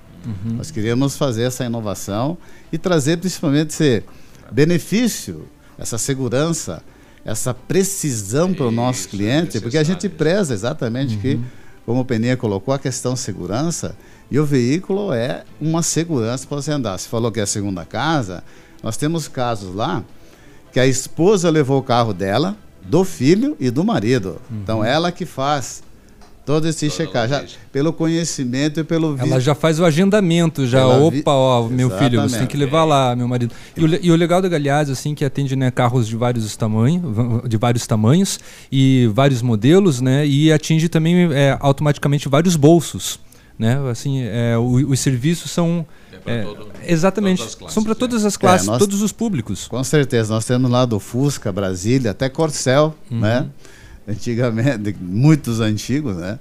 [0.56, 2.36] Nós queríamos fazer essa inovação
[2.72, 4.02] e trazer principalmente esse
[4.50, 5.48] benefício,
[5.78, 6.82] essa segurança,
[7.24, 11.40] essa precisão para o nosso cliente, porque a gente preza exatamente que,
[11.86, 13.96] como o Peninha colocou, a questão segurança
[14.30, 16.98] e o veículo é uma segurança para você andar.
[16.98, 18.42] Você falou que é a segunda casa,
[18.82, 20.02] nós temos casos lá
[20.72, 24.40] que a esposa levou o carro dela, do filho e do marido.
[24.50, 25.82] Então ela que faz
[26.48, 30.78] todo esse checar, já, pelo conhecimento e pelo vi- Ela já faz o agendamento, já.
[30.80, 33.54] Ela vi- Opa, ó, meu filho, você tem que levar lá, meu marido.
[33.76, 37.02] E o, e o legal da Galeazzi, assim, que atende né, carros de vários tamanhos,
[37.46, 38.40] de vários tamanhos
[38.72, 40.26] e vários modelos, né?
[40.26, 43.20] E atinge também é, automaticamente vários bolsos.
[43.58, 43.76] Né?
[43.90, 45.84] Assim, é, o- os serviços são.
[46.26, 46.46] é,
[46.86, 47.42] exatamente.
[47.68, 49.68] são para todas as classes, É, nós- todos os públicos.
[49.68, 53.20] Com certeza, nós temos lá do Fusca, Brasília, até Corcel, Uhum.
[53.20, 53.46] né?
[54.08, 56.38] Antigamente, muitos antigos, né?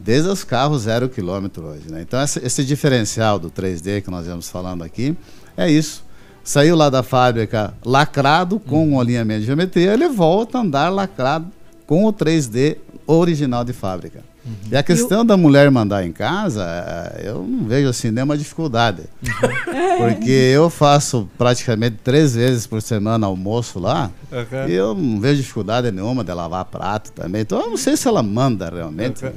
[0.00, 2.02] Desde os carros zero quilômetro hoje, né?
[2.02, 5.16] Então essa- esse diferencial do 3D que nós estamos falando aqui
[5.56, 6.04] é isso.
[6.42, 11.46] Saiu lá da fábrica lacrado com um alinhamento de geometria, ele volta a andar lacrado
[11.86, 12.76] com o 3D
[13.06, 14.20] original de fábrica.
[14.44, 14.54] Uhum.
[14.70, 19.02] E a questão da mulher mandar em casa, eh, eu não vejo assim nenhuma dificuldade.
[19.22, 19.74] Uhum.
[19.98, 24.10] Porque eu faço praticamente três vezes por semana almoço lá.
[24.30, 24.68] Uhum.
[24.68, 27.42] E eu não vejo dificuldade nenhuma de lavar prato também.
[27.42, 29.24] Então eu não sei se ela manda realmente.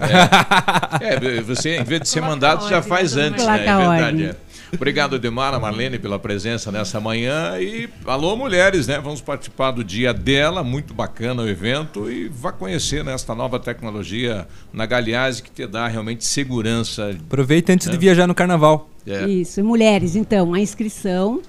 [0.99, 3.65] É, você, em vez de ser mandado, já faz antes, né?
[3.65, 4.25] É verdade.
[4.25, 4.35] é.
[4.73, 7.59] Obrigado, Edmara, Marlene, pela presença nessa manhã.
[7.59, 8.99] E alô, mulheres, né?
[8.99, 12.11] Vamos participar do dia dela, muito bacana o evento.
[12.11, 17.11] E vá conhecer né, esta nova tecnologia na Galeazzi que te dá realmente segurança.
[17.11, 17.99] Aproveita antes de né?
[17.99, 18.89] viajar no carnaval.
[19.05, 19.27] É.
[19.27, 21.41] Isso, mulheres, então, a inscrição.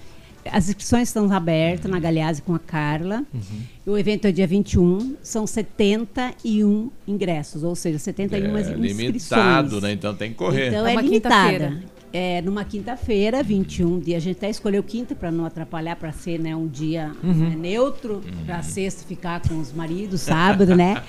[0.51, 3.23] As inscrições estão abertas na Galeazzi com a Carla.
[3.85, 8.97] O evento é dia 21, são 71 ingressos, ou seja, 71 É, inscrições.
[8.97, 9.93] limitado, né?
[9.93, 10.69] Então tem que correr.
[10.69, 11.83] Então É é, uma limitada.
[12.13, 14.17] É numa quinta-feira, 21 dia.
[14.17, 17.33] A gente até escolheu quinta para não atrapalhar, para ser né, um dia Uhum.
[17.33, 21.03] né, neutro, para sexta ficar com os maridos, sábado, né?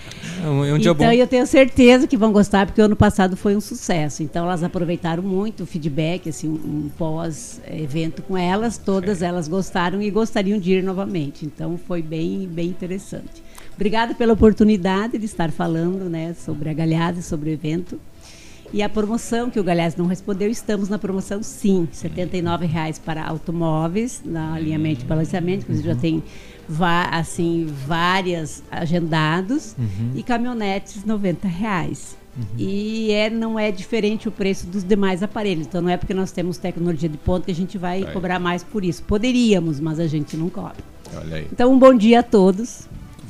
[0.44, 1.14] É um, é um dia então bom.
[1.14, 4.24] eu tenho certeza que vão gostar, porque o ano passado foi um sucesso.
[4.24, 8.78] Então elas aproveitaram muito o feedback, assim, um, um pós-evento com elas.
[8.78, 11.46] Todas elas gostaram e gostariam de ir novamente.
[11.46, 13.44] Então foi bem, bem interessante.
[13.76, 18.00] Obrigada pela oportunidade de estar falando né, sobre a Galhada, sobre o evento.
[18.72, 23.24] E a promoção que o Galhaz não respondeu, estamos na promoção sim, 79 reais para
[23.26, 26.24] automóveis, na alinhamento e balanceamento, inclusive já tem
[27.12, 30.12] assim, várias agendados, Uhum.
[30.16, 32.18] e caminhonetes 90 reais.
[32.58, 35.66] E é, não é diferente o preço dos demais aparelhos.
[35.68, 38.14] Então não é porque nós temos tecnologia de ponta que a gente vai Aí.
[38.14, 39.04] cobrar mais por isso.
[39.04, 40.78] Poderíamos, mas a gente não cobra.
[41.18, 41.48] Olha aí.
[41.52, 42.88] Então um bom dia a todos.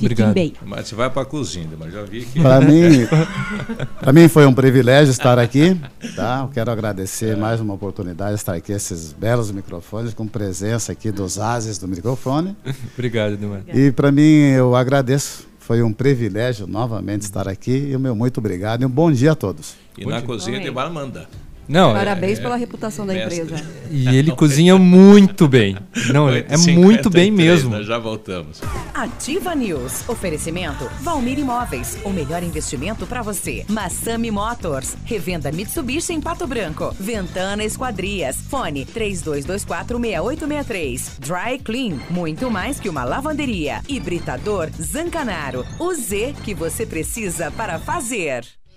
[0.08, 0.54] Fiquem bem.
[0.66, 2.42] Mas você vai para a cozinha, mas já vi que.
[2.42, 3.08] Para mim,
[4.00, 5.80] para mim foi um privilégio estar aqui.
[6.16, 6.42] Tá?
[6.44, 11.12] Eu quero agradecer mais uma oportunidade de estar aqui, esses belos microfones, com presença aqui
[11.12, 12.56] dos ases do microfone.
[12.94, 13.62] Obrigado, Edmar.
[13.74, 15.48] E para mim, eu agradeço.
[15.60, 17.90] Foi um privilégio novamente estar aqui.
[17.92, 19.76] E o meu muito obrigado e um bom dia a todos.
[19.98, 21.28] E na cozinha tem manda.
[21.70, 23.42] Não, Parabéns é- pela reputação da Mestre.
[23.42, 23.64] empresa.
[23.92, 25.78] E ele cozinha muito bem.
[26.12, 27.70] Não, é 8h53, muito bem mesmo.
[27.70, 28.60] Nós já voltamos.
[28.94, 30.08] Ativa News.
[30.10, 32.00] Oferecimento Valmir Imóveis.
[32.04, 33.64] O melhor investimento para você.
[33.70, 34.98] Massami Motors.
[35.06, 36.96] Revenda Mitsubishi em Pato Branco.
[37.00, 38.38] Ventana Esquadrias.
[38.50, 41.20] Fone 32246863.
[41.20, 42.00] Dry Clean.
[42.10, 43.82] Muito mais que uma lavanderia.
[43.88, 45.64] Hibridador Zancanaro.
[45.78, 48.44] O Z que você precisa para fazer.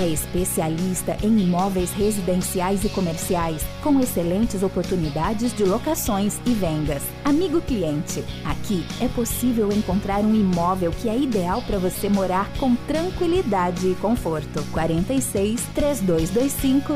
[0.00, 7.02] É especialista em imóveis residenciais e comerciais, com excelentes oportunidades de locações e vendas.
[7.22, 12.74] Amigo cliente, aqui é possível encontrar um imóvel que é ideal para você morar com
[12.74, 14.64] tranquilidade e conforto.
[14.72, 16.94] 46 3225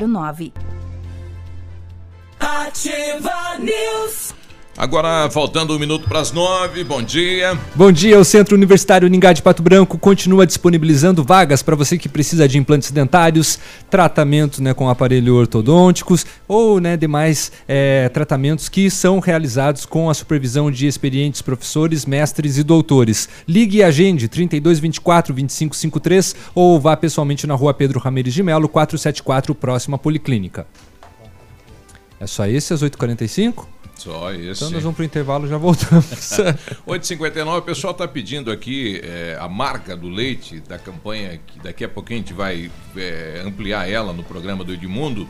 [0.00, 0.52] 0009.
[2.40, 4.41] Ativa News.
[4.76, 7.58] Agora, faltando um minuto para as nove, bom dia.
[7.74, 12.08] Bom dia, o Centro Universitário Uningá de Pato Branco continua disponibilizando vagas para você que
[12.08, 13.58] precisa de implantes dentários,
[13.90, 20.14] tratamento né, com aparelho ortodônticos ou né, demais eh, tratamentos que são realizados com a
[20.14, 23.28] supervisão de experientes professores, mestres e doutores.
[23.46, 29.54] Ligue e agende 3224 2553 ou vá pessoalmente na rua Pedro Ramirez de Melo, 474,
[29.54, 30.66] próxima Policlínica.
[32.18, 33.66] É só esse às 8h45?
[34.02, 34.64] Só esse.
[34.64, 36.04] Então nós vamos para o intervalo já voltamos.
[36.84, 41.84] 8h59, o pessoal está pedindo aqui é, a marca do leite da campanha, que daqui
[41.84, 45.28] a pouquinho a gente vai é, ampliar ela no programa do Edmundo.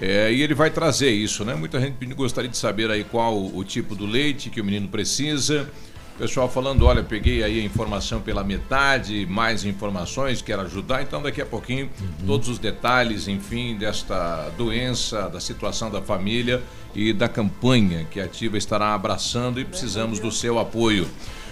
[0.00, 1.54] É, e ele vai trazer isso, né?
[1.54, 5.70] Muita gente gostaria de saber aí qual o tipo do leite que o menino precisa.
[6.16, 11.02] O pessoal falando, olha, peguei aí a informação pela metade, mais informações, quero ajudar.
[11.02, 11.88] Então, daqui a pouquinho,
[12.26, 16.60] todos os detalhes, enfim, desta doença, da situação da família
[16.98, 21.06] e da campanha que a Ativa estará abraçando e precisamos do seu apoio.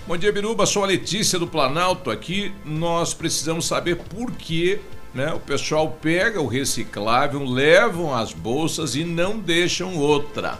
[0.04, 0.66] Bom dia, Biruba.
[0.66, 2.50] Sou a Letícia do Planalto aqui.
[2.64, 4.80] Nós precisamos saber por que
[5.14, 10.58] né, o pessoal pega o reciclável, levam as bolsas e não deixam outra.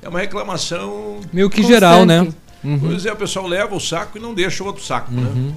[0.00, 1.20] É uma reclamação.
[1.32, 2.28] Meio que geral, né?
[2.62, 2.78] Uhum.
[2.78, 5.52] Pois é, o pessoal leva o saco e não deixa o outro saco, né?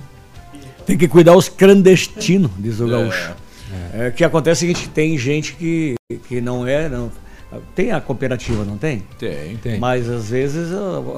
[0.87, 2.89] Tem que cuidar os clandestinos, diz o É.
[2.89, 3.31] gaúcho.
[3.93, 4.07] É.
[4.07, 5.95] o que acontece é o seguinte, tem gente que,
[6.27, 6.89] que não é.
[6.89, 7.11] Não,
[7.75, 9.03] tem a cooperativa, não tem?
[9.17, 9.57] Tem.
[9.57, 9.79] Tem.
[9.79, 10.69] Mas às vezes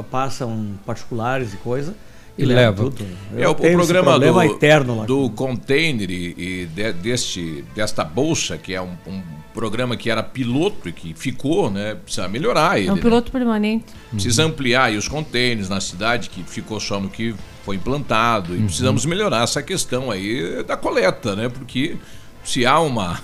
[0.09, 1.95] passam particulares e coisa
[2.37, 2.83] E leva.
[2.83, 3.05] tudo.
[3.35, 5.05] É Eu o, o programa do, eterno lá.
[5.05, 9.21] do container e, e de- deste, desta bolsa, que é um, um
[9.53, 11.95] programa que era piloto e que ficou, né?
[12.03, 12.87] Precisa melhorar ele.
[12.87, 13.01] É um né?
[13.01, 13.85] piloto permanente.
[14.11, 18.55] Precisa ampliar aí os containers na cidade, que ficou só no que foi implantado.
[18.55, 18.65] E Uhum.
[18.65, 21.49] precisamos melhorar essa questão aí da coleta, né?
[21.49, 21.97] Porque
[22.43, 23.19] se há uma,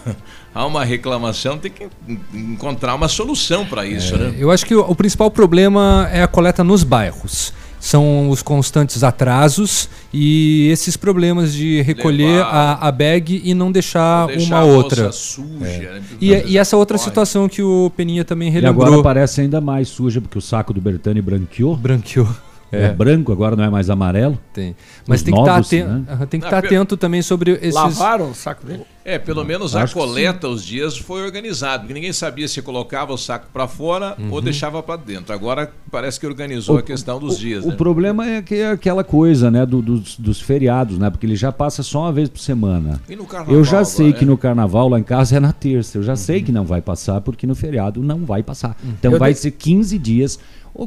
[0.54, 2.20] há uma reclamação, tem que en-
[2.54, 4.34] encontrar uma solução para isso, né?
[4.38, 7.54] Eu acho que o, o principal problema é a coleta nos bairros.
[7.82, 14.28] São os constantes atrasos e esses problemas de recolher a, a bag e não deixar,
[14.28, 15.12] Não deixar uma outra.
[15.14, 15.80] suja, É.
[15.94, 16.02] né?
[16.20, 17.08] E, e essa outra corre.
[17.08, 18.86] situação que o Peninha também E relembrou.
[18.86, 21.78] agora parece ainda mais suja, porque o saco do Bertani branqueou.
[21.78, 22.28] Branqueou.
[22.72, 22.86] É.
[22.86, 22.94] É.
[22.94, 24.38] branco, agora não é mais amarelo.
[24.54, 24.76] Tem.
[25.08, 26.28] Mas Os tem que estar novos, atento, né?
[26.30, 27.74] tem que estar pe- atento também sobre esses.
[27.74, 28.84] Lavaram o saco dele?
[29.04, 33.18] É, pelo menos a coleta os dias foi organizado, porque ninguém sabia se colocava o
[33.18, 34.32] saco para fora Uhum.
[34.34, 35.34] ou deixava para dentro.
[35.34, 37.76] Agora parece que organizou a questão dos dias, O né?
[37.76, 41.10] problema é que é aquela coisa, né, do- dos, dos feriados, né?
[41.10, 43.02] Porque ele já passa só uma vez por semana.
[43.10, 44.28] E no carnaval Eu já sei agora, que é?
[44.28, 45.98] no carnaval lá em casa é na terça.
[45.98, 48.78] Eu já sei que não vai passar, porque no feriado não vai passar.
[48.84, 50.38] Então Eu vai de- ser 15 dias.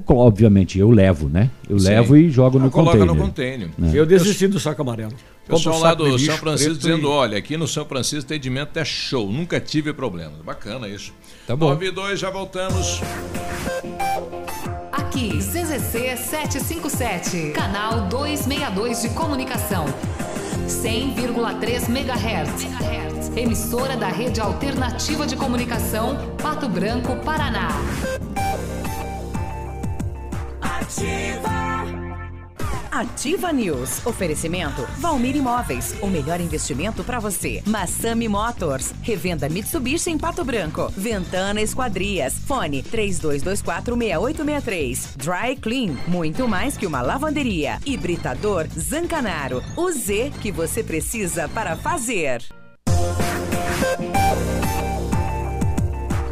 [0.09, 1.51] Obviamente, eu levo, né?
[1.69, 1.89] Eu Sim.
[1.89, 3.15] levo e jogo no coloca container.
[3.15, 3.71] no container.
[3.77, 3.91] né?
[3.95, 5.13] Eu desisti do saco amarelo.
[5.47, 8.77] O pessoal lá do São Francisco dizendo, e- olha, aqui no São Francisco o atendimento
[8.79, 10.35] é show, nunca tive problema.
[10.45, 11.13] Bacana isso.
[11.47, 11.69] Tá bom.
[11.71, 13.01] 9 e 2, já voltamos.
[14.93, 19.85] Aqui, CZC 757, canal 262 de comunicação.
[20.67, 23.37] 100,3 MHz.
[23.37, 27.69] Emissora da Rede Alternativa de Comunicação, Pato Branco, Paraná.
[30.63, 31.51] Ativa.
[32.91, 34.05] Ativa News.
[34.07, 35.95] Oferecimento Valmir Imóveis.
[36.03, 37.63] O melhor investimento para você.
[37.67, 38.93] Massami Motors.
[39.03, 40.93] Revenda Mitsubishi em Pato Branco.
[40.97, 42.35] Ventana Esquadrias.
[42.47, 45.17] Fone 32246863.
[45.17, 45.97] Dry Clean.
[46.07, 47.79] Muito mais que uma lavanderia.
[47.85, 49.63] Hibridador Zancanaro.
[49.77, 52.43] O Z que você precisa para fazer.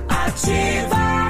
[0.09, 1.30] Ativa.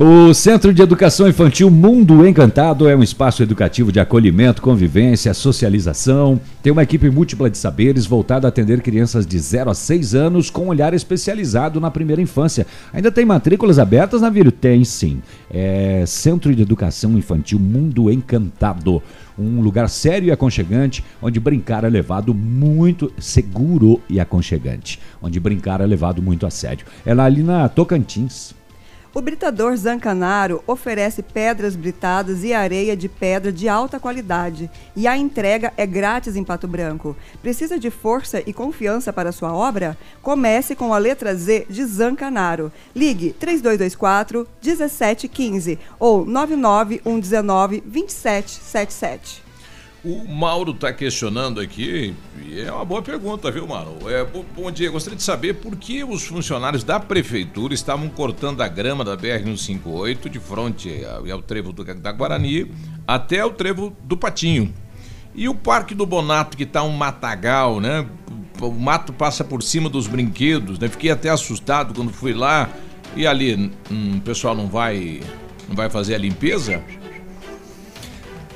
[0.00, 6.40] O Centro de Educação Infantil Mundo Encantado é um espaço educativo de acolhimento, convivência, socialização.
[6.62, 10.50] Tem uma equipe múltipla de saberes voltada a atender crianças de 0 a 6 anos
[10.50, 12.64] com um olhar especializado na primeira infância.
[12.92, 14.52] Ainda tem matrículas abertas, Navírio?
[14.52, 15.20] Tem sim.
[15.50, 19.02] É Centro de Educação Infantil Mundo Encantado.
[19.36, 25.00] Um lugar sério e aconchegante, onde brincar é levado muito seguro e aconchegante.
[25.20, 26.86] Onde brincar é levado muito a sério.
[27.04, 28.57] É lá ali na Tocantins.
[29.18, 35.16] O Britador Zancanaro oferece pedras britadas e areia de pedra de alta qualidade e a
[35.16, 37.16] entrega é grátis em Pato Branco.
[37.42, 39.98] Precisa de força e confiança para sua obra?
[40.22, 42.70] Comece com a letra Z de Zancanaro.
[42.94, 49.47] Ligue 3224 1715 ou 99119 2777.
[50.08, 54.08] O Mauro está questionando aqui, e é uma boa pergunta, viu, Mauro?
[54.08, 58.62] É, bo- bom dia, gostaria de saber por que os funcionários da prefeitura estavam cortando
[58.62, 62.72] a grama da BR-158 de frente ao, ao trevo do, da Guarani
[63.06, 64.72] até o trevo do Patinho.
[65.34, 68.06] E o Parque do Bonato, que está um matagal, né?
[68.62, 70.88] O mato passa por cima dos brinquedos, né?
[70.88, 72.70] Fiquei até assustado quando fui lá.
[73.14, 75.20] E ali, hum, o pessoal não vai,
[75.68, 76.82] não vai fazer a limpeza?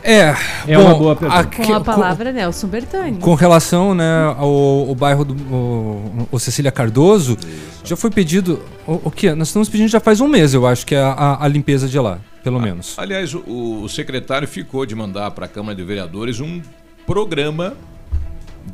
[0.04, 0.34] É,
[0.66, 1.40] É uma boa pergunta.
[1.40, 3.18] aqui- Com a palavra Nelson Bertani.
[3.18, 7.36] Com relação né, ao, ao bairro do o, o Cecília Cardoso,
[7.84, 8.60] já foi pedido.
[8.86, 9.32] O, o que?
[9.34, 11.98] Nós estamos pedindo já faz um mês, eu acho, que é a, a limpeza de
[11.98, 12.94] lá, pelo menos.
[12.98, 16.60] Aliás, o, o secretário ficou de mandar para a Câmara de Vereadores um
[17.06, 17.74] programa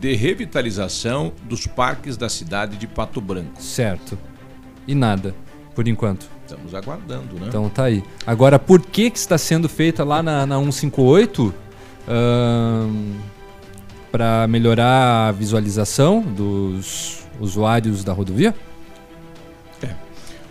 [0.00, 3.60] de revitalização dos parques da cidade de Pato Branco.
[3.62, 4.18] Certo.
[4.86, 5.34] E nada,
[5.78, 6.28] por enquanto.
[6.44, 7.46] Estamos aguardando, né?
[7.46, 8.02] Então tá aí.
[8.26, 11.54] Agora, por que que está sendo feita lá na, na 158?
[14.10, 18.52] para melhorar a visualização dos usuários da rodovia?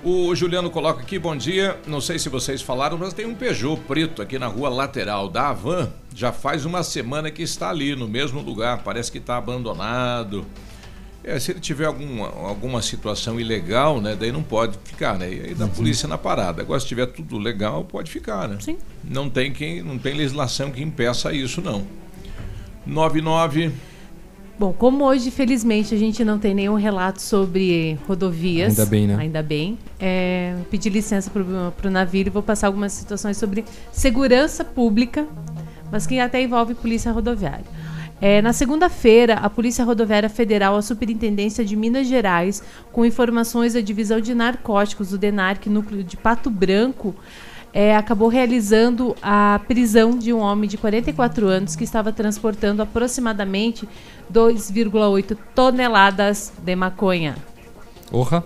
[0.02, 1.78] O Juliano coloca aqui, bom dia.
[1.86, 5.50] Não sei se vocês falaram, mas tem um Peugeot preto aqui na rua lateral da
[5.50, 5.90] Avan.
[6.16, 8.82] Já faz uma semana que está ali, no mesmo lugar.
[8.82, 10.46] Parece que está abandonado.
[11.28, 14.16] É, se ele tiver alguma, alguma situação ilegal, né?
[14.18, 15.30] Daí não pode ficar, né?
[15.30, 16.62] E aí da polícia na parada.
[16.62, 18.56] Agora, se tiver tudo legal, pode ficar, né?
[18.62, 18.78] Sim.
[19.04, 21.86] Não tem, quem, não tem legislação que impeça isso, não.
[22.86, 23.74] 99.
[24.58, 28.80] Bom, como hoje, felizmente, a gente não tem nenhum relato sobre rodovias.
[28.80, 29.16] Ainda bem, né?
[29.20, 29.78] Ainda bem.
[30.00, 35.28] É, pedi licença para o navio e vou passar algumas situações sobre segurança pública,
[35.92, 37.66] mas que até envolve polícia rodoviária.
[38.20, 43.80] É, na segunda-feira, a Polícia Rodoviária Federal, a Superintendência de Minas Gerais, com informações da
[43.80, 47.16] Divisão de Narcóticos do DENARC, núcleo de Pato Branco,
[47.72, 53.88] é, acabou realizando a prisão de um homem de 44 anos que estava transportando aproximadamente
[54.34, 57.36] 2,8 toneladas de maconha.
[58.12, 58.44] Orra.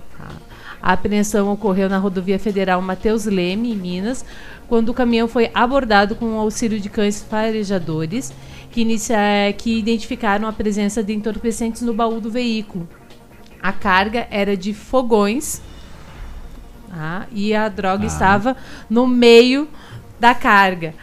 [0.81, 4.26] A apreensão ocorreu na rodovia federal Mateus Leme, em Minas,
[4.68, 8.34] quando o caminhão foi abordado com o auxílio de cães farejadores,
[8.72, 9.18] que, inicia,
[9.57, 12.88] que identificaram a presença de entorpecentes no baú do veículo.
[13.61, 15.61] A carga era de fogões
[16.89, 17.27] tá?
[17.31, 18.07] e a droga Ah.
[18.07, 18.57] estava
[18.89, 19.68] no meio
[20.19, 20.95] da carga.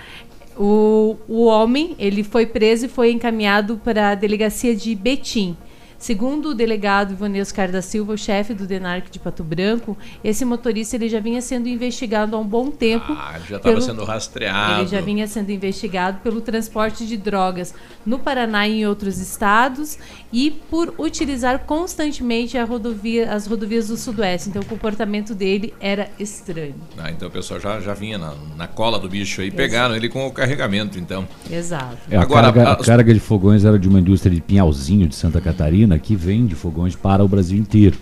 [0.57, 5.57] O, o homem ele foi preso e foi encaminhado para a delegacia de Betim.
[5.99, 10.95] Segundo o delegado Ivanilson da Silva, o chefe do DENARC de Pato Branco, esse motorista
[10.97, 13.07] ele já vinha sendo investigado há um bom tempo.
[13.12, 14.83] Ah, já estava pelo- sendo rastreado.
[14.83, 17.75] Ele já vinha sendo investigado pelo transporte de drogas
[18.07, 19.99] no Paraná e em outros estados
[20.33, 24.51] e por utilizar constantemente a rodovia, as rodovias do Sudoeste.
[24.51, 26.75] Então o comportamento dele era estranho.
[26.97, 30.09] Ah, então o pessoal já, já vinha na, na cola do bicho aí, pegaram ele
[30.09, 31.27] com o carregamento, então.
[31.51, 31.97] Exato.
[32.11, 35.09] É, a, Agora, carga, a as- carga de fogões era de uma indústria de Pinhalzinho,
[35.09, 37.97] de Santa Catarina, que vende fogões para o Brasil inteiro.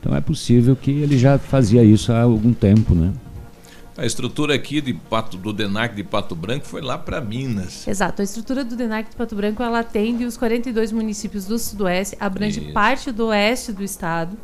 [0.00, 3.12] Então é possível que ele já fazia isso há algum tempo, né?
[3.98, 7.86] A estrutura aqui de Pato, do DENAC de Pato Branco foi lá para Minas.
[7.86, 8.22] Exato.
[8.22, 12.60] A estrutura do DENAC de Pato Branco ela atende os 42 municípios do Sudoeste, abrange
[12.60, 12.72] Isso.
[12.72, 14.38] parte do oeste do estado.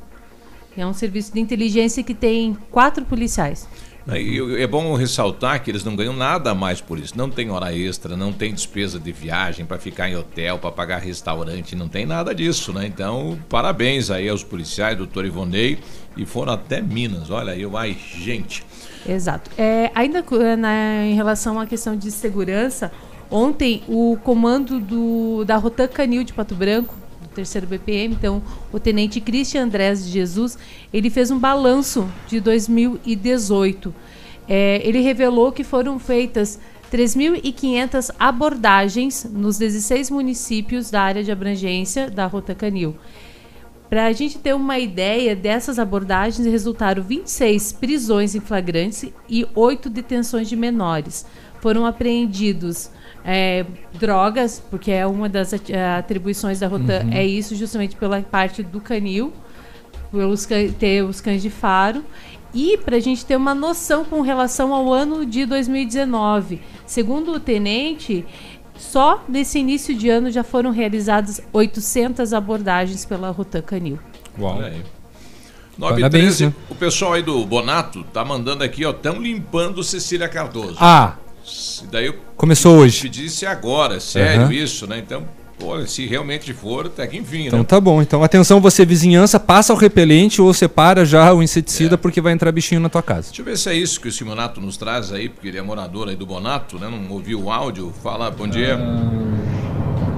[0.76, 3.66] É um serviço de inteligência que tem quatro policiais.
[4.14, 7.18] E é bom ressaltar que eles não ganham nada a mais por isso.
[7.18, 10.98] Não tem hora extra, não tem despesa de viagem para ficar em hotel, para pagar
[10.98, 12.86] restaurante, não tem nada disso, né?
[12.86, 15.78] Então, parabéns aí aos policiais, doutor Ivonei,
[16.16, 17.30] e foram até Minas.
[17.30, 18.64] Olha aí, vai gente.
[19.08, 19.50] Exato.
[19.58, 20.22] É, ainda
[20.56, 22.92] na- em relação à questão de segurança,
[23.28, 26.94] ontem o comando do, da Rotan Canil de Pato Branco,
[27.36, 28.42] terceiro BPM, então
[28.72, 30.58] o tenente Christian Andrés de Jesus,
[30.92, 33.94] ele fez um balanço de 2018.
[34.48, 36.58] É, ele revelou que foram feitas
[36.90, 42.96] 3.500 abordagens nos 16 municípios da área de abrangência da Rota Canil.
[43.90, 49.88] Para a gente ter uma ideia dessas abordagens, resultaram 26 prisões em flagrantes e 8
[49.90, 51.24] detenções de menores.
[51.60, 52.90] Foram apreendidos
[53.26, 57.12] é, drogas, porque é uma das ati- atribuições da Rotan, Uhum.
[57.12, 59.32] é isso justamente pela parte do canil,
[60.12, 60.46] pelos
[60.78, 62.04] ter os cães de faro.
[62.54, 67.40] E para a gente ter uma noção com relação ao ano de 2019, segundo o
[67.40, 68.24] tenente,
[68.78, 73.98] só nesse início de ano já foram realizadas 800 abordagens pela Rotan Canil.
[74.38, 74.56] Uau.
[74.56, 74.82] Olha aí.
[75.76, 76.54] 9 Parabéns, 13, né?
[76.70, 80.76] o pessoal aí do Bonato tá mandando aqui, ó, estão limpando Cecília Cardoso.
[80.80, 81.16] Ah.
[81.46, 83.00] Se daí eu Começou hoje.
[83.02, 84.52] te disse agora, sério Aham.
[84.52, 84.98] isso, né?
[84.98, 85.22] Então,
[85.58, 87.64] pô, se realmente for, até que enfim, Então né?
[87.64, 88.02] tá bom.
[88.02, 92.50] Então atenção, você vizinhança, passa o repelente ou separa já o inseticida porque vai entrar
[92.50, 93.28] bichinho na tua casa.
[93.28, 95.62] Deixa eu ver se é isso que o Simonato nos traz aí, porque ele é
[95.62, 96.88] morador aí do Bonato, né?
[96.90, 97.92] Não ouviu o áudio.
[98.02, 98.76] Fala, bom dia.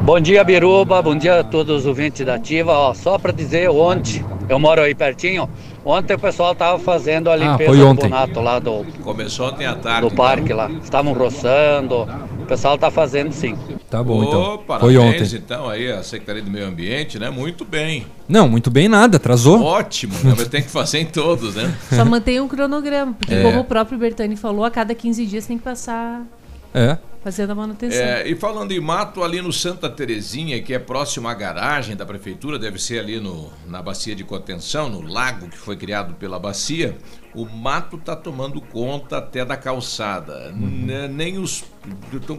[0.02, 1.02] Bom dia, Biruba.
[1.02, 2.72] Bom dia a todos os ouvintes da Ativa.
[2.72, 5.48] Ó, só para dizer, ontem, eu moro aí pertinho,
[5.90, 7.94] ontem o pessoal tava fazendo a limpeza foi do.
[7.94, 10.08] Bonato lá do, Começou ontem à tarde.
[10.08, 10.70] do parque lá.
[10.82, 12.02] Estavam roçando,
[12.42, 13.56] o pessoal tá fazendo sim.
[13.90, 14.58] Tá bom, Ô, então.
[14.66, 15.36] parabéns, Foi ontem.
[15.36, 17.30] então, aí, a Secretaria do Meio Ambiente, né?
[17.30, 18.06] Muito bem.
[18.28, 19.62] Não, muito bem nada, atrasou.
[19.62, 20.34] Ótimo, né?
[20.36, 21.74] mas tem que fazer em todos, né?
[21.90, 23.42] Só mantém um cronograma, porque É.
[23.42, 26.22] como o próprio Bertani falou, a cada 15 dias tem que passar
[26.74, 26.98] É.
[27.22, 28.00] fazendo a manutenção.
[28.00, 32.06] É, e falando em mato, ali no Santa Terezinha, que é próximo à garagem da
[32.06, 36.38] prefeitura, deve ser ali no, na bacia de contenção, no lago que foi criado pela
[36.38, 36.96] bacia,
[37.34, 40.50] o mato está tomando conta até da calçada.
[40.52, 41.62] Né, Nem os.
[42.26, 42.38] tão-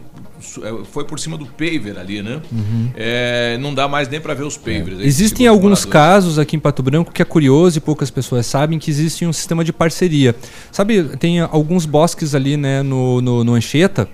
[0.62, 2.40] é, foi por cima do paver ali, né?
[2.50, 2.90] Uhum.
[2.96, 4.98] É, não dá mais nem para ver os pavers.
[4.98, 5.84] aí, Existem alguns moradores.
[5.92, 9.32] casos aqui em Pato Branco que é curioso e poucas pessoas sabem que existe um
[9.32, 10.34] sistema de parceria.
[10.72, 14.08] Sabe, tem alguns bosques ali, né, no, no, no Anchieta,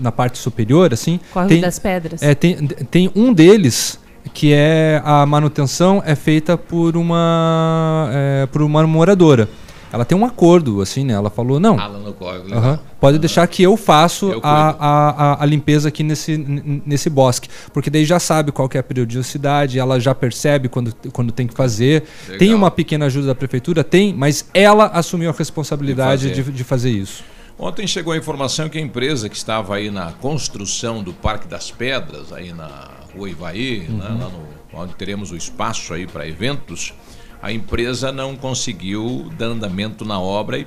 [0.00, 1.20] na parte superior, assim.
[1.32, 2.22] Córrego tem, das Pedras.
[2.22, 3.98] É, tem, tem um deles
[4.32, 9.48] que é a manutenção é feita por uma é, por uma moradora.
[9.92, 11.12] Ela tem um acordo, assim, né?
[11.12, 11.76] Ela falou, não,
[12.14, 12.60] córrego, Aham.
[12.60, 12.80] legal.
[12.98, 16.38] Pode deixar que eu faço Eu a, a, a, a limpeza aqui nesse,
[16.86, 17.46] nesse bosque.
[17.74, 21.46] Porque daí já sabe qual que é a periodicidade, ela já percebe quando, quando tem
[21.46, 22.04] que fazer.
[22.24, 22.38] Legal.
[22.38, 23.84] Tem uma pequena ajuda da prefeitura?
[23.84, 26.52] Tem, mas ela assumiu a responsabilidade De de, fazer.
[26.56, 27.22] de fazer isso.
[27.64, 31.70] Ontem chegou a informação que a empresa que estava aí na construção do Parque das
[31.70, 34.18] Pedras, aí na Rua Ivaí, né, Uhum.
[34.18, 36.92] lá no, onde teremos o espaço aí para eventos,
[37.40, 40.66] a empresa não conseguiu dar andamento na obra e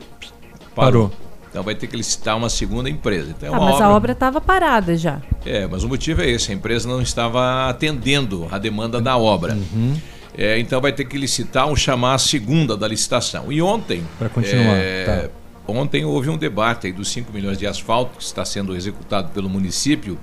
[0.73, 1.09] parou.
[1.09, 1.11] Parou.
[1.49, 3.33] Então vai ter que licitar uma segunda empresa.
[3.37, 5.21] Então, é Ah, uma mas a obra estava parada já.
[5.45, 9.53] É, mas o motivo é esse, a empresa não estava atendendo a demanda da obra.
[9.53, 9.99] Uhum.
[10.37, 13.51] É, então vai ter que licitar ou chamar a segunda da licitação.
[13.51, 14.01] E ontem.
[14.17, 15.29] Pra continuar, é, tá.
[15.67, 19.49] Ontem houve um debate aí dos 5 milhões de asfalto que está sendo executado pelo
[19.49, 20.17] município,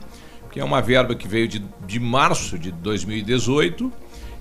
[0.51, 3.93] que é uma verba que veio de, de março de 2018.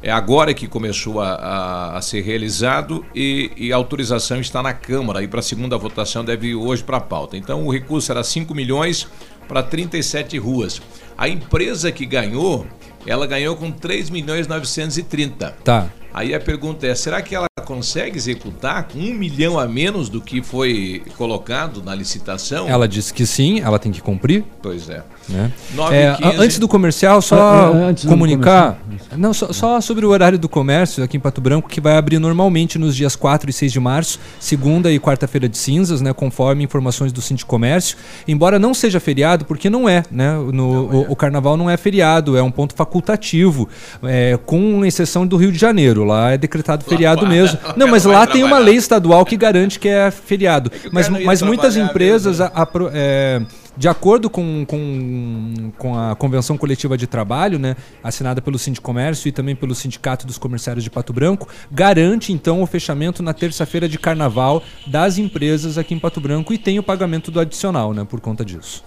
[0.04, 4.74] É agora que começou a, a- a ser realizado e, e a autorização está na
[4.74, 5.22] Câmara.
[5.24, 7.38] E para a segunda votação deve ir hoje para a pauta.
[7.38, 9.08] Então o recurso era 5 milhões
[9.48, 10.82] para 37 ruas.
[11.18, 12.66] A empresa que ganhou,
[13.06, 15.52] ela ganhou com 3 milhões 930.
[15.64, 15.88] Tá.
[16.12, 17.46] Aí a pergunta é: será que ela
[17.76, 22.68] consegue executar com um milhão a menos do que foi colocado na licitação?
[22.68, 24.44] Ela disse que sim, ela tem que cumprir.
[24.62, 25.02] Pois é.
[25.30, 25.50] Né?
[25.74, 26.38] 9 É, a- 15.
[26.38, 27.72] antes do comercial, só
[28.08, 28.78] comunicar.
[29.16, 32.20] Não, só, só sobre o horário do comércio aqui em Pato Branco, que vai abrir
[32.20, 36.12] normalmente nos dias 4 e 6 de março, segunda e quarta-feira de cinzas, né?
[36.12, 37.98] Conforme informações do Cinti Comércio.
[38.28, 40.34] Embora não seja feriado, porque não é, né?
[40.52, 43.70] No, o, o carnaval não é feriado, é um ponto facultativo,
[44.04, 46.04] é, com exceção do Rio de Janeiro.
[46.04, 47.58] Lá é decretado feriado mesmo.
[47.78, 50.72] Não, mas lá tem uma lei estadual que garante que é feriado.
[50.92, 53.42] mas cara não ia mas muitas empresas a- apro- é,
[53.78, 59.32] de acordo com, com, com a Convenção Coletiva de Trabalho, né, assinada pelo Sindicomércio e
[59.32, 63.98] também pelo Sindicato dos Comerciários de Pato Branco, garante então o fechamento na terça-feira de
[63.98, 68.20] carnaval das empresas aqui em Pato Branco e tem o pagamento do adicional, né, por
[68.20, 68.84] conta disso.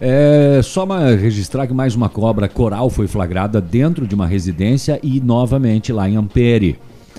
[0.00, 0.86] É, só
[1.16, 6.08] registrar que mais uma cobra coral foi flagrada dentro de uma residência e novamente lá
[6.08, 6.78] em Ampere.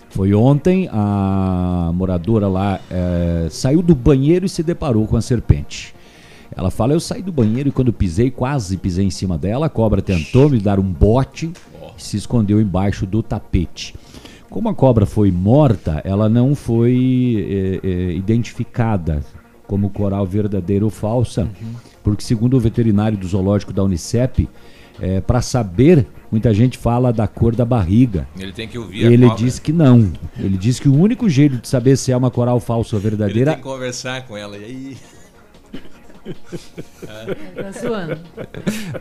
[0.10, 5.94] Foi ontem, a moradora lá é, saiu do banheiro e se deparou com a serpente.
[6.56, 9.68] Ela fala: Eu saí do banheiro e quando pisei, quase pisei em cima dela.
[9.68, 11.52] A cobra tentou me dar um bote
[11.98, 13.96] e se escondeu embaixo do tapete.
[14.50, 19.24] Como a cobra foi morta, ela não foi é, é, identificada
[19.68, 21.48] como coral verdadeira ou falsa,
[22.04, 24.50] porque segundo o veterinário do zoológico da Unicep,
[25.28, 28.28] para saber, muita gente fala da cor da barriga.
[28.38, 29.44] Ele tem que ouvir a Ele cobra.
[29.44, 30.12] diz que não.
[30.38, 33.10] Ele diz que o único jeito de saber se é uma coral falsa ou Ele
[33.10, 34.58] verdadeira tem que conversar com ela.
[34.58, 34.98] E aí.
[37.56, 38.18] Tá zoando.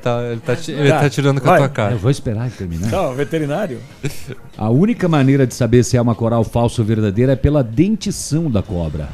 [0.01, 1.59] Tá, ele, tá, ti- ele tá tirando com a Vai.
[1.61, 1.95] tua cara.
[1.95, 2.91] Eu vou esperar ele terminar.
[2.91, 3.81] Não, veterinário.
[4.57, 8.51] A única maneira de saber se é uma coral falsa ou verdadeira é pela dentição
[8.51, 9.09] da cobra.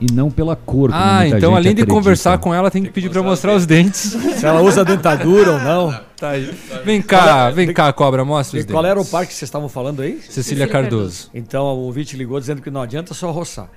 [0.00, 0.90] E não pela cor.
[0.92, 1.92] Ah, muita então gente além de acredita.
[1.92, 4.16] conversar com ela, tem que pedir pra mostrar os dentes.
[4.36, 5.92] Se ela usa dentadura ou não.
[6.16, 6.54] Tá aí.
[6.84, 8.90] Vem cá, vem cá, cobra, mostra os E qual dentes.
[8.92, 10.20] era o parque que vocês estavam falando aí?
[10.28, 11.30] Cecília Cardoso.
[11.34, 13.68] Então o ouvinte ligou dizendo que não adianta só roçar.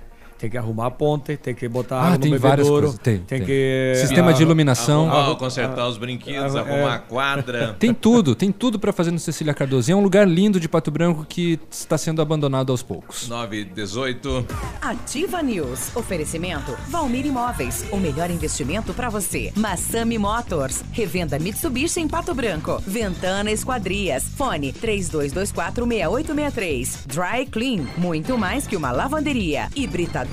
[0.44, 2.88] Tem que arrumar a ponte, tem que botar Ah, água tem no bebedouro.
[2.88, 3.00] coisas.
[3.00, 3.48] Tem, tem tem.
[3.48, 3.94] que...
[3.96, 5.10] Sistema de iluminação.
[5.10, 6.96] Arrumar, consertar os brinquedos, ah, arrumar é.
[6.96, 7.76] a quadra.
[7.80, 9.90] Tem tudo, tem tudo pra fazer no Cecília Cardoso.
[9.90, 13.30] E é um lugar lindo de Pato Branco que está sendo abandonado aos poucos.
[13.30, 14.46] 9 e 18.
[14.82, 15.96] Ativa News.
[15.96, 17.86] Oferecimento Valmir Imóveis.
[17.90, 19.54] O melhor investimento para você.
[19.56, 20.84] Massami Motors.
[20.92, 22.84] Revenda Mitsubishi em Pato Branco.
[22.86, 24.26] Ventana Esquadrias.
[24.36, 27.08] Fone 32246863.
[27.08, 27.86] Dry Clean.
[27.98, 29.70] Muito mais que uma lavanderia.
[29.76, 30.33] Hibridador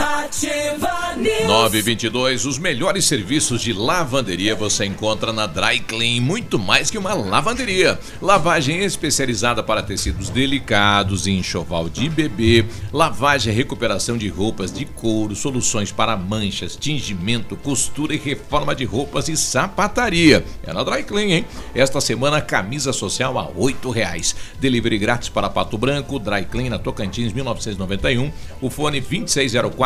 [0.00, 1.46] Ativa News.
[1.46, 7.12] 922, os melhores serviços de lavanderia você encontra na Dry Clean, muito mais que uma
[7.12, 8.00] lavanderia.
[8.22, 14.86] Lavagem especializada para tecidos delicados e enxoval de bebê, lavagem e recuperação de roupas de
[14.86, 20.42] couro, soluções para manchas, tingimento, costura e reforma de roupas e sapataria.
[20.62, 21.44] É na Dry Clean, hein?
[21.74, 24.34] Esta semana, camisa social a 8 reais.
[24.58, 28.32] Delivery grátis para Pato Branco, Dry Clean na Tocantins 1991.
[28.62, 29.02] O fone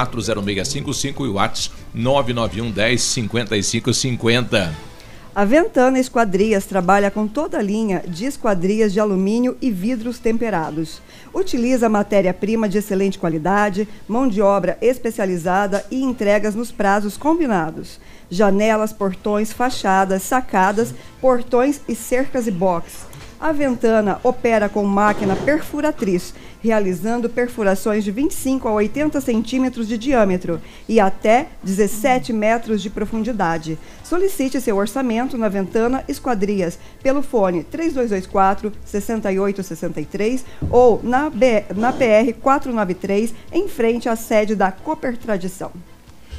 [0.07, 4.95] 26040655 e o WhatsApp 991 10 5550.
[5.37, 11.03] A Ventana Esquadrias trabalha com toda a linha de esquadrias de alumínio e vidros temperados.
[11.35, 17.99] Utiliza matéria-prima de excelente qualidade, mão de obra especializada e entregas nos prazos combinados.
[18.31, 23.05] Janelas, portões, fachadas, sacadas, portões e cercas e box.
[23.41, 26.33] A Ventana opera com máquina perfuratriz,
[26.65, 30.59] realizando perfurações de 25 a 80 centímetros de diâmetro
[30.89, 33.79] e até 17 metros de profundidade.
[34.03, 42.33] Solicite seu orçamento na Ventana Esquadrias pelo fone 3224 6863 ou na, B- na PR
[42.41, 45.71] 493, em frente à sede da Cooper Tradição.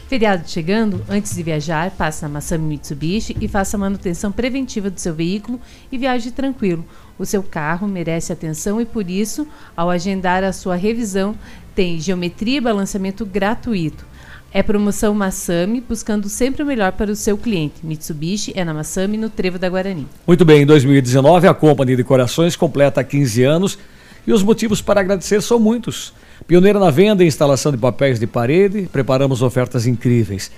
[0.08, 5.16] Feriado chegando, antes de viajar, passe na Massami Mitsubishi e faça manutenção preventiva do seu
[5.16, 5.60] veículo
[5.92, 6.86] e viaje tranquilo.
[7.18, 11.36] O seu carro merece atenção e por isso, ao agendar a sua revisão,
[11.74, 14.06] tem geometria e balanceamento gratuito.
[14.52, 17.76] É promoção Massami, buscando sempre o melhor para o seu cliente.
[17.84, 20.08] Mitsubishi é na Massami, no Trevo da Guarani.
[20.26, 23.78] Muito bem, em 2019 a Companhia de Corações completa 15 anos
[24.26, 26.14] e os motivos para agradecer são muitos.
[26.48, 30.52] Pioneira na venda e instalação de papéis de parede, preparamos ofertas incríveis.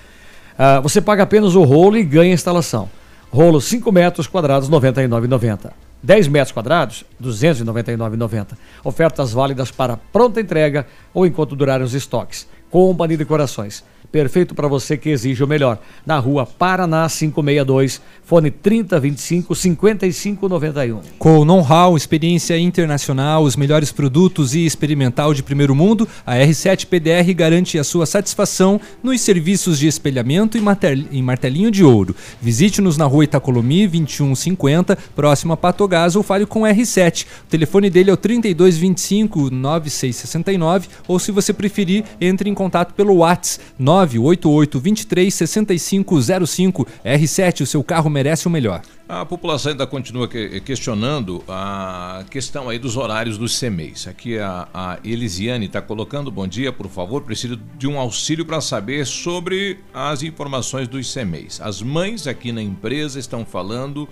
[0.58, 2.90] Ah, você paga apenas o rolo e ganha a instalação.
[3.32, 5.87] Rolo 5 metros quadrados, R$ 99,90.
[6.04, 8.58] 10 metros quadrados, R$ 299,90.
[8.84, 12.48] Ofertas válidas para pronta entrega ou enquanto durarem os estoques.
[12.70, 13.84] Companhia de Corações.
[14.12, 15.80] Perfeito para você que exige o melhor.
[16.06, 21.02] Na rua Paraná 562, fone 3025 5591.
[21.20, 27.34] Com know-how, experiência internacional, os melhores produtos e experimental de primeiro mundo, a R7 PDR
[27.36, 32.16] garante a sua satisfação nos serviços de espelhamento e martel- martelinho de ouro.
[32.42, 37.26] Visite-nos na rua Itacolomi 2150, próximo a Patogás, ou fale com o R7.
[37.44, 43.16] O telefone dele é o 3225 9669, ou se você preferir, entre em contato pelo
[43.18, 43.66] WhatsApp
[44.06, 46.88] 988 23 6505.
[47.04, 48.82] R7, o seu carro merece o melhor.
[49.10, 54.06] A população ainda continua que- questionando a questão aí dos horários dos CMEs.
[54.08, 58.60] Aqui a, a Elisiane está colocando, bom dia, por favor, preciso de um auxílio para
[58.62, 61.60] saber sobre as informações dos CMEs.
[61.62, 64.08] As mães aqui na empresa estão falando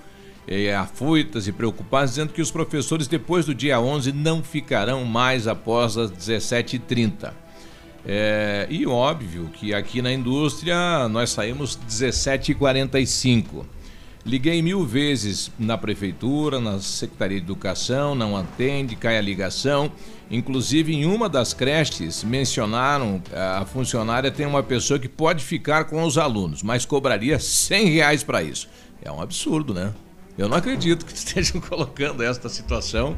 [0.47, 5.45] eh, afoitas e preocupadas, dizendo que os professores depois do dia 11 não ficarão mais
[5.47, 7.31] após as 17h30.
[8.07, 13.65] É, e óbvio que aqui na indústria nós saímos 17h45.
[14.25, 19.91] Liguei mil vezes na prefeitura, na Secretaria de Educação, não atende, cai a ligação.
[20.31, 26.03] Inclusive, em uma das creches, mencionaram a funcionária tem uma pessoa que pode ficar com
[26.03, 28.67] os alunos, mas cobraria 100 reais para isso.
[29.03, 29.93] É um absurdo, né?
[30.35, 33.15] Eu não acredito que estejam colocando esta situação.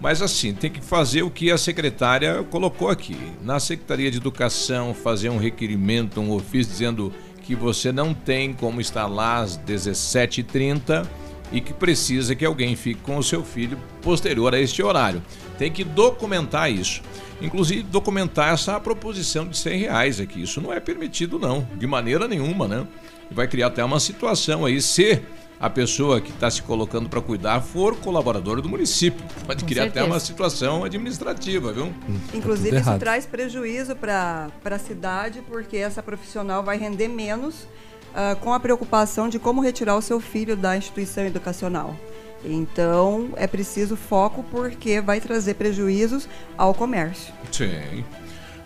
[0.00, 3.16] Mas assim, tem que fazer o que a secretária colocou aqui.
[3.42, 7.12] Na Secretaria de Educação, fazer um requerimento, um ofício dizendo
[7.42, 11.06] que você não tem como estar lá às 17h30
[11.52, 15.22] e que precisa que alguém fique com o seu filho posterior a este horário.
[15.58, 17.02] Tem que documentar isso.
[17.40, 20.42] Inclusive, documentar essa proposição de 100 reais aqui.
[20.42, 22.86] Isso não é permitido, não, de maneira nenhuma, né?
[23.30, 25.22] Vai criar até uma situação aí, se
[25.58, 29.24] a pessoa que está se colocando para cuidar for colaborador do município.
[29.46, 30.06] Pode Com criar até certeza.
[30.06, 31.92] uma situação administrativa, viu?
[32.32, 37.66] Inclusive, isso traz prejuízo para a cidade, porque essa profissional vai render menos
[38.14, 41.96] ah, com a preocupação de como retirar o seu filho da instituição educacional.
[42.44, 46.28] Então, é preciso foco, porque vai trazer prejuízos
[46.58, 47.32] ao comércio.
[47.50, 48.04] Sim.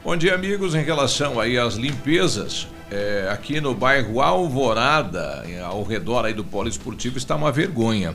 [0.05, 0.77] Bom dia, amigos.
[0.77, 6.69] Em relação aí às limpezas, é, aqui no bairro Alvorada, ao redor aí do polo
[6.69, 8.15] esportivo, está uma vergonha.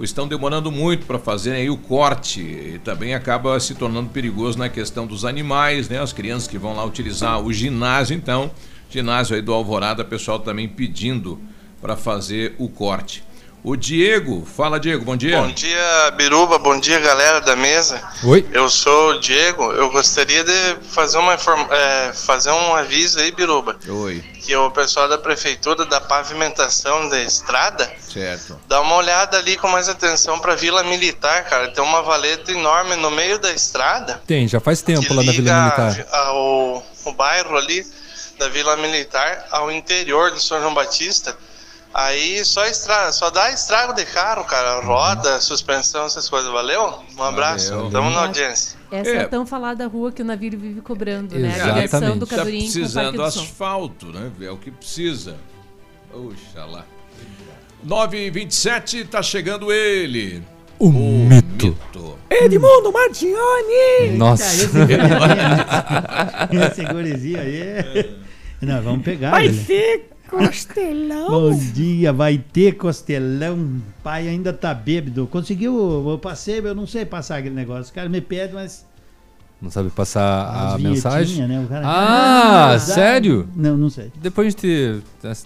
[0.00, 4.70] Estão demorando muito para fazer aí o corte e também acaba se tornando perigoso na
[4.70, 6.00] questão dos animais, né?
[6.00, 8.50] As crianças que vão lá utilizar o ginásio, então,
[8.88, 11.38] ginásio aí do Alvorada, pessoal também pedindo
[11.82, 13.22] para fazer o corte.
[13.62, 15.38] O Diego, fala Diego, bom dia.
[15.38, 16.58] Bom dia, Biruba.
[16.58, 18.00] Bom dia, galera da mesa.
[18.24, 18.46] Oi.
[18.52, 19.70] Eu sou o Diego.
[19.72, 23.76] Eu gostaria de fazer, uma é, fazer um aviso aí, Biruba.
[23.86, 24.24] Oi.
[24.40, 28.58] Que o pessoal da prefeitura da pavimentação da estrada Certo.
[28.66, 31.68] dá uma olhada ali com mais atenção para Vila Militar, cara.
[31.68, 34.22] Tem uma valeta enorme no meio da estrada.
[34.26, 36.06] Tem, já faz tempo lá na Vila Militar.
[36.10, 37.86] Ao, o bairro ali
[38.38, 41.36] da Vila Militar ao interior do São João Batista.
[41.92, 43.10] Aí só, estra...
[43.10, 44.80] só dá estrago de carro, cara.
[44.80, 46.50] Roda, suspensão, essas coisas.
[46.50, 47.00] Valeu?
[47.18, 47.74] Um abraço.
[47.74, 47.90] Valeu.
[47.90, 48.78] Tamo na audiência.
[48.92, 49.16] Essa é.
[49.16, 49.20] É.
[49.22, 51.48] a tão falada rua que o navio vive cobrando, né?
[51.48, 51.74] A Exatamente.
[51.74, 53.40] ligação do Está o precisando do Som.
[53.40, 54.30] asfalto, né?
[54.40, 55.36] É o que precisa.
[56.12, 56.84] Oxalá.
[57.86, 60.42] 9h27, tá chegando ele.
[60.78, 61.76] O, mito.
[62.30, 64.16] Edmundo Martignoni!
[64.16, 64.44] Nossa.
[66.70, 68.16] Esse gurizinho aí.
[68.62, 69.30] Não, vamos pegar.
[69.30, 70.04] Vai ele.
[70.30, 71.28] Costelão!
[71.30, 73.76] Bom dia, vai ter costelão.
[74.02, 75.26] Pai ainda tá bêbado.
[75.26, 76.08] Conseguiu?
[76.08, 77.90] Eu passei, eu não sei passar aquele negócio.
[77.90, 78.88] O cara me pede, mas.
[79.60, 81.34] Não sabe passar a As mensagem?
[81.34, 81.64] vinhetinhas, né?
[81.64, 83.46] O cara- Ah, Ah, sério?
[83.54, 84.10] Não, não sei.
[84.22, 85.02] Depois a gente.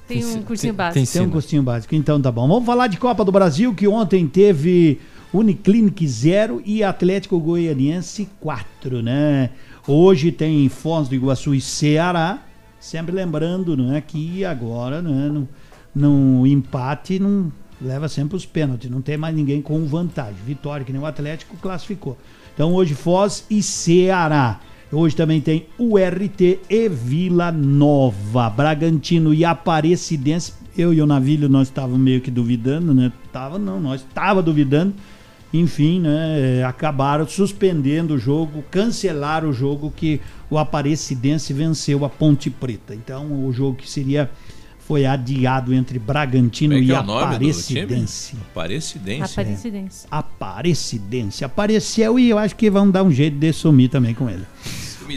[0.06, 0.94] Tem um cursinho básico.
[0.94, 1.94] Tem, Tem um gostinho básico.
[1.97, 2.47] Então tá bom.
[2.47, 5.01] Vamos falar de Copa do Brasil, que ontem teve
[5.32, 9.51] Uniclinic 0 e Atlético Goianiense 4, né?
[9.86, 12.39] Hoje tem Foz do Iguaçu e Ceará.
[12.85, 15.48] Sempre lembrando, né, que agora, né, no,
[15.94, 17.51] no empate não
[17.81, 20.36] leva sempre os pênaltis, não tem mais ninguém com vantagem.
[20.44, 22.19] Vitória, que nem o Atlético classificou.
[22.52, 24.61] Então hoje Foz e Ceará.
[24.93, 30.52] Hoje também tem URT e Vila Nova, Bragantino e Aparecidense.
[30.77, 33.11] Eu e o Navilho nós estávamos meio que duvidando, né?
[33.32, 34.93] Tava não, nós estava duvidando.
[35.56, 40.20] Enfim, né, acabaram suspendendo o jogo, cancelaram o jogo que
[40.51, 42.93] o Aparecidense venceu a Ponte Preta.
[42.93, 44.28] Então, o jogo que seria
[44.81, 48.36] foi adiado entre Bragantino é e é Aparecidense.
[48.51, 49.32] Aparecidense.
[49.32, 50.06] Aparecidense.
[50.10, 51.44] Aparecidense.
[51.44, 54.44] Apareceu e eu acho que vão dar um jeito de sumir também com ele.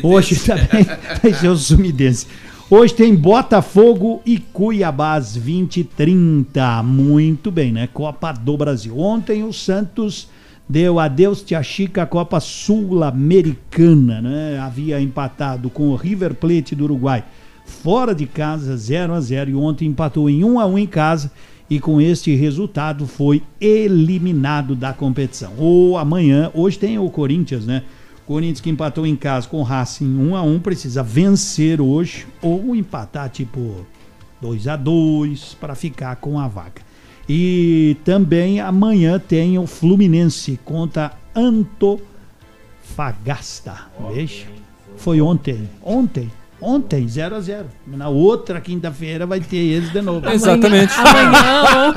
[0.04, 0.86] Hoje também
[1.22, 2.28] vai ser o sumidense.
[2.70, 7.88] Hoje tem Botafogo e Cuiabá às 20 h 30 Muito bem, né?
[7.88, 9.00] Copa do Brasil.
[9.00, 10.28] Ontem o Santos
[10.68, 14.60] deu adeus Tia Chica à Copa Sul-Americana, né?
[14.60, 17.24] Havia empatado com o River Plate do Uruguai
[17.66, 21.32] fora de casa 0 a 0 e ontem empatou em 1 a 1 em casa
[21.70, 25.54] e com este resultado foi eliminado da competição.
[25.58, 27.84] Ou amanhã, hoje tem o Corinthians, né?
[28.28, 32.76] Corinthians que empatou em casa com o Racing 1 a 1 precisa vencer hoje ou
[32.76, 33.86] empatar tipo
[34.42, 36.82] 2 a 2 para ficar com a vaga.
[37.28, 42.04] E também amanhã tem o Fluminense contra Antofagasta.
[44.14, 44.46] Veja,
[44.98, 45.70] foi ontem.
[45.82, 46.30] Ontem.
[46.60, 50.28] Ontem, 0 a 0 Na outra quinta-feira vai ter eles de novo.
[50.28, 50.92] Exatamente.
[50.98, 51.94] Amanhã,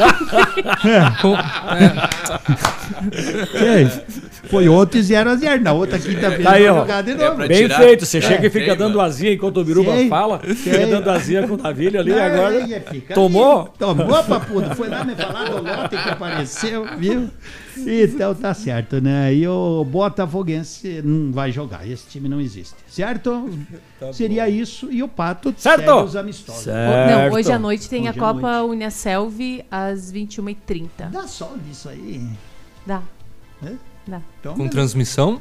[3.54, 3.90] É,
[4.50, 7.36] foi ontem 0 a 0 Na outra quinta-feira Tá aí, vai jogar de É novo.
[7.36, 9.00] pra Bem tirar- feito, você chega e fica dando mano.
[9.08, 10.54] azia enquanto o Biruba Sei, fala, sei.
[10.54, 12.80] fica dando azia com o Navilho ali, Não, agora aí,
[13.14, 13.60] tomou?
[13.62, 13.70] ali.
[13.78, 14.74] Tomou, papudo.
[14.74, 17.30] Foi lá me falar do lote que apareceu, viu?
[17.86, 19.32] Então tá certo, né?
[19.34, 21.86] E o Botafoguense não vai jogar.
[21.88, 23.48] Esse time não existe, certo?
[24.12, 24.88] Seria isso.
[24.90, 25.80] E o Pato Certo.
[25.84, 26.66] segue os amistosos.
[26.66, 31.10] Não, hoje à noite tem Hoje a Copa Uniaselv às 21h30.
[31.10, 32.26] Dá sol disso aí.
[32.86, 33.02] Dá.
[33.64, 33.72] É?
[34.06, 34.20] Dá.
[34.40, 35.40] Então, Com transmissão?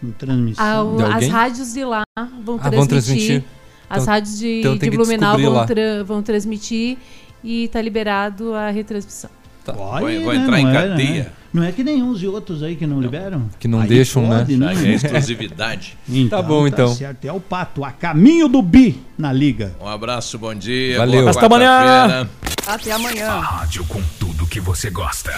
[0.00, 0.64] Com transmissão.
[0.64, 2.02] Ah, o- De as rádios de lá
[2.44, 2.76] vão Ah, transmitir.
[2.78, 3.44] vão transmitir.
[3.88, 5.66] As Então- rádios de, então tem de que Blumenau vão, lá.
[5.66, 6.96] tra- vão transmitir
[7.42, 9.30] e tá liberado a retransmissão.
[9.64, 10.42] Pode, Vai- vai né?
[10.42, 11.22] entrar em é, cadeia.
[11.24, 11.32] né?
[11.54, 13.48] Não é que nem uns e outros aí que não, liberam.
[13.60, 14.40] Que não Aí deixam, né?
[14.40, 15.96] pode, Aí é exclusividade.
[16.28, 16.92] Tá bom, então.
[16.92, 17.24] certo.
[17.24, 19.72] É o Pato, a caminho do bi na liga.
[19.80, 20.98] Um abraço, bom dia.
[20.98, 21.28] Valeu.
[21.28, 22.28] Hasta amanhã.
[22.66, 23.30] Até amanhã.
[23.30, 25.30] A rádio com tudo do que você gosta.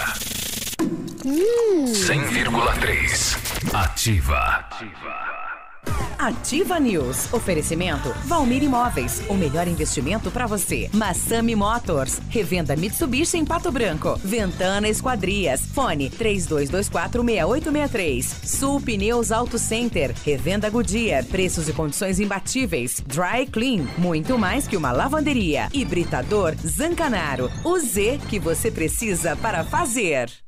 [1.23, 3.37] 100,3.
[3.73, 4.65] Ativa.
[6.17, 7.31] Ativa News.
[7.31, 9.21] Oferecimento Valmir Imóveis.
[9.29, 10.89] O melhor investimento para você.
[10.93, 12.19] Massami Motors.
[12.29, 14.19] Revenda Mitsubishi em Pato Branco.
[14.23, 15.61] Ventana Esquadrias.
[15.73, 18.23] Fone 32246863.
[18.45, 20.13] Sul Pneus Auto Center.
[20.25, 21.23] Revenda Goodyear.
[21.25, 23.01] Preços e condições imbatíveis.
[23.05, 23.85] Dry Clean.
[23.97, 25.69] Muito mais que uma lavanderia.
[25.71, 27.51] Hibridador Zancanaro.
[27.63, 30.46] O Z que você precisa para fazer.